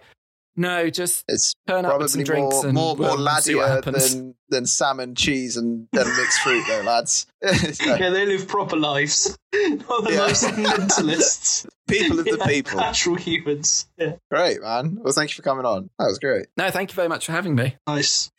"No, 0.56 0.88
just 0.88 1.24
It's 1.28 1.54
turn 1.66 1.84
up 1.84 1.98
with 1.98 2.10
some 2.10 2.22
probably 2.22 2.24
drinks 2.24 2.54
more 2.56 2.64
and 2.66 2.74
more, 2.74 2.96
more 2.96 3.16
we'll 3.16 3.36
see 3.40 3.54
what 3.56 3.66
laddier 3.68 3.74
happens." 3.76 4.14
than 4.14 4.34
than 4.50 4.66
salmon, 4.66 5.14
cheese, 5.16 5.56
and, 5.56 5.88
and 5.92 6.16
mixed 6.16 6.40
fruit, 6.42 6.62
though, 6.68 6.82
lads. 6.82 7.26
Yeah, 7.84 8.10
they 8.10 8.24
live 8.26 8.46
proper 8.46 8.76
lives. 8.76 9.36
Not 9.54 10.04
the 10.04 10.10
Yeah. 10.12 10.18
most 10.18 10.44
mentalists. 10.44 11.66
people 11.88 12.18
of 12.20 12.24
the 12.24 12.36
Yeah, 12.38 12.46
people. 12.46 12.80
Actual 12.80 13.16
humans. 13.16 13.86
Yeah. 13.98 14.12
Great, 14.30 14.62
man. 14.62 14.98
Well, 15.00 15.12
thank 15.12 15.30
you 15.30 15.34
for 15.34 15.42
coming 15.42 15.64
on. 15.66 15.90
That 15.98 16.06
was 16.06 16.18
great. 16.18 16.46
No, 16.56 16.70
thank 16.70 16.90
you 16.90 16.94
very 16.94 17.08
much 17.08 17.26
for 17.26 17.32
having 17.32 17.54
me. 17.56 17.76
Nice. 17.86 18.30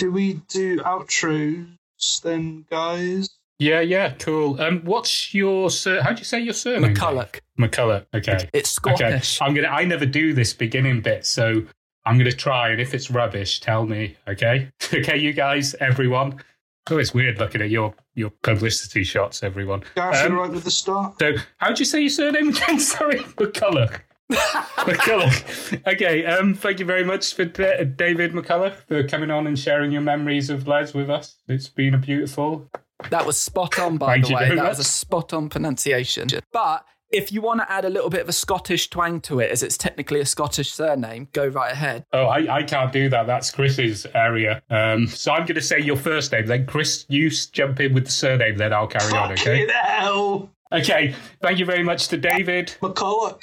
Should 0.00 0.14
we 0.14 0.40
do 0.48 0.78
outros 0.80 2.22
then, 2.22 2.64
guys? 2.70 3.28
Yeah, 3.58 3.80
yeah, 3.80 4.14
cool. 4.18 4.58
Um, 4.58 4.80
what's 4.84 5.34
your 5.34 5.68
sur- 5.70 6.00
how 6.00 6.12
do 6.14 6.20
you 6.20 6.24
say 6.24 6.40
your 6.40 6.54
surname? 6.54 6.94
McCulloch. 6.94 7.40
McCulloch. 7.58 8.06
Okay. 8.14 8.48
It's 8.54 8.78
Okay. 8.78 8.94
Scottish. 8.96 9.42
I'm 9.42 9.52
gonna. 9.54 9.68
I 9.68 9.84
never 9.84 10.06
do 10.06 10.32
this 10.32 10.54
beginning 10.54 11.02
bit, 11.02 11.26
so 11.26 11.62
I'm 12.06 12.16
gonna 12.16 12.32
try. 12.32 12.70
And 12.70 12.80
if 12.80 12.94
it's 12.94 13.10
rubbish, 13.10 13.60
tell 13.60 13.84
me. 13.84 14.16
Okay. 14.26 14.70
okay, 14.94 15.18
you 15.18 15.34
guys, 15.34 15.74
everyone. 15.80 16.42
Oh, 16.90 16.96
it's 16.96 17.12
weird 17.12 17.38
looking 17.38 17.60
at 17.60 17.68
your 17.68 17.94
your 18.14 18.30
publicity 18.42 19.04
shots, 19.04 19.42
everyone. 19.42 19.82
Gareth, 19.94 20.24
Um, 20.24 20.32
you 20.32 20.40
right 20.40 20.50
with 20.50 20.64
the 20.64 20.70
start? 20.70 21.16
So, 21.20 21.34
how 21.58 21.72
do 21.72 21.80
you 21.80 21.84
say 21.84 22.00
your 22.00 22.08
surname 22.08 22.48
again? 22.48 22.80
Sorry, 22.80 23.18
McCulloch. 23.18 24.00
McCulloch. 24.30 25.86
Okay, 25.92 26.24
um, 26.24 26.54
thank 26.54 26.78
you 26.78 26.86
very 26.86 27.04
much 27.04 27.34
for 27.34 27.44
Da- 27.44 27.84
David 27.84 28.32
McCulloch 28.32 28.74
for 28.88 29.02
coming 29.06 29.30
on 29.30 29.46
and 29.46 29.58
sharing 29.58 29.92
your 29.92 30.02
memories 30.02 30.50
of 30.50 30.66
Les 30.66 30.94
with 30.94 31.10
us. 31.10 31.36
It's 31.48 31.68
been 31.68 31.94
a 31.94 31.98
beautiful. 31.98 32.68
That 33.10 33.26
was 33.26 33.38
spot 33.38 33.78
on, 33.78 33.96
by 33.96 34.14
Thank 34.14 34.26
the 34.28 34.34
way. 34.34 34.48
That 34.48 34.56
much. 34.56 34.68
was 34.68 34.78
a 34.78 34.84
spot 34.84 35.32
on 35.32 35.48
pronunciation. 35.48 36.28
But 36.52 36.84
if 37.10 37.32
you 37.32 37.40
want 37.40 37.60
to 37.60 37.70
add 37.72 37.84
a 37.84 37.88
little 37.88 38.10
bit 38.10 38.20
of 38.20 38.28
a 38.28 38.32
Scottish 38.32 38.88
twang 38.90 39.20
to 39.22 39.40
it, 39.40 39.50
as 39.50 39.62
it's 39.62 39.76
technically 39.76 40.20
a 40.20 40.26
Scottish 40.26 40.70
surname, 40.70 41.28
go 41.32 41.46
right 41.48 41.72
ahead. 41.72 42.04
Oh, 42.12 42.26
I, 42.26 42.58
I 42.58 42.62
can't 42.62 42.92
do 42.92 43.08
that. 43.08 43.26
That's 43.26 43.50
Chris's 43.50 44.06
area. 44.14 44.62
Um, 44.70 45.06
so 45.06 45.32
I'm 45.32 45.40
going 45.46 45.54
to 45.56 45.62
say 45.62 45.80
your 45.80 45.96
first 45.96 46.30
name. 46.32 46.46
Then 46.46 46.66
Chris, 46.66 47.06
you 47.08 47.30
jump 47.30 47.80
in 47.80 47.94
with 47.94 48.04
the 48.04 48.10
surname. 48.12 48.56
Then 48.58 48.72
I'll 48.72 48.86
carry 48.86 49.12
on. 49.14 49.32
Okay. 49.32 49.66
Hell. 49.82 50.50
Okay, 50.72 51.16
thank 51.42 51.58
you 51.58 51.64
very 51.64 51.82
much 51.82 52.06
to 52.08 52.16
David 52.16 52.76
McCulloch. 52.80 53.42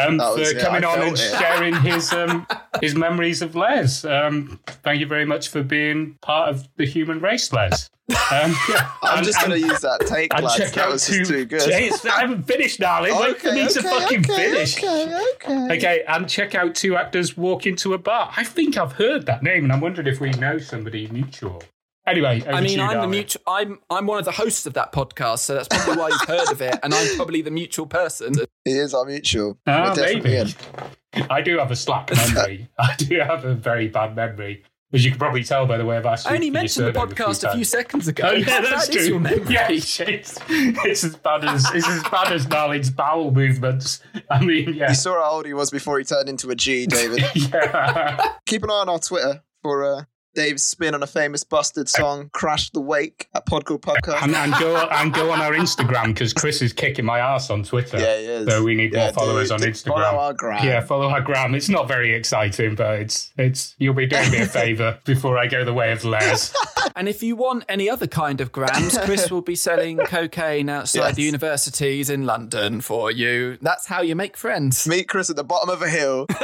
Um, 0.00 0.18
for 0.18 0.40
yeah, 0.40 0.60
coming 0.60 0.84
I 0.84 0.88
on 0.88 1.00
and 1.02 1.12
it. 1.18 1.38
sharing 1.38 1.74
his 1.80 2.12
um, 2.12 2.46
his 2.80 2.94
memories 2.94 3.42
of 3.42 3.54
Les. 3.56 4.04
Um, 4.04 4.60
thank 4.66 5.00
you 5.00 5.06
very 5.06 5.24
much 5.24 5.48
for 5.48 5.62
being 5.62 6.16
part 6.20 6.50
of 6.50 6.68
the 6.76 6.86
human 6.86 7.20
race, 7.20 7.52
Les. 7.52 7.90
Um, 8.10 8.16
yeah. 8.70 8.90
I'm 9.02 9.18
And- 9.18 9.26
just 9.26 9.38
going 9.38 9.50
to 9.60 9.60
use 9.60 9.80
that 9.80 10.00
take, 10.06 10.32
lads. 10.32 10.72
That 10.72 10.88
was 10.88 11.06
two. 11.06 11.24
too 11.24 11.44
good. 11.44 11.70
I 11.70 12.20
haven't 12.20 12.44
finished, 12.44 12.80
darling. 12.80 13.14
Wait 13.18 13.38
for 13.38 13.52
me 13.52 13.68
to 13.68 13.82
fucking 13.82 14.24
finish. 14.24 14.78
Okay, 14.78 15.22
okay. 15.34 15.76
Okay, 15.76 16.04
and 16.08 16.28
check 16.28 16.54
out 16.54 16.74
two 16.74 16.96
actors 16.96 17.36
walk 17.36 17.66
into 17.66 17.92
a 17.94 17.98
bar. 17.98 18.32
I 18.36 18.44
think 18.44 18.76
I've 18.78 18.92
heard 18.92 19.26
that 19.26 19.42
name, 19.42 19.64
and 19.64 19.72
I'm 19.72 19.80
wondering 19.80 20.06
if 20.06 20.20
we 20.20 20.30
know 20.30 20.58
somebody 20.58 21.06
mutual. 21.08 21.62
Anyway, 22.08 22.42
I 22.46 22.60
mean, 22.60 22.78
you, 22.78 22.82
I'm 22.82 22.88
the 22.88 22.94
darling. 22.94 23.10
mutual. 23.10 23.42
I'm 23.46 23.78
I'm 23.90 24.06
one 24.06 24.18
of 24.18 24.24
the 24.24 24.32
hosts 24.32 24.66
of 24.66 24.74
that 24.74 24.92
podcast, 24.92 25.40
so 25.40 25.54
that's 25.54 25.68
probably 25.68 25.96
why 25.96 26.08
you've 26.08 26.20
heard 26.28 26.50
of 26.50 26.60
it, 26.62 26.78
and 26.82 26.94
I'm 26.94 27.16
probably 27.16 27.42
the 27.42 27.50
mutual 27.50 27.86
person. 27.86 28.34
He 28.64 28.72
is 28.72 28.94
our 28.94 29.04
mutual. 29.04 29.58
Ah, 29.66 29.94
maybe. 29.96 30.36
in. 30.36 30.48
I 31.30 31.40
do 31.42 31.58
have 31.58 31.70
a 31.70 31.76
slack 31.76 32.10
memory. 32.34 32.68
I 32.78 32.94
do 32.96 33.18
have 33.20 33.44
a 33.44 33.54
very 33.54 33.88
bad 33.88 34.14
memory, 34.14 34.62
as 34.92 35.04
you 35.04 35.10
can 35.10 35.18
probably 35.18 35.42
tell 35.44 35.66
by 35.66 35.76
the 35.78 35.84
way 35.84 35.96
I've 35.96 36.06
asked 36.06 36.26
you. 36.26 36.32
I 36.32 36.34
only 36.36 36.50
mentioned 36.50 36.86
the 36.86 36.92
podcast 36.92 37.44
a 37.44 37.50
few 37.52 37.58
times. 37.60 37.68
seconds 37.68 38.08
ago. 38.08 38.28
Oh 38.28 38.32
yeah, 38.32 38.60
that's 38.60 38.86
That 38.86 38.94
is 38.96 39.02
true. 39.06 39.14
your 39.14 39.20
memory. 39.20 39.46
Yeah, 39.54 39.70
it's, 39.70 40.00
it's, 40.00 40.38
it's 40.48 41.04
as 41.04 41.16
bad 41.16 41.44
as 41.44 41.64
it's 41.74 41.88
as 41.88 42.02
bad 42.04 42.32
as 42.32 42.46
Darling's 42.46 42.90
bowel 42.90 43.30
movements. 43.32 44.00
I 44.30 44.42
mean, 44.44 44.74
yeah, 44.74 44.90
You 44.90 44.94
saw 44.94 45.14
how 45.22 45.30
old 45.36 45.46
he 45.46 45.54
was 45.54 45.70
before 45.70 45.98
he 45.98 46.04
turned 46.04 46.28
into 46.28 46.50
a 46.50 46.54
G, 46.54 46.86
David. 46.86 47.22
yeah. 47.34 48.34
Keep 48.46 48.64
an 48.64 48.70
eye 48.70 48.74
on 48.74 48.88
our 48.88 48.98
Twitter 48.98 49.42
for 49.62 49.84
uh, 49.84 50.02
Dave's 50.38 50.62
spin 50.62 50.94
on 50.94 51.02
a 51.02 51.06
famous 51.06 51.42
busted 51.42 51.88
song, 51.88 52.30
Crash 52.32 52.70
the 52.70 52.80
Wake, 52.80 53.28
at 53.34 53.44
PodCrawl 53.46 53.80
PubCast. 53.80 54.22
and, 54.22 54.36
and 54.36 54.52
go 54.54 54.76
and 54.76 55.12
go 55.12 55.32
on 55.32 55.40
our 55.40 55.52
Instagram 55.52 56.08
because 56.14 56.32
Chris 56.32 56.62
is 56.62 56.72
kicking 56.72 57.04
my 57.04 57.18
ass 57.18 57.50
on 57.50 57.64
Twitter. 57.64 57.98
yeah, 57.98 58.16
he 58.18 58.24
is. 58.26 58.48
So 58.48 58.62
we 58.62 58.76
need 58.76 58.92
Yeah, 58.94 59.06
more 59.06 59.12
followers 59.14 59.48
dude, 59.48 59.54
on 59.54 59.60
dude, 59.62 59.74
Instagram. 59.74 59.86
Follow 60.04 60.18
our 60.18 60.32
gram. 60.34 60.64
Yeah, 60.64 60.80
follow 60.80 61.08
our 61.08 61.20
gram. 61.20 61.56
It's 61.56 61.68
not 61.68 61.88
very 61.88 62.14
exciting, 62.14 62.76
but 62.76 63.00
it's 63.00 63.32
it's 63.36 63.74
you'll 63.78 63.94
be 63.94 64.06
doing 64.06 64.30
me 64.30 64.38
a 64.38 64.46
favour 64.46 64.98
before 65.04 65.36
I 65.36 65.48
go 65.48 65.64
the 65.64 65.74
way 65.74 65.90
of 65.90 66.04
Les. 66.04 66.54
And 66.94 67.08
if 67.08 67.20
you 67.22 67.34
want 67.34 67.64
any 67.68 67.90
other 67.90 68.06
kind 68.06 68.40
of 68.40 68.52
grams, 68.52 68.96
Chris 68.98 69.30
will 69.32 69.42
be 69.42 69.56
selling 69.56 69.98
cocaine 69.98 70.68
outside 70.68 71.00
Yes. 71.00 71.16
the 71.16 71.22
universities 71.22 72.10
in 72.10 72.26
London 72.26 72.80
for 72.80 73.10
you. 73.10 73.58
That's 73.60 73.86
how 73.86 74.02
you 74.02 74.14
make 74.14 74.36
friends. 74.36 74.86
Meet 74.86 75.08
Chris 75.08 75.30
at 75.30 75.36
the 75.36 75.42
bottom 75.44 75.68
of 75.68 75.82
a 75.82 75.88
hill. 75.88 76.26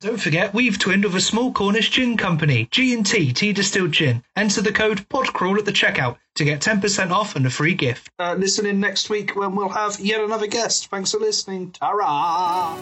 Don't 0.00 0.20
forget, 0.20 0.54
we've 0.54 0.78
twinned 0.78 1.04
with 1.04 1.16
a 1.16 1.20
small 1.20 1.52
Cornish 1.52 1.90
gin 1.90 2.16
company, 2.16 2.68
G&T 2.70 3.32
Tea 3.32 3.52
Distilled 3.52 3.90
Gin. 3.90 4.22
Enter 4.36 4.60
the 4.60 4.70
code 4.70 5.08
PODCRAWL 5.08 5.58
at 5.58 5.64
the 5.64 5.72
checkout 5.72 6.18
to 6.36 6.44
get 6.44 6.60
10% 6.60 7.10
off 7.10 7.34
and 7.34 7.44
a 7.44 7.50
free 7.50 7.74
gift. 7.74 8.08
Uh, 8.16 8.36
listen 8.38 8.64
in 8.64 8.78
next 8.78 9.10
week 9.10 9.34
when 9.34 9.56
we'll 9.56 9.68
have 9.68 9.98
yet 9.98 10.20
another 10.20 10.46
guest. 10.46 10.88
Thanks 10.88 11.10
for 11.10 11.18
listening. 11.18 11.72
Ta-ra! 11.72 12.76